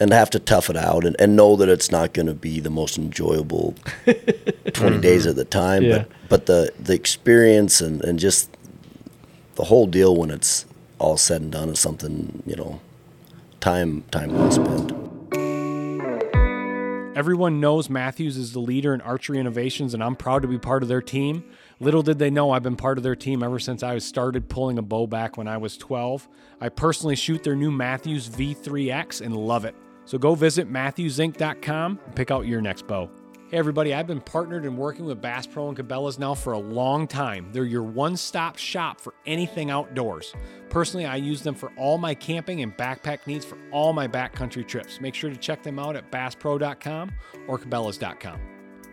and 0.00 0.12
have 0.12 0.30
to 0.30 0.40
tough 0.40 0.68
it 0.68 0.76
out 0.76 1.04
and, 1.04 1.14
and 1.20 1.36
know 1.36 1.54
that 1.54 1.68
it's 1.68 1.92
not 1.92 2.12
going 2.12 2.26
to 2.26 2.34
be 2.34 2.58
the 2.58 2.70
most 2.70 2.98
enjoyable 2.98 3.74
20 4.04 4.16
mm-hmm. 4.16 5.00
days 5.00 5.26
at 5.26 5.36
the 5.36 5.44
time. 5.44 5.84
Yeah. 5.84 5.98
but 5.98 6.08
but 6.28 6.46
the 6.46 6.72
the 6.80 6.94
experience 6.94 7.80
and, 7.80 8.02
and 8.02 8.18
just 8.18 8.50
the 9.54 9.64
whole 9.64 9.86
deal 9.86 10.16
when 10.16 10.30
it's 10.30 10.66
all 10.98 11.16
said 11.16 11.42
and 11.42 11.52
done 11.52 11.68
is 11.68 11.78
something 11.78 12.42
you 12.46 12.56
know 12.56 12.80
time 13.60 14.02
time 14.10 14.32
well 14.32 14.50
spent 14.50 15.01
Everyone 17.14 17.60
knows 17.60 17.90
Mathews 17.90 18.38
is 18.38 18.54
the 18.54 18.60
leader 18.60 18.94
in 18.94 19.02
archery 19.02 19.38
innovations, 19.38 19.92
and 19.92 20.02
I'm 20.02 20.16
proud 20.16 20.40
to 20.42 20.48
be 20.48 20.58
part 20.58 20.82
of 20.82 20.88
their 20.88 21.02
team. 21.02 21.44
Little 21.78 22.02
did 22.02 22.18
they 22.18 22.30
know 22.30 22.52
I've 22.52 22.62
been 22.62 22.74
part 22.74 22.96
of 22.96 23.04
their 23.04 23.14
team 23.14 23.42
ever 23.42 23.58
since 23.58 23.82
I 23.82 23.98
started 23.98 24.48
pulling 24.48 24.78
a 24.78 24.82
bow 24.82 25.06
back 25.06 25.36
when 25.36 25.46
I 25.46 25.58
was 25.58 25.76
12. 25.76 26.26
I 26.62 26.70
personally 26.70 27.16
shoot 27.16 27.42
their 27.42 27.54
new 27.54 27.70
Mathews 27.70 28.30
V3X 28.30 29.20
and 29.20 29.36
love 29.36 29.66
it. 29.66 29.74
So 30.06 30.16
go 30.16 30.34
visit 30.34 30.72
MathewsInc.com 30.72 32.00
and 32.02 32.16
pick 32.16 32.30
out 32.30 32.46
your 32.46 32.62
next 32.62 32.86
bow. 32.86 33.10
Hey 33.52 33.58
everybody, 33.58 33.92
I've 33.92 34.06
been 34.06 34.22
partnered 34.22 34.64
and 34.64 34.78
working 34.78 35.04
with 35.04 35.20
Bass 35.20 35.46
Pro 35.46 35.68
and 35.68 35.76
Cabela's 35.76 36.18
now 36.18 36.32
for 36.32 36.54
a 36.54 36.58
long 36.58 37.06
time. 37.06 37.50
They're 37.52 37.66
your 37.66 37.82
one-stop 37.82 38.56
shop 38.56 38.98
for 38.98 39.12
anything 39.26 39.70
outdoors. 39.70 40.32
Personally, 40.70 41.04
I 41.04 41.16
use 41.16 41.42
them 41.42 41.54
for 41.54 41.70
all 41.76 41.98
my 41.98 42.14
camping 42.14 42.62
and 42.62 42.74
backpack 42.74 43.26
needs 43.26 43.44
for 43.44 43.58
all 43.70 43.92
my 43.92 44.08
backcountry 44.08 44.66
trips. 44.66 45.02
Make 45.02 45.14
sure 45.14 45.28
to 45.28 45.36
check 45.36 45.62
them 45.62 45.78
out 45.78 45.96
at 45.96 46.10
basspro.com 46.10 47.12
or 47.46 47.58
cabela's.com. 47.58 48.40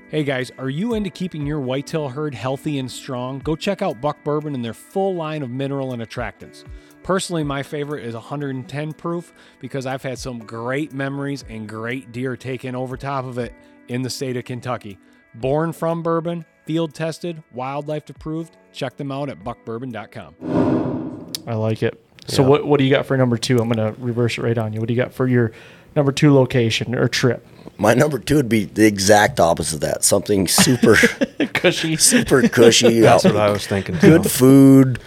Hey 0.10 0.26
guys, 0.26 0.52
are 0.58 0.70
you 0.70 0.96
into 0.96 1.10
keeping 1.10 1.48
your 1.48 1.62
whitetail 1.62 2.10
herd 2.10 2.36
healthy 2.36 2.80
and 2.80 2.92
strong? 2.92 3.40
Go 3.40 3.56
check 3.56 3.82
out 3.82 4.02
Buck 4.02 4.22
Bourbon 4.26 4.56
and 4.56 4.66
their 4.66 4.74
full 4.74 5.16
line 5.16 5.42
of 5.42 5.50
mineral 5.50 5.94
and 5.94 6.02
attractants. 6.02 6.66
Personally, 7.02 7.46
my 7.46 7.64
favorite 7.64 8.04
is 8.04 8.14
110 8.14 8.92
proof 8.92 9.32
because 9.60 9.86
I've 9.86 10.04
had 10.04 10.20
some 10.20 10.40
great 10.40 10.92
memories 10.92 11.46
and 11.48 11.70
great 11.70 12.12
deer 12.12 12.36
taken 12.36 12.76
over 12.76 12.98
top 12.98 13.24
of 13.24 13.38
it 13.38 13.54
in 13.90 14.02
the 14.04 14.10
state 14.10 14.38
of 14.38 14.46
Kentucky. 14.46 14.98
Born 15.36 15.74
from 15.74 16.02
bourbon, 16.02 16.46
field 16.66 16.94
tested, 16.94 17.44
wildlife 17.54 18.10
approved. 18.10 18.56
Check 18.72 18.96
them 18.98 19.12
out 19.12 19.30
at 19.30 19.44
buckbourbon.com. 19.44 21.32
I 21.48 21.54
like 21.56 21.84
it. 21.84 22.02
So 22.28 22.44
Yeah. 22.44 22.48
what 22.50 22.66
what 22.68 22.78
do 22.78 22.84
you 22.86 22.90
got 22.92 23.06
for 23.06 23.18
number 23.18 23.38
two? 23.38 23.60
I'm 23.60 23.70
gonna 23.70 23.94
reverse 23.98 24.38
it 24.38 24.42
right 24.44 24.58
on 24.58 24.74
you. 24.74 24.80
What 24.80 24.88
do 24.88 24.94
you 24.94 25.00
got 25.02 25.14
for 25.14 25.28
your 25.28 25.52
number 25.96 26.12
two 26.12 26.34
location 26.34 26.96
or 26.96 27.08
trip? 27.08 27.46
my 27.78 27.94
number 27.94 28.20
two 28.20 28.36
would 28.36 28.50
be 28.50 28.66
the 28.66 28.86
exact 28.86 29.40
opposite 29.40 29.76
of 29.76 29.80
that 29.82 30.04
something 30.04 30.48
super 30.50 30.96
Cushy. 31.54 31.96
super 31.96 32.48
cushy 32.50 33.00
That's 33.00 33.24
what 33.24 33.38
I 33.38 33.50
was 33.52 33.66
thinking. 33.68 33.96
good 34.02 34.30
food 34.30 35.00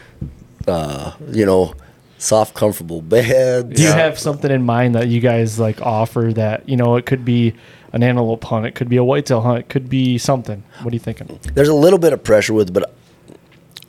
uh, 0.67 1.13
you 1.31 1.45
know 1.45 1.75
soft 2.19 2.55
comfortable 2.55 3.03
bed. 3.03 3.75
Do 3.75 3.83
you 3.83 3.89
have 3.89 4.19
something 4.19 4.51
in 4.51 4.63
mind 4.63 4.95
that 4.95 5.09
you 5.09 5.21
guys 5.21 5.59
like 5.59 5.81
offer 5.83 6.33
that 6.35 6.69
you 6.69 6.77
know 6.77 6.97
it 6.97 7.05
could 7.07 7.25
be 7.25 7.55
an 7.93 8.03
antelope 8.03 8.45
hunt. 8.45 8.67
It 8.67 8.75
could 8.75 8.89
be 8.89 8.97
a 8.97 9.05
whitetail 9.05 9.43
hunt. 9.43 9.61
It 9.61 9.69
could 9.69 9.89
be 9.89 10.19
something. 10.19 10.63
What 10.83 10.93
are 10.93 10.97
you 10.97 11.01
thinking? 11.01 11.39
There's 11.55 11.69
a 11.69 11.75
little 11.75 11.99
bit 11.99 12.13
of 12.13 12.25
pressure 12.25 12.55
with, 12.55 12.73
but 12.73 12.95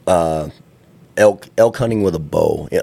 uh, 0.08 0.50
elk 1.18 1.48
elk 1.58 1.78
hunting 1.78 2.04
with 2.04 2.16
a 2.16 2.20
bow. 2.20 2.68
Yeah, 2.72 2.82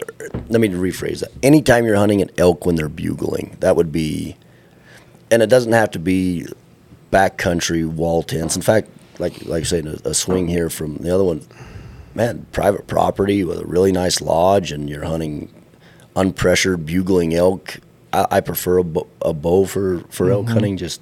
let 0.48 0.60
me 0.60 0.68
rephrase 0.68 1.20
that. 1.20 1.30
Anytime 1.42 1.84
you're 1.84 1.96
hunting 1.96 2.22
an 2.22 2.30
elk 2.38 2.66
when 2.66 2.76
they're 2.76 2.88
bugling, 2.88 3.56
that 3.60 3.76
would 3.76 3.92
be, 3.92 4.36
and 5.30 5.42
it 5.42 5.48
doesn't 5.48 5.72
have 5.72 5.90
to 5.92 5.98
be 5.98 6.46
backcountry 7.12 7.86
wall 7.86 8.22
tents. 8.22 8.56
In 8.56 8.62
fact, 8.62 8.88
like 9.18 9.44
like 9.46 9.62
I 9.62 9.66
said, 9.66 9.86
a, 9.86 10.08
a 10.08 10.14
swing 10.14 10.48
here 10.48 10.70
from 10.70 10.96
the 10.98 11.14
other 11.14 11.24
one, 11.24 11.42
man, 12.14 12.46
private 12.52 12.86
property 12.86 13.44
with 13.44 13.58
a 13.60 13.66
really 13.66 13.92
nice 13.92 14.20
lodge, 14.20 14.72
and 14.72 14.88
you're 14.88 15.04
hunting 15.04 15.52
unpressured 16.16 16.86
bugling 16.86 17.34
elk. 17.34 17.78
I, 18.12 18.26
I 18.30 18.40
prefer 18.40 18.78
a, 18.78 18.84
bo- 18.84 19.06
a 19.22 19.32
bow 19.34 19.66
for 19.66 20.00
for 20.08 20.30
elk 20.30 20.48
hunting, 20.48 20.76
just 20.76 21.00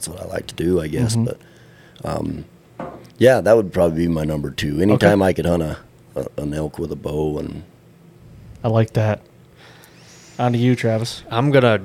that's 0.00 0.08
what 0.08 0.26
I 0.26 0.32
like 0.32 0.46
to 0.46 0.54
do, 0.54 0.80
I 0.80 0.88
guess. 0.88 1.14
But 1.14 1.38
um, 2.04 2.46
yeah, 3.18 3.42
that 3.42 3.54
would 3.54 3.70
probably 3.70 4.06
be 4.06 4.08
my 4.08 4.24
number 4.24 4.50
two. 4.50 4.80
Anytime 4.80 5.20
I 5.20 5.34
could 5.34 5.44
hunt 5.44 5.62
a, 5.62 5.78
a 6.16 6.26
an 6.38 6.54
elk 6.54 6.78
with 6.78 6.90
a 6.90 6.96
bow, 6.96 7.38
and 7.38 7.64
I 8.64 8.68
like 8.68 8.94
that. 8.94 9.20
On 10.38 10.52
to 10.52 10.58
you, 10.58 10.74
Travis. 10.74 11.22
I'm 11.30 11.50
gonna 11.50 11.82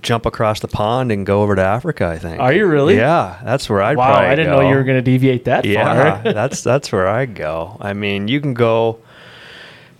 jump 0.00 0.26
across 0.26 0.60
the 0.60 0.68
pond 0.68 1.10
and 1.10 1.26
go 1.26 1.42
over 1.42 1.56
to 1.56 1.62
Africa. 1.62 2.06
I 2.06 2.18
think. 2.18 2.40
Are 2.40 2.52
you 2.52 2.66
really? 2.66 2.96
Yeah, 2.96 3.40
that's 3.42 3.68
where 3.68 3.82
I'd 3.82 3.96
wow, 3.96 4.06
probably 4.06 4.28
I 4.28 4.36
didn't 4.36 4.52
go. 4.52 4.60
know 4.60 4.68
you 4.70 4.76
were 4.76 4.84
going 4.84 4.98
to 4.98 5.02
deviate 5.02 5.46
that 5.46 5.64
Yeah, 5.64 6.22
far. 6.22 6.32
that's 6.32 6.62
that's 6.62 6.92
where 6.92 7.08
I 7.08 7.26
go. 7.26 7.76
I 7.80 7.94
mean, 7.94 8.28
you 8.28 8.40
can 8.40 8.54
go, 8.54 9.00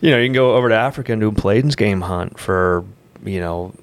you 0.00 0.12
know, 0.12 0.18
you 0.18 0.26
can 0.26 0.34
go 0.34 0.54
over 0.54 0.68
to 0.68 0.74
Africa 0.76 1.10
and 1.12 1.20
do 1.20 1.28
a 1.28 1.32
Plains 1.32 1.74
game 1.74 2.02
hunt 2.02 2.38
for, 2.38 2.84
you 3.24 3.40
know, 3.40 3.74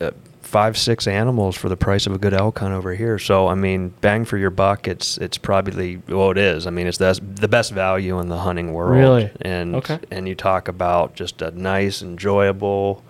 uh, 0.00 0.10
five 0.54 0.78
six 0.78 1.08
animals 1.08 1.56
for 1.56 1.68
the 1.68 1.76
price 1.76 2.06
of 2.06 2.12
a 2.14 2.18
good 2.18 2.32
elk 2.32 2.60
hunt 2.60 2.72
over 2.72 2.94
here. 2.94 3.18
So 3.18 3.48
I 3.48 3.56
mean, 3.56 3.88
bang 4.00 4.24
for 4.24 4.38
your 4.38 4.50
buck. 4.50 4.86
It's 4.86 5.18
it's 5.18 5.36
probably 5.36 6.00
well, 6.06 6.30
it 6.30 6.38
is. 6.38 6.68
I 6.68 6.70
mean, 6.70 6.86
it's 6.86 6.98
the 6.98 7.18
the 7.20 7.48
best 7.48 7.72
value 7.72 8.20
in 8.20 8.28
the 8.28 8.38
hunting 8.38 8.72
world. 8.72 8.92
Really? 8.96 9.30
And 9.40 9.74
Okay. 9.74 9.98
and 10.12 10.28
you 10.28 10.36
talk 10.36 10.68
about 10.68 11.16
just 11.16 11.42
a 11.42 11.50
nice, 11.50 12.02
enjoyable. 12.02 13.02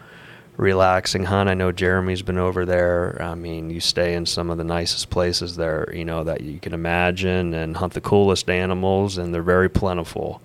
Relaxing 0.56 1.24
hunt. 1.24 1.50
I 1.50 1.54
know 1.54 1.70
Jeremy's 1.72 2.22
been 2.22 2.38
over 2.38 2.64
there. 2.64 3.20
I 3.20 3.34
mean, 3.34 3.70
you 3.70 3.80
stay 3.80 4.14
in 4.14 4.24
some 4.24 4.50
of 4.50 4.56
the 4.56 4.62
nicest 4.64 5.10
places 5.10 5.56
there, 5.56 5.92
you 5.92 6.04
know, 6.04 6.22
that 6.24 6.42
you 6.42 6.60
can 6.60 6.72
imagine 6.72 7.52
and 7.52 7.76
hunt 7.76 7.92
the 7.92 8.00
coolest 8.00 8.48
animals, 8.48 9.18
and 9.18 9.34
they're 9.34 9.42
very 9.42 9.68
plentiful. 9.68 10.40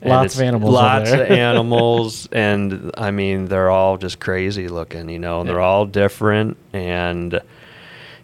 And 0.00 0.10
Lots 0.10 0.36
of 0.36 0.42
animals 0.42 0.72
Lots 0.74 1.10
there. 1.10 1.24
of 1.24 1.30
animals, 1.38 2.28
and 2.30 2.92
I 2.96 3.10
mean, 3.10 3.46
they're 3.46 3.70
all 3.70 3.96
just 3.98 4.20
crazy 4.20 4.68
looking, 4.68 5.08
you 5.08 5.18
know, 5.18 5.40
and 5.40 5.48
they're 5.48 5.60
all 5.60 5.86
different. 5.86 6.56
And, 6.72 7.40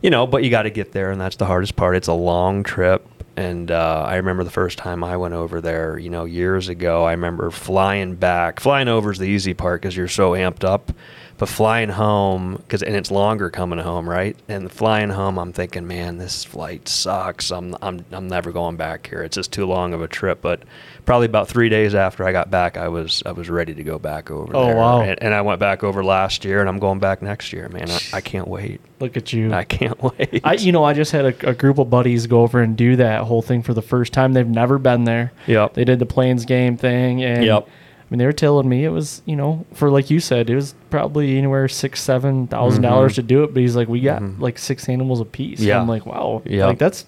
you 0.01 0.11
know, 0.11 0.27
but 0.27 0.45
you 0.45 0.51
got 0.51 0.62
to 0.62 0.70
get 0.70 0.93
there, 0.93 1.11
and 1.11 1.20
that's 1.20 1.37
the 1.37 1.47
hardest 1.47 1.75
part. 1.77 1.97
It's 1.97 2.09
a 2.09 2.12
long 2.12 2.62
trip. 2.62 3.07
And 3.37 3.72
uh, 3.72 4.05
I 4.07 4.16
remember 4.16 4.45
the 4.45 4.51
first 4.51 4.79
time 4.79 5.03
I 5.03 5.16
went 5.16 5.35
over 5.35 5.61
there, 5.61 5.99
you 5.99 6.09
know, 6.11 6.25
years 6.25 6.68
ago. 6.68 7.05
I 7.05 7.11
remember 7.11 7.51
flying 7.51 8.14
back. 8.14 8.61
Flying 8.61 8.87
over 8.87 9.11
is 9.11 9.18
the 9.18 9.25
easy 9.25 9.55
part 9.55 9.83
because 9.83 9.97
you're 9.97 10.07
so 10.07 10.33
amped 10.33 10.62
up. 10.62 10.93
But 11.37 11.49
flying 11.49 11.89
home, 11.89 12.57
because 12.57 12.82
and 12.85 12.95
it's 12.95 13.11
longer 13.11 13.51
coming 13.51 13.80
home, 13.80 14.09
right? 14.09 14.37
And 14.49 14.70
flying 14.70 15.11
home, 15.11 15.37
I'm 15.37 15.53
thinking, 15.53 15.85
man, 15.85 16.16
this 16.18 16.45
flight 16.45 16.89
sucks. 16.89 17.51
I'm 17.51 17.74
I'm 17.82 18.05
I'm 18.12 18.28
never 18.28 18.53
going 18.53 18.76
back 18.76 19.09
here. 19.09 19.22
It's 19.24 19.35
just 19.35 19.53
too 19.53 19.66
long 19.66 19.95
of 19.95 20.01
a 20.01 20.07
trip. 20.07 20.41
But 20.41 20.62
probably 21.05 21.26
about 21.26 21.49
three 21.49 21.68
days 21.68 21.93
after 21.95 22.24
I 22.24 22.30
got 22.30 22.53
back, 22.53 22.76
I 22.76 22.87
was 22.87 23.20
I 23.26 23.32
was 23.32 23.51
ready 23.51 23.74
to 23.74 23.82
go 23.82 23.99
back 23.99 24.30
over 24.30 24.57
Oh, 24.57 24.66
there. 24.66 24.76
wow. 24.76 25.01
And, 25.01 25.20
and 25.20 25.35
I 25.35 25.41
went 25.43 25.59
back 25.59 25.82
over 25.82 26.05
last 26.05 26.45
year, 26.45 26.61
and 26.61 26.68
I'm 26.68 26.78
going 26.78 27.01
back 27.01 27.20
next 27.20 27.53
year, 27.53 27.68
man. 27.68 27.91
I, 27.91 27.99
I 28.14 28.20
can't 28.20 28.47
wait. 28.47 28.80
Look 29.01 29.16
at 29.16 29.32
you. 29.32 29.53
I 29.53 29.64
can't 29.64 30.01
wait. 30.18 30.41
I, 30.45 30.55
you 30.55 30.70
know, 30.70 30.85
I 30.85 30.93
just 30.93 31.11
had 31.11 31.24
a, 31.24 31.51
a 31.51 31.55
group 31.55 31.78
of 31.78 31.91
buddies 31.91 32.28
go 32.28 32.43
over 32.43 32.61
and 32.62 32.76
do 32.76 32.95
that 32.97 33.22
whole 33.22 33.43
thing 33.43 33.62
for 33.62 33.74
the 33.74 33.82
first 33.82 34.12
time. 34.12 34.35
They've 34.35 34.47
never 34.49 34.78
been 34.78 35.03
there. 35.03 35.32
Yep. 35.49 35.74
They 35.74 35.85
did 35.85 35.99
the 35.99 36.07
plains 36.07 36.45
game 36.45 36.76
thing, 36.76 37.24
and 37.24 37.45
Yep. 37.45 37.68
I 38.05 38.07
mean, 38.11 38.19
they 38.19 38.27
were 38.27 38.33
telling 38.33 38.69
me 38.69 38.85
it 38.85 38.91
was, 38.91 39.23
you 39.25 39.35
know, 39.35 39.65
for 39.73 39.91
like 39.91 40.11
you 40.11 40.21
said, 40.21 40.51
it 40.51 40.55
was 40.55 40.75
probably 40.91 41.39
anywhere 41.39 41.69
six, 41.69 42.03
seven 42.03 42.47
thousand 42.47 42.83
dollars 42.83 43.15
to 43.15 43.23
do 43.23 43.45
it. 43.45 43.55
But 43.55 43.61
he's 43.61 43.77
like, 43.77 43.89
we 43.89 44.01
got 44.01 44.23
like 44.39 44.59
six 44.59 44.89
animals 44.89 45.21
a 45.21 45.25
piece. 45.25 45.61
Mm-hmm. 45.61 45.69
Yeah. 45.69 45.81
I'm 45.81 45.89
like, 45.89 46.05
wow, 46.05 46.43
yeah, 46.45 46.67
like 46.67 46.79
that's 46.79 47.07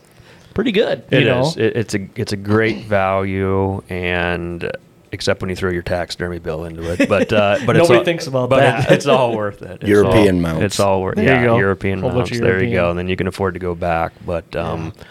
pretty 0.54 0.72
good. 0.72 1.04
It 1.10 1.20
you 1.20 1.24
know, 1.26 1.42
is. 1.42 1.56
It, 1.56 1.76
it's 1.76 1.94
a 1.94 2.08
it's 2.16 2.32
a 2.32 2.36
great 2.36 2.86
value, 2.86 3.82
and 3.90 4.70
except 5.12 5.40
when 5.40 5.50
you 5.50 5.56
throw 5.56 5.70
your 5.70 5.82
taxidermy 5.82 6.38
bill 6.38 6.64
into 6.64 6.82
it, 6.92 7.08
but 7.08 7.32
uh, 7.32 7.58
but 7.66 7.76
it's 7.76 7.84
Nobody 7.84 7.98
all, 7.98 8.04
thinks 8.04 8.26
about 8.26 8.50
but 8.50 8.60
that. 8.60 8.90
It, 8.90 8.94
it's 8.94 9.06
all 9.06 9.36
worth 9.36 9.62
it. 9.62 9.82
It's 9.82 9.88
European 9.88 10.36
all, 10.36 10.42
mounts. 10.42 10.64
It's 10.64 10.80
all 10.80 11.02
worth. 11.02 11.16
There 11.16 11.24
yeah, 11.24 11.40
you 11.40 11.46
go. 11.46 11.58
European 11.58 12.00
mounts. 12.00 12.30
of 12.30 12.38
There 12.38 12.62
you 12.62 12.72
go. 12.72 12.90
And 12.90 12.98
then 12.98 13.08
you 13.08 13.16
can 13.16 13.26
afford 13.26 13.54
to 13.54 13.60
go 13.60 13.74
back. 13.74 14.12
But 14.24 14.54
um, 14.56 14.92
yeah, 14.96 15.04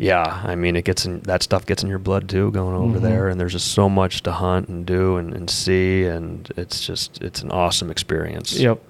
I 0.00 0.54
mean, 0.54 0.76
it 0.76 0.84
gets 0.84 1.04
in 1.06 1.20
that 1.20 1.42
stuff 1.42 1.66
gets 1.66 1.82
in 1.82 1.88
your 1.88 1.98
blood 1.98 2.28
too, 2.28 2.50
going 2.52 2.76
over 2.76 2.98
Mhm. 2.98 3.02
there, 3.02 3.28
and 3.28 3.40
there's 3.40 3.52
just 3.52 3.72
so 3.72 3.88
much 3.88 4.22
to 4.22 4.32
hunt 4.32 4.68
and 4.68 4.86
do 4.86 5.16
and, 5.16 5.34
and 5.34 5.50
see, 5.50 6.04
and 6.04 6.48
it's 6.56 6.86
just 6.86 7.20
it's 7.22 7.42
an 7.42 7.50
awesome 7.50 7.90
experience. 7.90 8.58
Yep. 8.58 8.80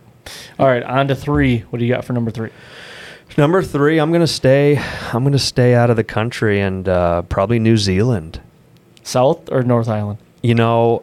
All 0.59 0.67
right, 0.67 0.83
on 0.83 1.09
to 1.09 1.15
three. 1.15 1.61
What 1.71 1.79
do 1.79 1.87
you 1.87 1.93
got 1.95 2.05
for 2.05 2.13
number 2.13 2.31
three? 2.31 2.51
Number 3.39 3.63
three, 3.63 3.99
I'm 3.99 4.13
gonna 4.13 4.27
stay. 4.27 4.79
I'm 5.13 5.25
gonna 5.25 5.39
stay 5.39 5.75
out 5.75 5.89
of 5.91 5.97
the 5.97 6.05
country 6.05 6.61
and 6.61 6.89
uh, 6.89 7.23
probably 7.23 7.59
New 7.59 7.77
Zealand. 7.79 8.41
South 9.03 9.51
or 9.51 9.63
North 9.63 9.89
Island? 9.89 10.19
You 10.43 10.55
know, 10.55 11.03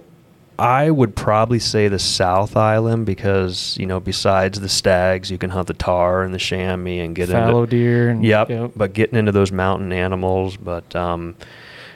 I 0.57 0.89
would 0.89 1.15
probably 1.15 1.59
say 1.59 1.87
the 1.89 1.99
South 1.99 2.55
Island 2.55 3.05
because 3.05 3.75
you 3.79 3.85
know, 3.85 3.99
besides 3.99 4.59
the 4.59 4.69
stags, 4.69 5.29
you 5.29 5.37
can 5.37 5.49
hunt 5.49 5.67
the 5.67 5.73
tahr 5.73 6.23
and 6.23 6.33
the 6.33 6.37
chamois 6.39 7.03
and 7.03 7.15
get 7.15 7.29
Fallow 7.29 7.63
into. 7.63 7.75
deer. 7.77 8.09
And, 8.09 8.23
Yep, 8.23 8.71
but 8.75 8.93
getting 8.93 9.17
into 9.17 9.31
those 9.31 9.51
mountain 9.51 9.91
animals, 9.91 10.55
but 10.57 10.95
um, 10.95 11.35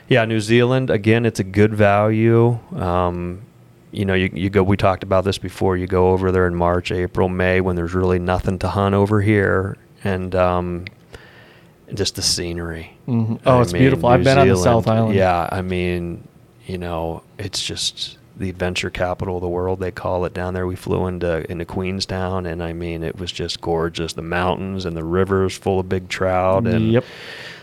yeah, 0.08 0.24
New 0.24 0.40
Zealand 0.40 0.90
again, 0.90 1.24
it's 1.24 1.40
a 1.40 1.44
good 1.44 1.72
value. 1.74 2.58
Um, 2.76 3.42
you 3.92 4.04
know, 4.04 4.14
you, 4.14 4.30
you 4.32 4.50
go. 4.50 4.62
We 4.62 4.76
talked 4.76 5.02
about 5.02 5.24
this 5.24 5.38
before. 5.38 5.76
You 5.76 5.86
go 5.88 6.10
over 6.10 6.30
there 6.30 6.46
in 6.46 6.54
March, 6.54 6.92
April, 6.92 7.28
May 7.28 7.60
when 7.60 7.74
there's 7.76 7.94
really 7.94 8.18
nothing 8.20 8.58
to 8.60 8.68
hunt 8.68 8.94
over 8.94 9.20
here, 9.20 9.76
and 10.04 10.32
um, 10.36 10.84
just 11.94 12.14
the 12.14 12.22
scenery. 12.22 12.96
Mhm. 13.08 13.40
Oh, 13.46 13.58
I 13.58 13.62
it's 13.62 13.72
mean, 13.72 13.82
beautiful. 13.82 14.08
I've 14.08 14.20
New 14.20 14.24
been 14.24 14.38
on 14.38 14.46
the 14.48 14.56
South 14.56 14.86
Island. 14.86 15.16
Yeah, 15.16 15.48
I 15.50 15.62
mean, 15.62 16.22
you 16.66 16.78
know, 16.78 17.22
it's 17.38 17.60
just 17.64 18.16
the 18.40 18.50
adventure 18.50 18.90
capital 18.90 19.36
of 19.36 19.42
the 19.42 19.48
world. 19.48 19.78
They 19.78 19.90
call 19.92 20.24
it 20.24 20.34
down 20.34 20.54
there. 20.54 20.66
We 20.66 20.74
flew 20.74 21.06
into 21.06 21.48
into 21.50 21.64
Queenstown, 21.64 22.46
and 22.46 22.62
I 22.62 22.72
mean, 22.72 23.02
it 23.04 23.18
was 23.18 23.30
just 23.30 23.60
gorgeous. 23.60 24.14
The 24.14 24.22
mountains 24.22 24.84
and 24.84 24.96
the 24.96 25.04
rivers 25.04 25.56
full 25.56 25.78
of 25.78 25.88
big 25.88 26.08
trout, 26.08 26.66
and 26.66 26.90
Yep. 26.92 27.04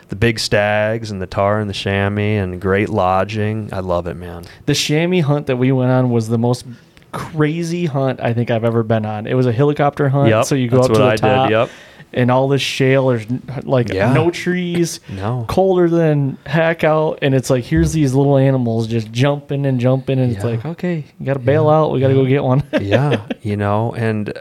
the 0.10 0.16
big 0.16 0.40
stags 0.40 1.12
and 1.12 1.22
the 1.22 1.28
tahr 1.28 1.60
and 1.60 1.70
the 1.70 1.74
chamois, 1.74 2.42
and 2.42 2.62
great 2.62 2.88
lodging. 2.90 3.70
I 3.74 3.80
love 3.82 4.08
it, 4.08 4.14
man. 4.16 4.44
The 4.68 4.74
chamois 4.76 5.22
hunt 5.22 5.48
that 5.48 5.58
we 5.58 5.72
went 5.74 5.92
on 5.92 6.10
was 6.12 6.30
the 6.30 6.38
most 6.38 6.66
crazy 7.12 7.86
hunt 7.88 8.20
I 8.22 8.34
think 8.34 8.52
I've 8.52 8.64
ever 8.64 8.84
been 8.84 9.06
on. 9.06 9.28
It 9.28 9.34
was 9.34 9.46
a 9.46 9.52
helicopter 9.52 10.10
hunt, 10.10 10.30
Yep, 10.30 10.46
so 10.46 10.56
you 10.56 10.68
go 10.70 10.80
up 10.82 10.88
to 10.88 10.94
the 10.94 11.00
what 11.00 11.08
I 11.08 11.16
did, 11.16 11.22
top, 11.22 11.50
yep. 11.50 11.70
And 12.14 12.32
all 12.32 12.48
this 12.48 12.62
shale. 12.62 13.08
There's 13.08 13.26
like 13.64 13.92
Yeah. 13.92 14.14
no 14.14 14.32
trees, 14.32 15.00
No. 15.16 15.46
colder 15.48 15.90
than 15.90 16.38
heck 16.46 16.84
out, 16.84 17.20
and 17.22 17.36
it's 17.36 17.50
like 17.50 17.64
here's 17.66 17.94
these 17.94 18.14
little 18.14 18.38
animals 18.38 18.88
just 18.88 19.12
jumping 19.12 19.66
and 19.66 19.80
jumping, 19.80 20.20
and 20.20 20.32
it's 20.36 20.44
like 20.44 20.66
okay, 20.66 21.04
you 21.20 21.26
got 21.26 21.34
to 21.34 21.40
bail 21.40 21.70
out. 21.70 21.92
We 21.92 22.00
got 22.00 22.08
to 22.10 22.14
go 22.14 22.26
get 22.26 22.44
one. 22.44 22.64
yeah, 22.82 23.22
you 23.42 23.58
know, 23.58 23.94
and 23.94 24.34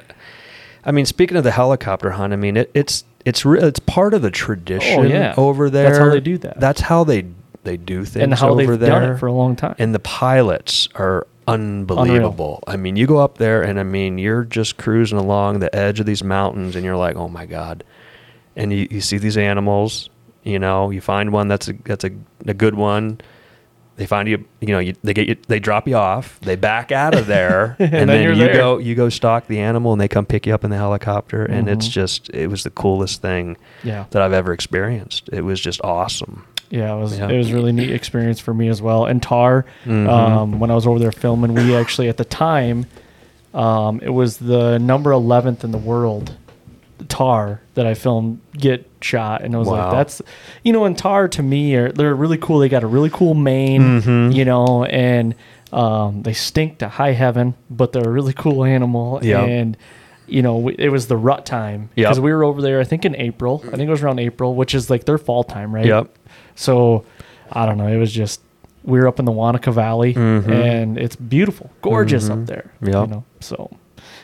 I 0.85 0.93
mean, 0.93 1.07
speaking 1.07 1.37
of 1.37 1.45
the 1.45 1.51
helicopter 1.51 2.11
hunt, 2.13 2.33
I 2.33 2.37
mean, 2.37 2.57
it, 2.57 2.71
it's 2.75 3.05
it's 3.25 3.45
re- 3.45 3.61
it's 3.61 3.81
part 3.81 4.15
of 4.15 4.23
the 4.23 4.31
tradition 4.31 5.01
Oh, 5.01 5.03
yeah. 5.03 5.35
over 5.37 5.69
there. 5.69 5.87
That's 5.89 5.99
how 5.99 6.11
they 6.11 6.21
do 6.21 6.39
that. 6.39 6.61
That's 6.61 6.81
how 6.81 7.03
they 7.05 7.27
they 7.65 7.77
do 7.77 8.05
things 8.05 8.23
and 8.23 8.33
how 8.33 8.51
over 8.51 8.65
they've 8.77 8.79
there. 8.81 8.91
done 9.01 9.11
it 9.15 9.19
for 9.19 9.27
a 9.27 9.33
long 9.33 9.57
time. 9.57 9.75
and 9.81 9.93
the 9.93 9.99
pilots 9.99 10.89
are 10.95 11.27
unbelievable. 11.47 12.63
I 12.67 12.77
mean, 12.77 12.97
you 12.97 13.07
go 13.07 13.19
up 13.19 13.39
there 13.39 13.63
and 13.63 13.79
I 13.79 13.83
mean, 13.83 14.19
you're 14.19 14.45
just 14.45 14.77
cruising 14.77 15.19
along 15.19 15.61
the 15.61 15.75
edge 15.75 16.01
of 16.01 16.07
these 16.07 16.23
mountains 16.25 16.77
and 16.77 16.85
you're 16.85 16.97
like, 16.97 17.17
"Oh 17.17 17.29
my 17.29 17.47
god." 17.47 17.85
And 18.57 18.73
you, 18.73 18.89
you 18.91 19.01
see 19.03 19.19
these 19.19 19.37
animals, 19.37 20.09
you 20.43 20.59
know, 20.59 20.91
you 20.91 21.01
find 21.01 21.33
one 21.33 21.49
that's 21.49 21.69
a 21.69 21.73
that's 21.85 22.05
a, 22.05 22.11
a 22.47 22.55
good 22.55 22.75
one. 22.75 23.21
They 23.97 24.05
find 24.05 24.29
you, 24.29 24.45
you 24.61 24.69
know, 24.69 24.79
you, 24.79 24.95
they 25.03 25.15
get 25.15 25.27
you, 25.27 25.37
they 25.49 25.59
drop 25.59 25.89
you 25.89 25.97
off, 25.97 26.39
they 26.41 26.55
back 26.55 26.93
out 26.93 27.15
of 27.15 27.27
there, 27.27 27.77
and, 27.81 27.91
then 27.93 28.07
then, 28.09 28.23
you're 28.25 28.35
there. 28.37 28.55
go 28.55 28.77
you 28.79 28.95
go 28.95 29.09
stalk 29.09 29.47
the 29.47 29.59
animal 29.59 29.93
and 29.93 30.01
they 30.01 30.09
come 30.09 30.27
pick 30.27 30.47
you 30.47 30.53
up 30.55 30.65
in 30.65 30.71
the 30.71 30.77
helicopter 30.77 31.45
and 31.47 31.67
it's 31.69 31.89
Mhm. 31.89 31.93
just 31.93 32.29
it 32.31 32.49
was 32.49 32.63
the 32.63 32.71
coolest 32.71 33.23
thing 33.23 33.57
yeah. 33.85 34.05
that 34.11 34.21
I've 34.21 34.35
ever 34.35 34.53
experienced. 34.53 35.31
It 35.33 35.43
was 35.43 35.61
just 35.61 35.81
awesome. 35.83 36.45
Yeah, 36.71 36.95
it 36.95 36.99
was 37.01 37.19
Yeah. 37.19 37.29
it 37.29 37.37
was 37.39 37.53
really 37.53 37.73
neat 37.73 37.91
experience 37.91 38.41
for 38.41 38.53
me 38.53 38.69
as 38.69 38.83
well. 38.83 39.05
And 39.07 39.23
Tahr, 39.23 39.65
Mhm. 39.87 40.09
um, 40.09 40.59
when 40.59 40.71
I 40.71 40.75
was 40.75 40.87
over 40.87 40.99
there 40.99 41.13
filming, 41.13 41.55
we 41.55 41.75
actually 41.77 42.09
at 42.09 42.17
the 42.17 42.25
time, 42.25 42.87
um, 43.55 44.01
it 44.03 44.11
was 44.11 44.39
the 44.39 44.79
number 44.79 45.13
eleventh 45.13 45.65
in 45.65 45.71
the 45.73 45.79
world, 45.79 46.33
Tahr 47.09 47.61
that 47.75 47.87
I 47.87 47.95
filmed 47.95 48.41
get 48.57 48.89
shot, 49.01 49.43
and 49.43 49.55
I 49.55 49.59
was 49.59 49.69
Wow. 49.69 49.75
like, 49.89 49.93
that's, 49.93 50.23
you 50.65 50.73
know, 50.73 50.85
and 50.85 50.97
Tahr 50.97 51.29
to 51.29 51.43
me 51.43 51.75
are 51.77 51.93
they're 51.93 52.15
really 52.15 52.39
cool. 52.39 52.59
They 52.59 52.69
got 52.69 52.83
a 52.83 52.87
really 52.87 53.11
cool 53.11 53.35
mane, 53.35 54.01
Mhm. 54.01 54.35
you 54.35 54.45
know, 54.45 54.85
and 54.85 55.35
um, 55.73 56.23
they 56.23 56.33
stink 56.33 56.79
to 56.79 56.89
high 56.89 57.13
heaven, 57.13 57.55
but 57.69 57.93
they're 57.93 58.05
a 58.09 58.11
really 58.11 58.33
cool 58.33 58.65
animal, 58.65 59.19
Yep. 59.23 59.49
and 59.49 59.77
you 60.29 60.43
know, 60.43 60.57
we, 60.57 60.75
it 60.77 60.89
was 60.91 61.07
the 61.07 61.17
rut 61.17 61.47
time 61.47 61.89
Yep. 61.95 62.09
because 62.09 62.21
we 62.21 62.33
were 62.33 62.43
over 62.43 62.61
there. 62.61 62.81
I 62.81 62.85
think 62.85 63.05
in 63.05 63.15
April. 63.15 63.63
I 63.69 63.77
think 63.77 63.83
it 63.87 63.91
was 63.91 64.03
around 64.03 64.19
April, 64.19 64.55
which 64.57 64.75
is 64.75 64.91
like 64.91 65.05
their 65.05 65.19
fall 65.19 65.45
time, 65.45 65.73
right? 65.73 65.85
Yep. 65.87 66.09
So 66.57 67.05
I 67.53 67.65
don't 67.67 67.79
know. 67.79 67.87
It 67.87 67.97
was 67.99 68.13
just 68.13 68.41
we 68.83 68.99
were 68.99 69.07
up 69.09 69.19
in 69.19 69.25
the 69.25 69.33
Wanaka 69.33 69.71
Valley, 69.73 70.15
and 70.17 70.99
it's 70.99 71.15
beautiful, 71.17 71.71
gorgeous 71.83 72.29
up 72.31 72.47
there. 72.47 72.73
You 72.81 72.93
know, 72.93 73.25
so 73.41 73.71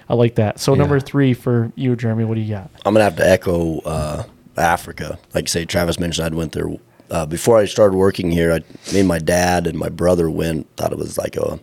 I 0.08 0.14
like 0.14 0.34
that. 0.36 0.58
So 0.60 0.74
number 0.74 0.98
three 1.00 1.34
for 1.34 1.72
you, 1.76 1.94
Jeremy. 1.96 2.24
What 2.24 2.34
do 2.34 2.40
you 2.40 2.54
got? 2.54 2.70
I'm 2.84 2.94
gonna 2.94 3.04
have 3.04 3.16
to 3.16 3.28
echo 3.28 3.78
uh, 3.80 4.24
Africa. 4.56 5.18
Like 5.34 5.44
I 5.44 5.46
say 5.48 5.64
Travis 5.64 5.98
mentioned, 6.00 6.26
I'd 6.26 6.34
went 6.34 6.52
there 6.52 6.68
uh, 7.10 7.26
before 7.26 7.58
I 7.58 7.64
started 7.66 7.96
working 7.96 8.30
here. 8.30 8.52
I, 8.52 8.58
me 8.92 9.00
and 9.00 9.08
my 9.08 9.18
dad 9.18 9.66
and 9.66 9.78
my 9.78 9.88
brother 9.88 10.30
went. 10.30 10.66
Thought 10.76 10.92
it 10.92 10.98
was 10.98 11.18
like 11.18 11.36
a 11.36 11.58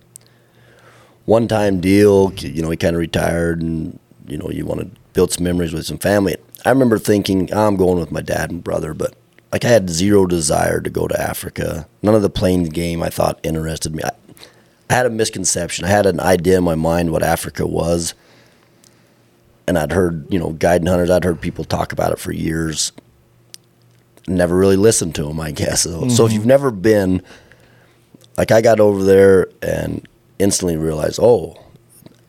one-time 1.26 1.80
deal. 1.80 2.34
You 2.38 2.62
know, 2.62 2.70
he 2.70 2.78
kind 2.78 2.96
of 2.96 3.00
retired, 3.00 3.62
and 3.62 4.00
you 4.28 4.38
know, 4.38 4.50
you 4.50 4.66
want 4.66 4.82
to 4.82 5.00
build 5.14 5.32
some 5.32 5.44
memories 5.44 5.74
with 5.74 5.86
some 5.86 5.98
family. 5.98 6.36
I 6.66 6.70
remember 6.70 6.98
thinking, 7.00 7.50
"Ah, 7.54 7.68
I'm 7.68 7.78
going 7.78 8.00
with 8.00 8.12
my 8.12 8.22
dad 8.22 8.52
and 8.52 8.64
brother, 8.64 8.94
but 8.94 9.16
like 9.52 9.66
I 9.66 9.70
had 9.70 9.90
zero 9.90 10.26
desire 10.26 10.80
to 10.82 10.90
go 10.90 11.08
to 11.08 11.20
Africa. 11.20 11.88
None 12.02 12.16
of 12.16 12.22
the 12.22 12.30
plains 12.30 12.70
game 12.70 13.02
I 13.02 13.10
thought 13.10 13.40
interested 13.44 13.96
me. 13.96 14.04
I, 14.04 14.12
I 14.90 14.94
had 14.94 15.06
a 15.06 15.10
misconception. 15.10 15.86
I 15.86 15.90
had 15.90 16.06
an 16.06 16.20
idea 16.20 16.58
in 16.58 16.64
my 16.64 16.76
mind 16.76 17.12
what 17.12 17.24
Africa 17.24 17.66
was 17.66 18.14
and 19.70 19.78
I'd 19.78 19.92
heard, 19.92 20.26
you 20.34 20.40
know, 20.40 20.50
guiding 20.54 20.88
hunters, 20.88 21.12
I'd 21.12 21.24
heard 21.24 21.40
people 21.40 21.64
talk 21.64 21.94
about 21.94 22.12
it 22.12 22.18
for 22.18 22.32
years. 22.32 22.92
Never 24.28 24.58
really 24.58 24.76
listened 24.76 25.14
to 25.16 25.26
them, 25.26 25.40
I 25.40 25.52
guess. 25.52 25.84
So, 25.84 25.92
so 25.92 26.02
if 26.02 26.10
mm-hmm. 26.10 26.36
you've 26.36 26.46
never 26.48 26.72
been, 26.72 27.22
like 28.36 28.50
I 28.52 28.62
got 28.62 28.80
over 28.80 29.04
there 29.04 29.48
and 29.62 30.08
instantly 30.40 30.76
realized, 30.76 31.20
oh, 31.22 31.64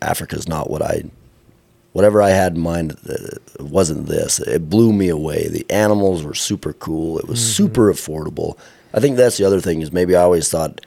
Africa's 0.03 0.47
not 0.49 0.69
what 0.69 0.83
I, 0.83 1.05
whatever 1.93 2.23
I 2.23 2.31
had 2.31 2.55
in 2.55 2.61
mind 2.61 2.97
wasn't 3.59 4.07
this. 4.07 4.39
It 4.41 4.69
blew 4.71 4.93
me 4.93 5.09
away. 5.09 5.49
The 5.49 5.67
animals 5.71 6.23
were 6.23 6.35
super 6.35 6.73
cool. 6.73 7.19
It 7.19 7.27
was 7.29 7.41
super 7.57 7.93
affordable. 7.93 8.57
I 8.95 9.01
think 9.01 9.17
that's 9.17 9.37
the 9.37 9.45
other 9.45 9.61
thing 9.61 9.81
is 9.83 9.93
maybe 9.93 10.17
I 10.17 10.23
always 10.23 10.49
thought 10.49 10.81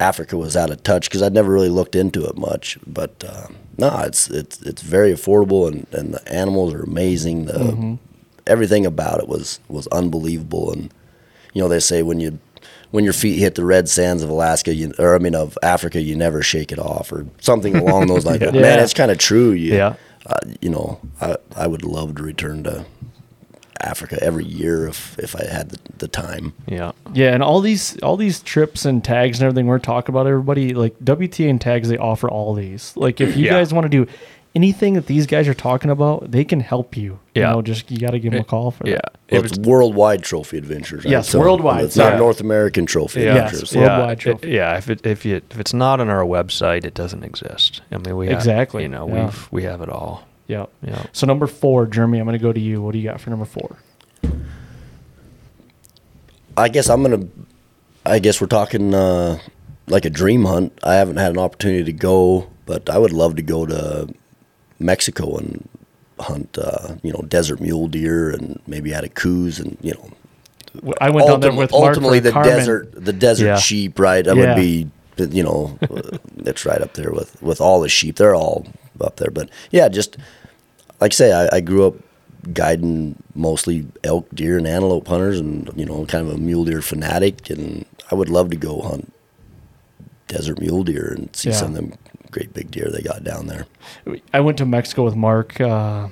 Africa 0.00 0.36
was 0.36 0.56
out 0.56 0.70
of 0.70 0.82
touch 0.82 1.08
because 1.08 1.22
I'd 1.22 1.32
never 1.34 1.52
really 1.52 1.68
looked 1.68 1.94
into 1.96 2.24
it 2.24 2.36
much. 2.36 2.78
But 2.86 3.22
uh, 3.26 3.48
no, 3.76 3.98
it's 4.04 4.28
it's 4.30 4.60
it's 4.62 4.82
very 4.82 5.12
affordable 5.12 5.66
and, 5.68 5.86
and 5.92 6.14
the 6.14 6.32
animals 6.32 6.72
are 6.74 6.82
amazing. 6.82 7.46
The 7.46 7.98
everything 8.46 8.86
about 8.86 9.20
it 9.20 9.28
was 9.28 9.60
was 9.68 9.86
unbelievable. 9.88 10.72
And 10.72 10.92
you 11.52 11.60
know 11.62 11.68
they 11.68 11.80
say 11.80 12.02
when 12.02 12.20
you 12.20 12.38
when 12.90 13.04
your 13.04 13.12
feet 13.12 13.38
hit 13.38 13.54
the 13.56 13.64
red 13.64 13.88
sands 13.88 14.22
of 14.22 14.30
Alaska, 14.30 14.74
you, 14.74 14.94
or 14.98 15.14
I 15.14 15.18
mean 15.18 15.34
of 15.34 15.58
Africa, 15.62 16.00
you 16.00 16.16
never 16.16 16.42
shake 16.42 16.72
it 16.72 16.78
off, 16.78 17.12
or 17.12 17.26
something 17.40 17.76
along 17.76 18.06
those 18.06 18.24
lines. 18.26 18.38
But 18.38 18.54
Man, 18.54 18.62
Yeah. 18.78 18.82
it's 18.82 18.94
kind 18.94 19.10
of 19.10 19.18
true. 19.18 19.50
You, 19.50 19.74
Yeah. 19.74 19.94
Uh, 20.28 20.38
you 20.60 20.68
know, 20.70 21.00
I 21.20 21.36
I 21.56 21.66
would 21.66 21.84
love 21.84 22.14
to 22.16 22.22
return 22.22 22.62
to 22.64 22.84
Africa 23.80 24.18
every 24.20 24.44
year 24.44 24.88
if 24.88 25.18
if 25.18 25.36
I 25.36 25.44
had 25.44 25.70
the, 25.70 25.78
the 25.98 26.08
time. 26.08 26.52
Yeah. 26.66 26.92
Yeah, 27.14 27.32
and 27.32 27.42
all 27.42 27.60
these 27.60 27.96
all 28.02 28.16
these 28.16 28.40
trips 28.40 28.84
and 28.84 29.04
tags 29.04 29.38
and 29.40 29.46
everything 29.46 29.66
we're 29.66 29.78
talking 29.78 30.12
about, 30.12 30.26
everybody 30.26 30.74
like 30.74 30.98
WTA 30.98 31.48
and 31.48 31.60
tags, 31.60 31.88
they 31.88 31.96
offer 31.96 32.28
all 32.28 32.54
these. 32.54 32.92
Like 32.96 33.20
if 33.20 33.36
you 33.36 33.46
Yeah. 33.46 33.52
guys 33.52 33.72
want 33.72 33.84
to 33.84 33.88
do 33.88 34.10
anything 34.58 34.94
that 34.94 35.06
these 35.06 35.26
guys 35.26 35.46
are 35.48 35.54
talking 35.54 35.90
about, 35.90 36.30
they 36.30 36.44
can 36.44 36.60
help 36.60 36.96
you. 36.96 37.18
Yeah. 37.34 37.50
You 37.50 37.54
know, 37.56 37.62
just 37.62 37.90
you 37.90 37.98
got 37.98 38.10
to 38.10 38.18
give 38.18 38.32
them 38.32 38.40
a 38.40 38.44
call 38.44 38.70
for 38.72 38.86
Yeah. 38.86 38.96
that. 38.96 39.16
Well, 39.30 39.40
If 39.44 39.46
it's 39.46 39.58
worldwide 39.58 40.22
trophy 40.24 40.58
adventures. 40.58 41.04
right? 41.04 41.10
Yes, 41.12 41.34
worldwide, 41.34 41.84
It's 41.84 41.96
not 41.96 42.12
yeah. 42.14 42.18
North 42.18 42.40
American 42.40 42.84
trophy 42.86 43.20
Yeah. 43.22 43.34
adventures. 43.36 43.72
Yes, 43.72 43.76
worldwide 43.76 44.18
yeah, 44.18 44.22
trophy. 44.32 44.48
it- 44.48 44.54
yeah, 44.54 44.76
if 44.76 44.90
it 44.90 45.06
if 45.06 45.24
you 45.24 45.36
if 45.52 45.58
it's 45.60 45.74
not 45.74 46.00
on 46.00 46.08
our 46.10 46.24
website, 46.24 46.84
it 46.84 46.94
doesn't 46.94 47.22
exist. 47.24 47.82
I 47.92 47.98
mean, 47.98 48.16
we 48.16 48.26
have, 48.26 48.36
Exactly, 48.36 48.82
You 48.82 48.88
know, 48.88 49.06
yeah. 49.08 49.24
we've 49.26 49.48
we 49.52 49.62
have 49.62 49.80
it 49.80 49.88
all. 49.88 50.24
Yeah. 50.48 50.66
Yeah. 50.82 51.02
So 51.12 51.26
number 51.26 51.46
four, 51.46 51.86
Jeremy, 51.86 52.18
I'm 52.18 52.26
going 52.26 52.38
to 52.38 52.42
go 52.42 52.52
to 52.52 52.60
you. 52.60 52.82
What 52.82 52.92
do 52.92 52.98
you 52.98 53.08
got 53.10 53.20
for 53.20 53.30
number 53.30 53.44
four? 53.44 53.76
I 56.56 56.68
guess 56.68 56.88
I'm 56.88 57.02
gonna. 57.02 57.26
I 58.04 58.18
guess 58.18 58.40
we're 58.40 58.46
talking 58.48 58.94
uh, 58.94 59.38
like 59.86 60.04
a 60.04 60.10
dream 60.10 60.44
hunt. 60.44 60.72
I 60.82 60.94
haven't 60.94 61.18
had 61.18 61.30
an 61.32 61.38
opportunity 61.38 61.84
to 61.84 61.92
go, 61.92 62.48
but 62.66 62.88
I 62.90 62.98
would 62.98 63.12
love 63.12 63.36
to 63.36 63.42
go 63.42 63.66
to 63.66 64.08
Mexico 64.78 65.36
and 65.36 65.68
hunt. 66.20 66.56
Uh, 66.58 66.96
you 67.02 67.12
know, 67.12 67.22
desert 67.28 67.60
mule 67.60 67.88
deer 67.88 68.30
and 68.30 68.60
maybe 68.66 68.92
add 68.94 69.04
a 69.04 69.08
Coues 69.08 69.58
and 69.58 69.76
you 69.80 69.92
know. 69.92 70.10
I 71.00 71.10
went 71.10 71.26
down 71.26 71.40
there 71.40 71.50
with 71.52 71.70
Mark 71.72 71.88
ultimately 71.88 72.20
the 72.20 72.30
Carmen. 72.32 72.50
desert 72.56 72.92
the 73.04 73.12
desert 73.12 73.46
Yeah. 73.46 73.56
sheep 73.58 73.98
right 73.98 74.24
that 74.24 74.36
Yeah. 74.36 74.54
would 74.54 74.60
be 74.60 74.88
you 75.36 75.42
know 75.42 75.76
uh, 75.90 76.18
it's 76.44 76.64
right 76.64 76.80
up 76.80 76.92
there 76.94 77.10
with 77.10 77.40
with 77.42 77.60
all 77.60 77.80
the 77.80 77.88
sheep 77.88 78.16
they're 78.16 78.34
all 78.36 78.66
up 79.00 79.16
there 79.16 79.30
but 79.32 79.48
yeah 79.72 79.88
just 79.88 80.16
like 81.00 81.12
I 81.12 81.14
say 81.14 81.32
I, 81.32 81.56
I 81.56 81.60
grew 81.60 81.86
up 81.86 81.94
guiding 82.52 83.16
mostly 83.34 83.86
elk 84.04 84.28
deer 84.32 84.58
and 84.58 84.66
antelope 84.68 85.08
hunters 85.08 85.40
and 85.40 85.68
you 85.74 85.84
know 85.86 86.04
kind 86.06 86.28
of 86.28 86.34
a 86.34 86.38
mule 86.38 86.64
deer 86.64 86.82
fanatic 86.82 87.50
and 87.50 87.84
I 88.12 88.14
would 88.14 88.28
love 88.28 88.50
to 88.50 88.56
go 88.56 88.80
hunt 88.82 89.12
desert 90.28 90.60
mule 90.60 90.84
deer 90.84 91.14
and 91.16 91.34
see 91.34 91.48
Yeah. 91.48 91.56
some 91.56 91.70
of 91.70 91.74
them 91.76 91.94
great 92.38 92.54
big 92.54 92.70
deer 92.70 92.88
they 92.92 93.02
got 93.02 93.24
down 93.24 93.46
there 93.46 93.66
I 94.32 94.40
went 94.40 94.58
to 94.58 94.66
Mexico 94.66 95.04
with 95.04 95.16
Mark 95.16 95.60
uh, 95.60 96.08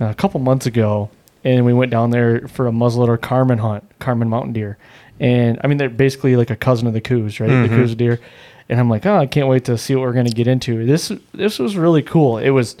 a 0.00 0.14
couple 0.14 0.40
months 0.40 0.66
ago, 0.66 1.10
and 1.42 1.64
we 1.64 1.72
went 1.72 1.90
down 1.90 2.10
there 2.10 2.46
for 2.48 2.66
a 2.66 2.72
muzzleloader 2.72 3.20
Carmen 3.20 3.58
hunt, 3.58 3.84
Carmen 3.98 4.28
mountain 4.28 4.52
deer, 4.52 4.76
and 5.20 5.60
I 5.62 5.66
mean 5.66 5.78
they're 5.78 5.88
basically 5.88 6.36
like 6.36 6.50
a 6.50 6.56
cousin 6.56 6.86
of 6.86 6.92
the 6.92 7.00
Coues, 7.00 7.40
right? 7.40 7.68
The 7.68 7.68
Coues 7.68 7.94
deer, 7.94 8.20
and 8.68 8.80
I'm 8.80 8.90
like, 8.90 9.06
oh, 9.06 9.16
I 9.16 9.26
can't 9.26 9.48
wait 9.48 9.64
to 9.66 9.78
see 9.78 9.94
what 9.94 10.02
we're 10.02 10.12
gonna 10.12 10.30
get 10.30 10.46
into. 10.46 10.84
This 10.84 11.12
this 11.32 11.58
was 11.58 11.76
really 11.76 12.02
cool. 12.02 12.38
It 12.38 12.50
was 12.50 12.76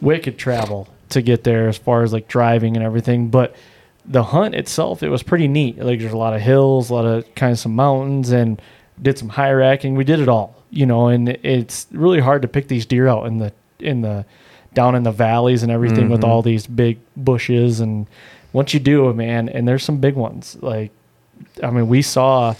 wicked 0.00 0.38
travel 0.38 0.88
to 1.10 1.22
get 1.22 1.44
there 1.44 1.68
as 1.68 1.76
far 1.76 2.02
as 2.02 2.12
like 2.12 2.28
driving 2.28 2.76
and 2.76 2.84
everything, 2.84 3.28
but 3.28 3.54
the 4.04 4.22
hunt 4.22 4.54
itself 4.54 5.02
it 5.02 5.08
was 5.08 5.22
pretty 5.22 5.48
neat. 5.48 5.78
Like 5.78 6.00
there's 6.00 6.12
a 6.12 6.16
lot 6.18 6.34
of 6.34 6.40
hills, 6.40 6.90
a 6.90 6.94
lot 6.94 7.04
of 7.04 7.34
kind 7.34 7.52
of 7.52 7.58
some 7.58 7.74
mountains, 7.74 8.30
and 8.30 8.60
did 9.00 9.18
some 9.18 9.30
high 9.30 9.52
racking. 9.52 9.94
We 9.96 10.04
did 10.04 10.20
it 10.20 10.28
all, 10.28 10.59
you 10.70 10.86
know, 10.86 11.08
and 11.08 11.28
it's 11.28 11.86
really 11.92 12.20
hard 12.20 12.42
to 12.42 12.48
pick 12.48 12.68
these 12.68 12.86
deer 12.86 13.08
out 13.08 13.26
in 13.26 13.38
the 13.38 13.52
in 13.78 14.02
the 14.02 14.24
down 14.74 14.94
in 14.94 15.02
the 15.02 15.10
valleys 15.12 15.62
and 15.62 15.72
everything 15.72 16.08
with 16.08 16.22
all 16.22 16.42
these 16.42 16.66
big 16.66 16.98
bushes. 17.16 17.80
And 17.80 18.06
once 18.52 18.72
you 18.74 18.80
do 18.80 19.12
man 19.12 19.48
and 19.48 19.66
there's 19.66 19.82
some 19.84 19.98
big 19.98 20.14
ones 20.14 20.56
like 20.60 20.90
i 21.62 21.70
mean 21.70 21.88
we 21.88 22.02
saw 22.02 22.52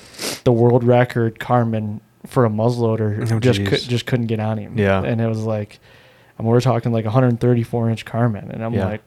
the 0.44 0.52
world 0.52 0.82
record 0.84 1.38
carmen 1.38 2.00
for 2.26 2.44
a 2.46 2.48
muzzleloader 2.48 3.30
Oh, 3.30 3.38
just 3.40 3.64
could, 3.66 3.80
just 3.80 4.06
couldn't 4.06 4.26
get 4.26 4.40
on 4.40 4.56
him. 4.58 4.78
Yeah. 4.78 5.02
and 5.02 5.20
it 5.20 5.26
was 5.26 5.40
like 5.42 5.78
I 6.38 6.42
mean, 6.42 6.50
we're 6.52 6.60
talking 6.62 6.90
like 6.92 7.04
134 7.04 7.90
inch 7.90 8.04
carmen. 8.04 8.50
And 8.50 8.64
i'm 8.64 8.72
Yeah. 8.72 8.86
like 8.86 9.02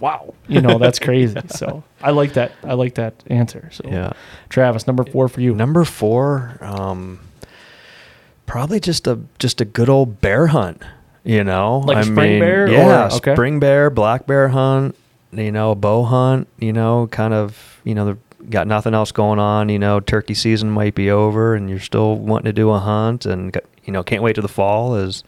wow 0.00 0.34
you 0.48 0.60
know 0.60 0.78
that's 0.78 0.98
crazy. 0.98 1.38
So 1.48 1.82
i 2.02 2.10
like 2.10 2.34
that 2.34 2.52
i 2.64 2.74
like 2.74 2.94
that 2.96 3.14
answer. 3.28 3.68
So 3.72 3.84
Yeah. 3.88 4.12
travis 4.48 4.86
number 4.86 5.04
four 5.04 5.28
for 5.28 5.40
you. 5.40 5.54
Number 5.54 5.84
four, 5.84 6.58
um, 6.60 7.20
probably 8.46 8.80
just 8.80 9.06
a 9.06 9.18
just 9.38 9.60
a 9.60 9.64
good 9.64 9.88
old 9.88 10.20
bear 10.20 10.48
hunt. 10.48 10.82
You 11.24 11.42
know, 11.42 11.78
Like 11.78 11.96
I 11.98 12.02
spring 12.02 12.16
mean, 12.32 12.40
bear 12.40 12.68
yeah, 12.70 13.08
or- 13.08 13.12
okay. 13.16 13.34
spring 13.34 13.58
bear, 13.60 13.88
black 13.90 14.26
bear 14.26 14.48
hunt. 14.48 14.94
You 15.32 15.50
know, 15.50 15.70
a 15.70 15.74
bow 15.74 16.02
hunt. 16.04 16.48
You 16.58 16.72
know, 16.72 17.06
kind 17.08 17.32
of. 17.34 17.80
You 17.84 17.94
know, 17.94 18.16
got 18.48 18.66
nothing 18.66 18.94
else 18.94 19.12
going 19.12 19.38
on. 19.38 19.68
You 19.68 19.78
know, 19.78 20.00
turkey 20.00 20.34
season 20.34 20.70
might 20.70 20.94
be 20.94 21.10
over, 21.10 21.54
and 21.54 21.68
you're 21.68 21.80
still 21.80 22.16
wanting 22.16 22.44
to 22.46 22.52
do 22.52 22.70
a 22.70 22.78
hunt, 22.78 23.26
and 23.26 23.56
you 23.84 23.92
know, 23.92 24.02
can't 24.02 24.22
wait 24.22 24.34
to 24.34 24.42
the 24.42 24.48
fall 24.48 24.94
as. 24.94 25.22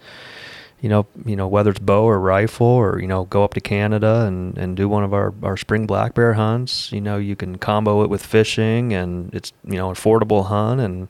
You 0.82 0.90
know, 0.90 1.06
you 1.24 1.36
know 1.36 1.48
whether 1.48 1.70
it's 1.70 1.78
bow 1.80 2.04
or 2.04 2.20
rifle, 2.20 2.66
or 2.66 3.00
you 3.00 3.06
know, 3.08 3.24
go 3.24 3.42
up 3.42 3.54
to 3.54 3.60
Canada 3.62 4.26
and, 4.26 4.56
and 4.58 4.76
do 4.76 4.88
one 4.90 5.02
of 5.04 5.14
our, 5.14 5.32
our 5.42 5.56
spring 5.56 5.86
black 5.86 6.12
bear 6.14 6.34
hunts. 6.34 6.92
You 6.92 7.00
know, 7.00 7.16
you 7.16 7.34
can 7.34 7.56
combo 7.56 8.02
it 8.04 8.10
with 8.10 8.24
fishing, 8.24 8.92
and 8.92 9.32
it's 9.34 9.54
you 9.64 9.76
know 9.76 9.88
affordable 9.90 10.46
hunt, 10.46 10.82
and 10.82 11.08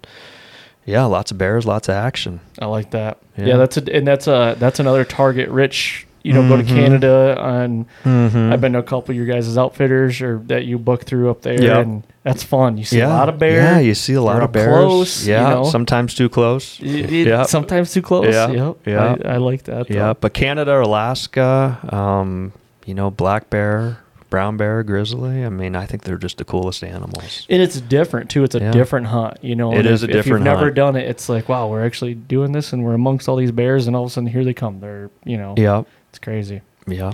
yeah, 0.87 1.05
lots 1.05 1.31
of 1.31 1.37
bears, 1.39 1.67
lots 1.67 1.89
of 1.89 1.95
action. 1.95 2.41
I 2.59 2.67
like 2.67 2.93
that. 2.93 3.19
Yeah, 3.37 3.45
Yeah. 3.47 3.57
that's 3.59 3.77
a 3.77 3.95
and 3.97 4.07
that's 4.07 4.27
a 4.27 4.57
that's 4.59 4.81
another 4.81 5.05
target 5.05 5.49
rich. 5.51 6.07
You 6.23 6.33
know, 6.33 6.49
go 6.49 6.57
to 6.57 6.65
Canada 6.65 7.37
and 7.39 7.87
I've 8.05 8.61
been 8.61 8.73
to 8.73 8.81
a 8.81 8.83
couple 8.83 9.13
of 9.13 9.17
your 9.17 9.27
guys' 9.27 9.57
outfitters 9.57 10.21
or 10.21 10.39
that 10.47 10.65
you 10.65 10.77
book 10.77 11.05
through 11.05 11.31
up 11.31 11.43
there, 11.43 11.63
Yep. 11.63 11.87
and 11.87 12.03
that's 12.25 12.43
fun. 12.43 12.79
You 12.79 12.85
see 12.85 12.99
yeah, 12.99 13.07
a 13.07 13.15
lot 13.15 13.29
of 13.29 13.39
bears. 13.39 13.63
Yeah, 13.63 13.79
you 13.79 13.95
see 13.95 14.15
a 14.15 14.21
lot 14.23 14.43
of 14.43 14.51
bears. 14.51 14.67
close, 14.67 15.25
you 15.29 15.35
yeah, 15.35 15.51
know. 15.51 15.63
sometimes 15.65 16.15
too 16.17 16.29
close. 16.29 16.81
Yeah. 16.81 17.45
Sometimes 17.45 17.93
too 17.93 18.03
close. 18.03 18.27
Yeah, 18.35 18.49
Yep. 18.51 18.77
yeah. 18.87 19.17
I, 19.25 19.35
I 19.35 19.37
like 19.37 19.63
that. 19.65 19.89
Yeah, 19.89 20.15
but 20.21 20.35
Canada, 20.35 20.83
Alaska, 20.83 21.79
um, 21.91 22.53
you 22.87 22.95
know, 22.95 23.09
black 23.13 23.49
bear, 23.49 23.99
brown 24.31 24.57
bear, 24.57 24.83
grizzly. 24.83 25.45
I 25.45 25.49
mean, 25.49 25.77
I 25.77 25.87
think 25.87 26.03
they're 26.05 26.19
just 26.19 26.39
the 26.39 26.45
coolest 26.45 26.83
animals. 26.85 27.47
And 27.49 27.63
it's 27.63 27.81
different 27.81 28.31
too. 28.31 28.45
It's 28.45 28.55
a 28.55 28.61
Yeah. 28.61 28.71
different 28.73 29.07
hunt, 29.07 29.39
you 29.43 29.55
know. 29.57 29.73
It 29.73 29.87
is 29.87 30.03
if, 30.03 30.09
a 30.09 30.11
If 30.11 30.17
you've 30.17 30.25
different 30.25 30.45
never 30.45 30.71
done 30.71 30.97
it, 30.97 31.09
it's 31.09 31.29
like, 31.29 31.49
wow, 31.49 31.69
we're 31.69 31.85
actually 31.85 32.15
doing 32.15 32.53
this, 32.53 32.73
and 32.73 32.85
we're 32.85 32.95
amongst 32.95 33.29
all 33.29 33.37
these 33.37 33.53
bears, 33.53 33.87
and 33.87 33.95
all 33.97 34.05
of 34.05 34.11
a 34.11 34.13
sudden 34.13 34.29
here 34.29 34.45
they 34.45 34.55
come. 34.55 34.81
They're, 34.81 35.11
you 35.25 35.37
know, 35.37 35.55
Yep, 35.57 35.87
it's 36.11 36.19
crazy. 36.19 36.61
Yeah. 36.87 37.13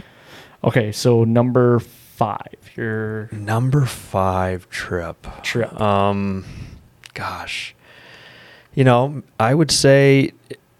Okay, 0.64 0.92
so 0.92 1.24
number 1.24 1.80
five, 1.80 2.54
your 2.76 3.28
Number 3.32 3.84
five 3.84 4.68
trip. 4.70 5.26
trip. 5.42 5.78
Um, 5.80 6.44
gosh, 7.14 7.74
you 8.74 8.84
know, 8.84 9.22
I 9.40 9.54
would 9.54 9.70
say 9.70 10.32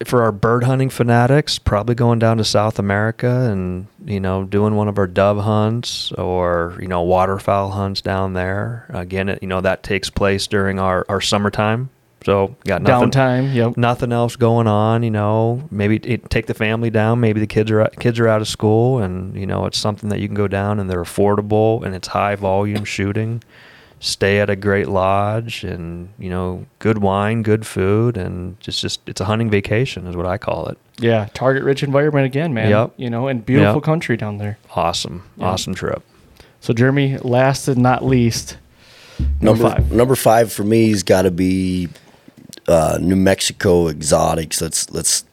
for 0.06 0.22
our 0.22 0.32
bird 0.32 0.64
hunting 0.64 0.90
fanatics, 0.90 1.58
probably 1.58 1.94
going 1.94 2.18
down 2.18 2.38
to 2.38 2.44
South 2.44 2.78
America 2.78 3.28
and 3.50 3.86
you 4.04 4.20
know 4.20 4.44
doing 4.44 4.74
one 4.74 4.88
of 4.88 4.98
our 4.98 5.06
dove 5.06 5.38
hunts 5.38 6.12
or 6.12 6.76
you 6.80 6.88
know 6.88 7.02
waterfowl 7.02 7.70
hunts 7.70 8.00
down 8.00 8.34
there. 8.34 8.86
Again, 8.90 9.28
it, 9.28 9.42
you 9.42 9.48
know 9.48 9.60
that 9.60 9.82
takes 9.82 10.10
place 10.10 10.46
during 10.46 10.78
our 10.78 11.04
our 11.08 11.20
summertime. 11.20 11.90
So 12.24 12.54
got 12.64 12.82
nothing, 12.82 13.10
Downtime. 13.10 13.54
Yep. 13.54 13.76
nothing 13.76 14.12
else 14.12 14.36
going 14.36 14.66
on. 14.66 15.02
You 15.02 15.10
know, 15.10 15.68
maybe 15.70 15.96
it, 15.96 16.30
take 16.30 16.46
the 16.46 16.54
family 16.54 16.90
down. 16.90 17.20
Maybe 17.20 17.40
the 17.40 17.46
kids 17.46 17.70
are 17.70 17.84
kids 17.98 18.18
are 18.20 18.28
out 18.28 18.40
of 18.40 18.48
school, 18.48 18.98
and 18.98 19.36
you 19.36 19.46
know 19.46 19.66
it's 19.66 19.78
something 19.78 20.08
that 20.10 20.20
you 20.20 20.28
can 20.28 20.36
go 20.36 20.48
down 20.48 20.78
and 20.78 20.88
they're 20.88 21.02
affordable 21.02 21.84
and 21.84 21.94
it's 21.94 22.08
high 22.08 22.36
volume 22.36 22.84
shooting. 22.84 23.42
Stay 24.04 24.40
at 24.40 24.50
a 24.50 24.56
great 24.56 24.88
lodge 24.88 25.62
and 25.62 26.08
you 26.18 26.28
know 26.28 26.66
good 26.80 26.98
wine, 26.98 27.42
good 27.44 27.64
food, 27.64 28.16
and 28.16 28.58
just 28.58 28.80
just 28.80 29.00
it's 29.06 29.20
a 29.20 29.24
hunting 29.26 29.48
vacation 29.48 30.08
is 30.08 30.16
what 30.16 30.26
I 30.26 30.38
call 30.38 30.66
it. 30.66 30.76
Yeah. 30.98 31.28
Target 31.34 31.62
rich 31.62 31.84
environment 31.84 32.26
again, 32.26 32.52
man. 32.52 32.68
Yep. 32.68 32.94
You 32.96 33.10
know, 33.10 33.28
and 33.28 33.46
beautiful 33.46 33.76
Yep. 33.76 33.84
country 33.84 34.16
down 34.16 34.38
there. 34.38 34.58
Awesome, 34.74 35.22
Yeah. 35.36 35.46
awesome 35.46 35.72
trip. 35.74 36.02
So 36.60 36.72
Jeremy, 36.74 37.16
last 37.18 37.68
and 37.68 37.80
not 37.80 38.04
least, 38.04 38.56
Number 39.40 39.70
five. 39.70 39.92
number 39.92 40.16
five 40.16 40.52
for 40.52 40.64
me 40.64 40.90
has 40.90 41.04
got 41.04 41.22
to 41.22 41.30
be 41.30 41.88
uh, 42.66 42.98
New 43.00 43.14
Mexico 43.16 43.86
exotics. 43.88 44.60
Let's 44.60 44.90
let's 44.90 45.24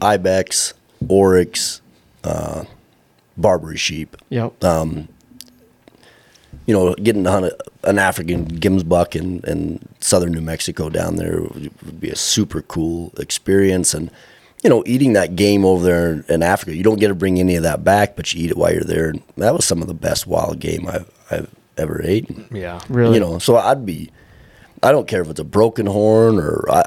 ibex, 0.00 0.74
oryx, 1.08 1.80
uh, 2.22 2.64
Barbary 3.36 3.76
sheep. 3.78 4.16
Yep. 4.28 4.62
Um, 4.62 5.08
you 6.70 6.76
know, 6.76 6.94
getting 6.94 7.24
to 7.24 7.30
hunt 7.32 7.46
a, 7.46 7.58
an 7.82 7.98
African 7.98 8.46
Gemsbok 8.46 9.16
in, 9.16 9.40
in 9.40 9.80
southern 9.98 10.30
New 10.30 10.40
Mexico 10.40 10.88
down 10.88 11.16
there 11.16 11.40
would, 11.40 11.72
would 11.84 12.00
be 12.00 12.10
a 12.10 12.14
super 12.14 12.62
cool 12.62 13.12
experience. 13.18 13.92
And, 13.92 14.08
you 14.62 14.70
know, 14.70 14.84
eating 14.86 15.14
that 15.14 15.34
game 15.34 15.64
over 15.64 15.82
there 15.84 16.24
in 16.28 16.44
Africa, 16.44 16.76
you 16.76 16.84
don't 16.84 17.00
get 17.00 17.08
to 17.08 17.14
bring 17.16 17.40
any 17.40 17.56
of 17.56 17.64
that 17.64 17.82
back, 17.82 18.14
but 18.14 18.32
you 18.32 18.44
eat 18.44 18.52
it 18.52 18.56
while 18.56 18.72
you're 18.72 18.84
there. 18.84 19.08
And 19.08 19.20
that 19.36 19.52
was 19.52 19.64
some 19.64 19.82
of 19.82 19.88
the 19.88 19.94
best 19.94 20.28
wild 20.28 20.60
game 20.60 20.86
I've, 20.86 21.10
I've 21.28 21.50
ever 21.76 22.06
eaten. 22.06 22.46
Yeah, 22.52 22.78
really. 22.88 23.14
You 23.14 23.20
know, 23.20 23.40
so 23.40 23.56
I'd 23.56 23.84
be, 23.84 24.12
I 24.80 24.92
don't 24.92 25.08
care 25.08 25.22
if 25.22 25.28
it's 25.28 25.40
a 25.40 25.44
broken 25.44 25.86
horn 25.86 26.38
or 26.38 26.70
I, 26.70 26.84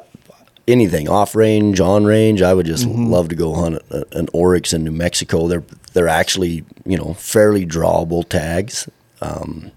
anything 0.66 1.10
off 1.10 1.36
range, 1.36 1.82
on 1.82 2.06
range. 2.06 2.42
I 2.42 2.54
would 2.54 2.68
just 2.68 2.86
mm-hmm. 2.88 3.08
love 3.08 3.28
to 3.28 3.36
go 3.36 3.54
hunt 3.54 3.82
a, 3.90 4.06
an 4.18 4.30
oryx 4.32 4.72
in 4.72 4.86
New 4.86 4.94
Mexico. 4.94 5.50
They're 5.50 5.66
they're 5.92 6.08
actually 6.08 6.64
you 6.86 6.98
know 6.98 7.16
fairly 7.16 7.66
drawable 7.66 8.28
tags. 8.28 8.88
Um, 9.24 9.72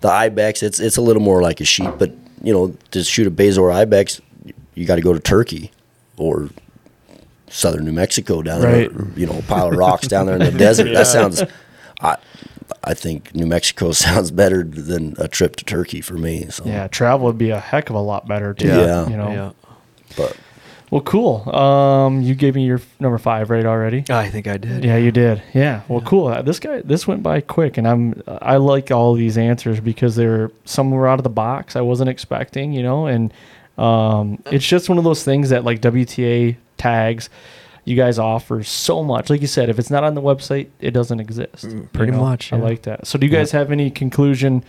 the 0.00 0.10
ibex, 0.10 0.62
it's 0.62 0.80
it's 0.80 0.96
a 0.96 1.02
little 1.02 1.22
more 1.22 1.42
like 1.42 1.60
a 1.60 1.64
sheep, 1.64 1.90
but 1.98 2.10
you 2.42 2.52
know 2.52 2.74
to 2.90 3.02
shoot 3.04 3.26
a 3.26 3.30
Bezoar 3.30 3.72
ibex, 3.72 4.20
you 4.74 4.86
got 4.86 4.96
to 4.96 5.02
go 5.02 5.12
to 5.12 5.20
Turkey 5.20 5.70
or 6.16 6.48
southern 7.48 7.84
New 7.84 7.92
Mexico 7.92 8.42
down 8.42 8.62
Right. 8.62 8.90
there. 8.94 9.06
You 9.16 9.26
know, 9.26 9.38
a 9.38 9.42
pile 9.42 9.68
of 9.68 9.76
rocks 9.76 10.06
down 10.08 10.26
there 10.26 10.36
in 10.36 10.42
the 10.52 10.58
desert. 10.58 10.92
That 10.94 11.06
sounds. 11.06 11.42
I, 12.00 12.16
I 12.82 12.94
think 12.94 13.34
New 13.34 13.46
Mexico 13.46 13.92
sounds 14.06 14.30
better 14.30 14.62
than 14.64 15.14
a 15.18 15.28
trip 15.28 15.56
to 15.56 15.64
Turkey 15.64 16.00
for 16.00 16.14
me. 16.14 16.46
So. 16.50 16.64
yeah, 16.64 16.86
travel 16.88 17.26
would 17.26 17.36
be 17.38 17.50
a 17.50 17.60
heck 17.60 17.90
of 17.90 17.96
a 17.96 18.00
lot 18.00 18.26
better 18.26 18.54
too. 18.54 18.68
Yeah. 18.68 19.08
You 19.08 19.16
know. 19.16 19.30
yeah. 19.30 19.50
But 20.16 20.36
Well, 20.90 21.02
cool. 21.02 21.48
Um, 21.54 22.20
you 22.20 22.34
gave 22.34 22.56
me 22.56 22.64
your 22.64 22.78
f- 22.78 22.96
number 23.00 23.16
five 23.18 23.48
right 23.48 23.64
already. 23.64 24.04
I 24.10 24.28
think 24.28 24.48
I 24.48 24.56
did. 24.56 24.84
Yeah, 24.84 24.96
you 24.96 25.12
did. 25.12 25.40
Yeah. 25.54 25.82
Well, 25.88 26.00
cool. 26.00 26.26
Uh, 26.28 26.42
This 26.42 26.58
guy, 26.58 26.80
this 26.82 27.06
went 27.06 27.22
by 27.22 27.40
quick, 27.40 27.78
and 27.78 27.86
I'm, 27.86 28.20
I 28.26 28.56
like 28.56 28.90
all 28.90 29.14
these 29.14 29.38
answers 29.38 29.78
because 29.78 30.16
they're 30.16 30.50
some 30.64 30.90
were 30.90 31.06
out 31.06 31.20
of 31.20 31.22
the 31.22 31.30
box. 31.30 31.76
I 31.76 31.80
wasn't 31.80 32.10
expecting, 32.10 32.72
you 32.72 32.82
know, 32.82 33.06
and 33.06 33.32
um, 33.78 34.42
it's 34.50 34.66
just 34.66 34.88
one 34.88 34.98
of 34.98 35.04
those 35.04 35.22
things 35.22 35.50
that 35.50 35.64
like 35.64 35.80
WTA 35.80 36.56
tags, 36.76 37.30
you 37.84 37.94
guys 37.94 38.18
offer 38.18 38.62
so 38.64 39.04
much. 39.04 39.30
Like 39.30 39.40
you 39.40 39.46
said, 39.46 39.68
if 39.68 39.78
it's 39.78 39.90
not 39.90 40.02
on 40.02 40.14
the 40.14 40.20
website, 40.22 40.68
it 40.80 40.90
doesn't 40.90 41.20
exist. 41.20 41.64
you 41.64 41.88
pretty 41.92 42.12
much, 42.12 42.52
I 42.52 42.56
like 42.56 42.82
that. 42.82 43.06
So, 43.06 43.16
do 43.16 43.26
you 43.26 43.32
guys 43.32 43.52
have 43.52 43.70
any 43.70 43.90
conclusion 43.92 44.64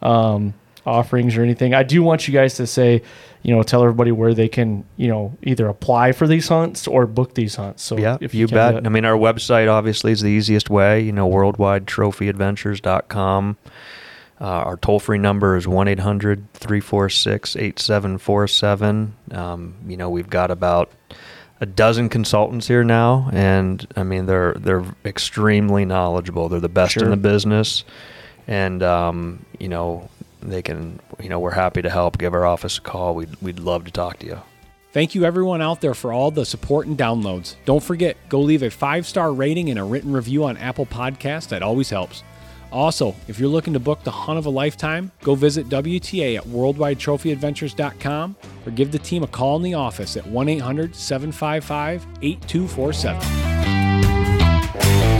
um, 0.00 0.54
offerings 0.86 1.36
or 1.36 1.42
anything? 1.42 1.74
I 1.74 1.82
do 1.82 2.02
want 2.02 2.26
you 2.28 2.32
guys 2.34 2.54
to 2.54 2.66
say, 2.66 3.02
you 3.42 3.54
know, 3.54 3.62
tell 3.62 3.82
everybody 3.82 4.12
where 4.12 4.32
they 4.34 4.48
can, 4.48 4.84
you 4.96 5.08
know, 5.08 5.36
either 5.42 5.68
apply 5.68 6.12
for 6.12 6.26
these 6.26 6.48
hunts 6.48 6.86
or 6.88 7.06
book 7.06 7.34
these 7.34 7.56
hunts. 7.56 7.82
So, 7.82 7.98
Yeah, 7.98 8.16
if 8.20 8.32
you, 8.34 8.46
do 8.46 8.54
bet. 8.54 8.86
I 8.86 8.88
mean, 8.88 9.04
our 9.04 9.18
website 9.18 9.70
obviously 9.70 10.12
is 10.12 10.22
the 10.22 10.30
easiest 10.30 10.70
way. 10.70 11.00
You 11.02 11.12
know, 11.12 11.28
worldwidetrophyadventures.com. 11.28 13.56
Uh, 14.38 14.44
our 14.44 14.76
toll 14.76 15.00
free 15.00 15.16
number 15.18 15.56
is 15.56 15.66
1 15.66 15.88
800 15.88 16.52
346 16.52 17.56
8747. 17.56 19.14
Um, 19.32 19.74
You 19.86 19.96
know, 19.96 20.10
we've 20.10 20.28
got 20.28 20.50
about 20.50 20.90
a 21.58 21.64
dozen 21.66 22.10
consultants 22.10 22.68
here 22.68 22.84
now, 22.84 23.30
and 23.32 23.86
I 23.96 24.02
mean, 24.02 24.26
they're 24.26 24.52
they're 24.58 24.84
extremely 25.06 25.86
knowledgeable. 25.86 26.50
They're 26.50 26.60
the 26.60 26.68
best 26.68 26.92
Sure. 26.92 27.04
in 27.04 27.10
the 27.10 27.16
business, 27.16 27.82
and 28.46 28.82
um, 28.82 29.46
you 29.58 29.68
know, 29.68 30.10
they 30.42 30.62
can. 30.62 31.00
You 31.20 31.28
know, 31.28 31.40
we're 31.40 31.52
happy 31.52 31.82
to 31.82 31.90
help. 31.90 32.18
Give 32.18 32.34
our 32.34 32.46
office 32.46 32.78
a 32.78 32.80
call. 32.80 33.14
We'd 33.14 33.34
we'd 33.42 33.58
love 33.58 33.84
to 33.84 33.90
talk 33.90 34.18
to 34.20 34.26
you. 34.26 34.40
Thank 34.92 35.14
you, 35.14 35.24
everyone 35.24 35.60
out 35.60 35.82
there, 35.82 35.92
for 35.92 36.12
all 36.12 36.30
the 36.30 36.46
support 36.46 36.86
and 36.86 36.96
downloads. 36.96 37.56
Don't 37.66 37.82
forget, 37.82 38.16
go 38.30 38.40
leave 38.40 38.62
a 38.62 38.70
five 38.70 39.06
star 39.06 39.32
rating 39.32 39.68
and 39.68 39.78
a 39.78 39.84
written 39.84 40.12
review 40.12 40.44
on 40.44 40.56
Apple 40.56 40.86
Podcasts. 40.86 41.48
That 41.48 41.62
always 41.62 41.90
helps. 41.90 42.22
Also, 42.72 43.14
if 43.28 43.38
you're 43.38 43.48
looking 43.48 43.74
to 43.74 43.78
book 43.78 44.02
the 44.02 44.10
hunt 44.10 44.38
of 44.38 44.46
a 44.46 44.50
lifetime, 44.50 45.12
go 45.22 45.34
visit 45.34 45.68
WTA 45.68 46.38
at 46.38 46.44
worldwidetrophyadventures.com 46.44 48.36
or 48.64 48.72
give 48.72 48.90
the 48.90 48.98
team 48.98 49.22
a 49.22 49.26
call 49.26 49.56
in 49.56 49.62
the 49.62 49.74
office 49.74 50.16
at 50.16 50.26
1 50.26 50.48
800 50.48 50.94
755 50.94 52.06
8247. 52.22 55.15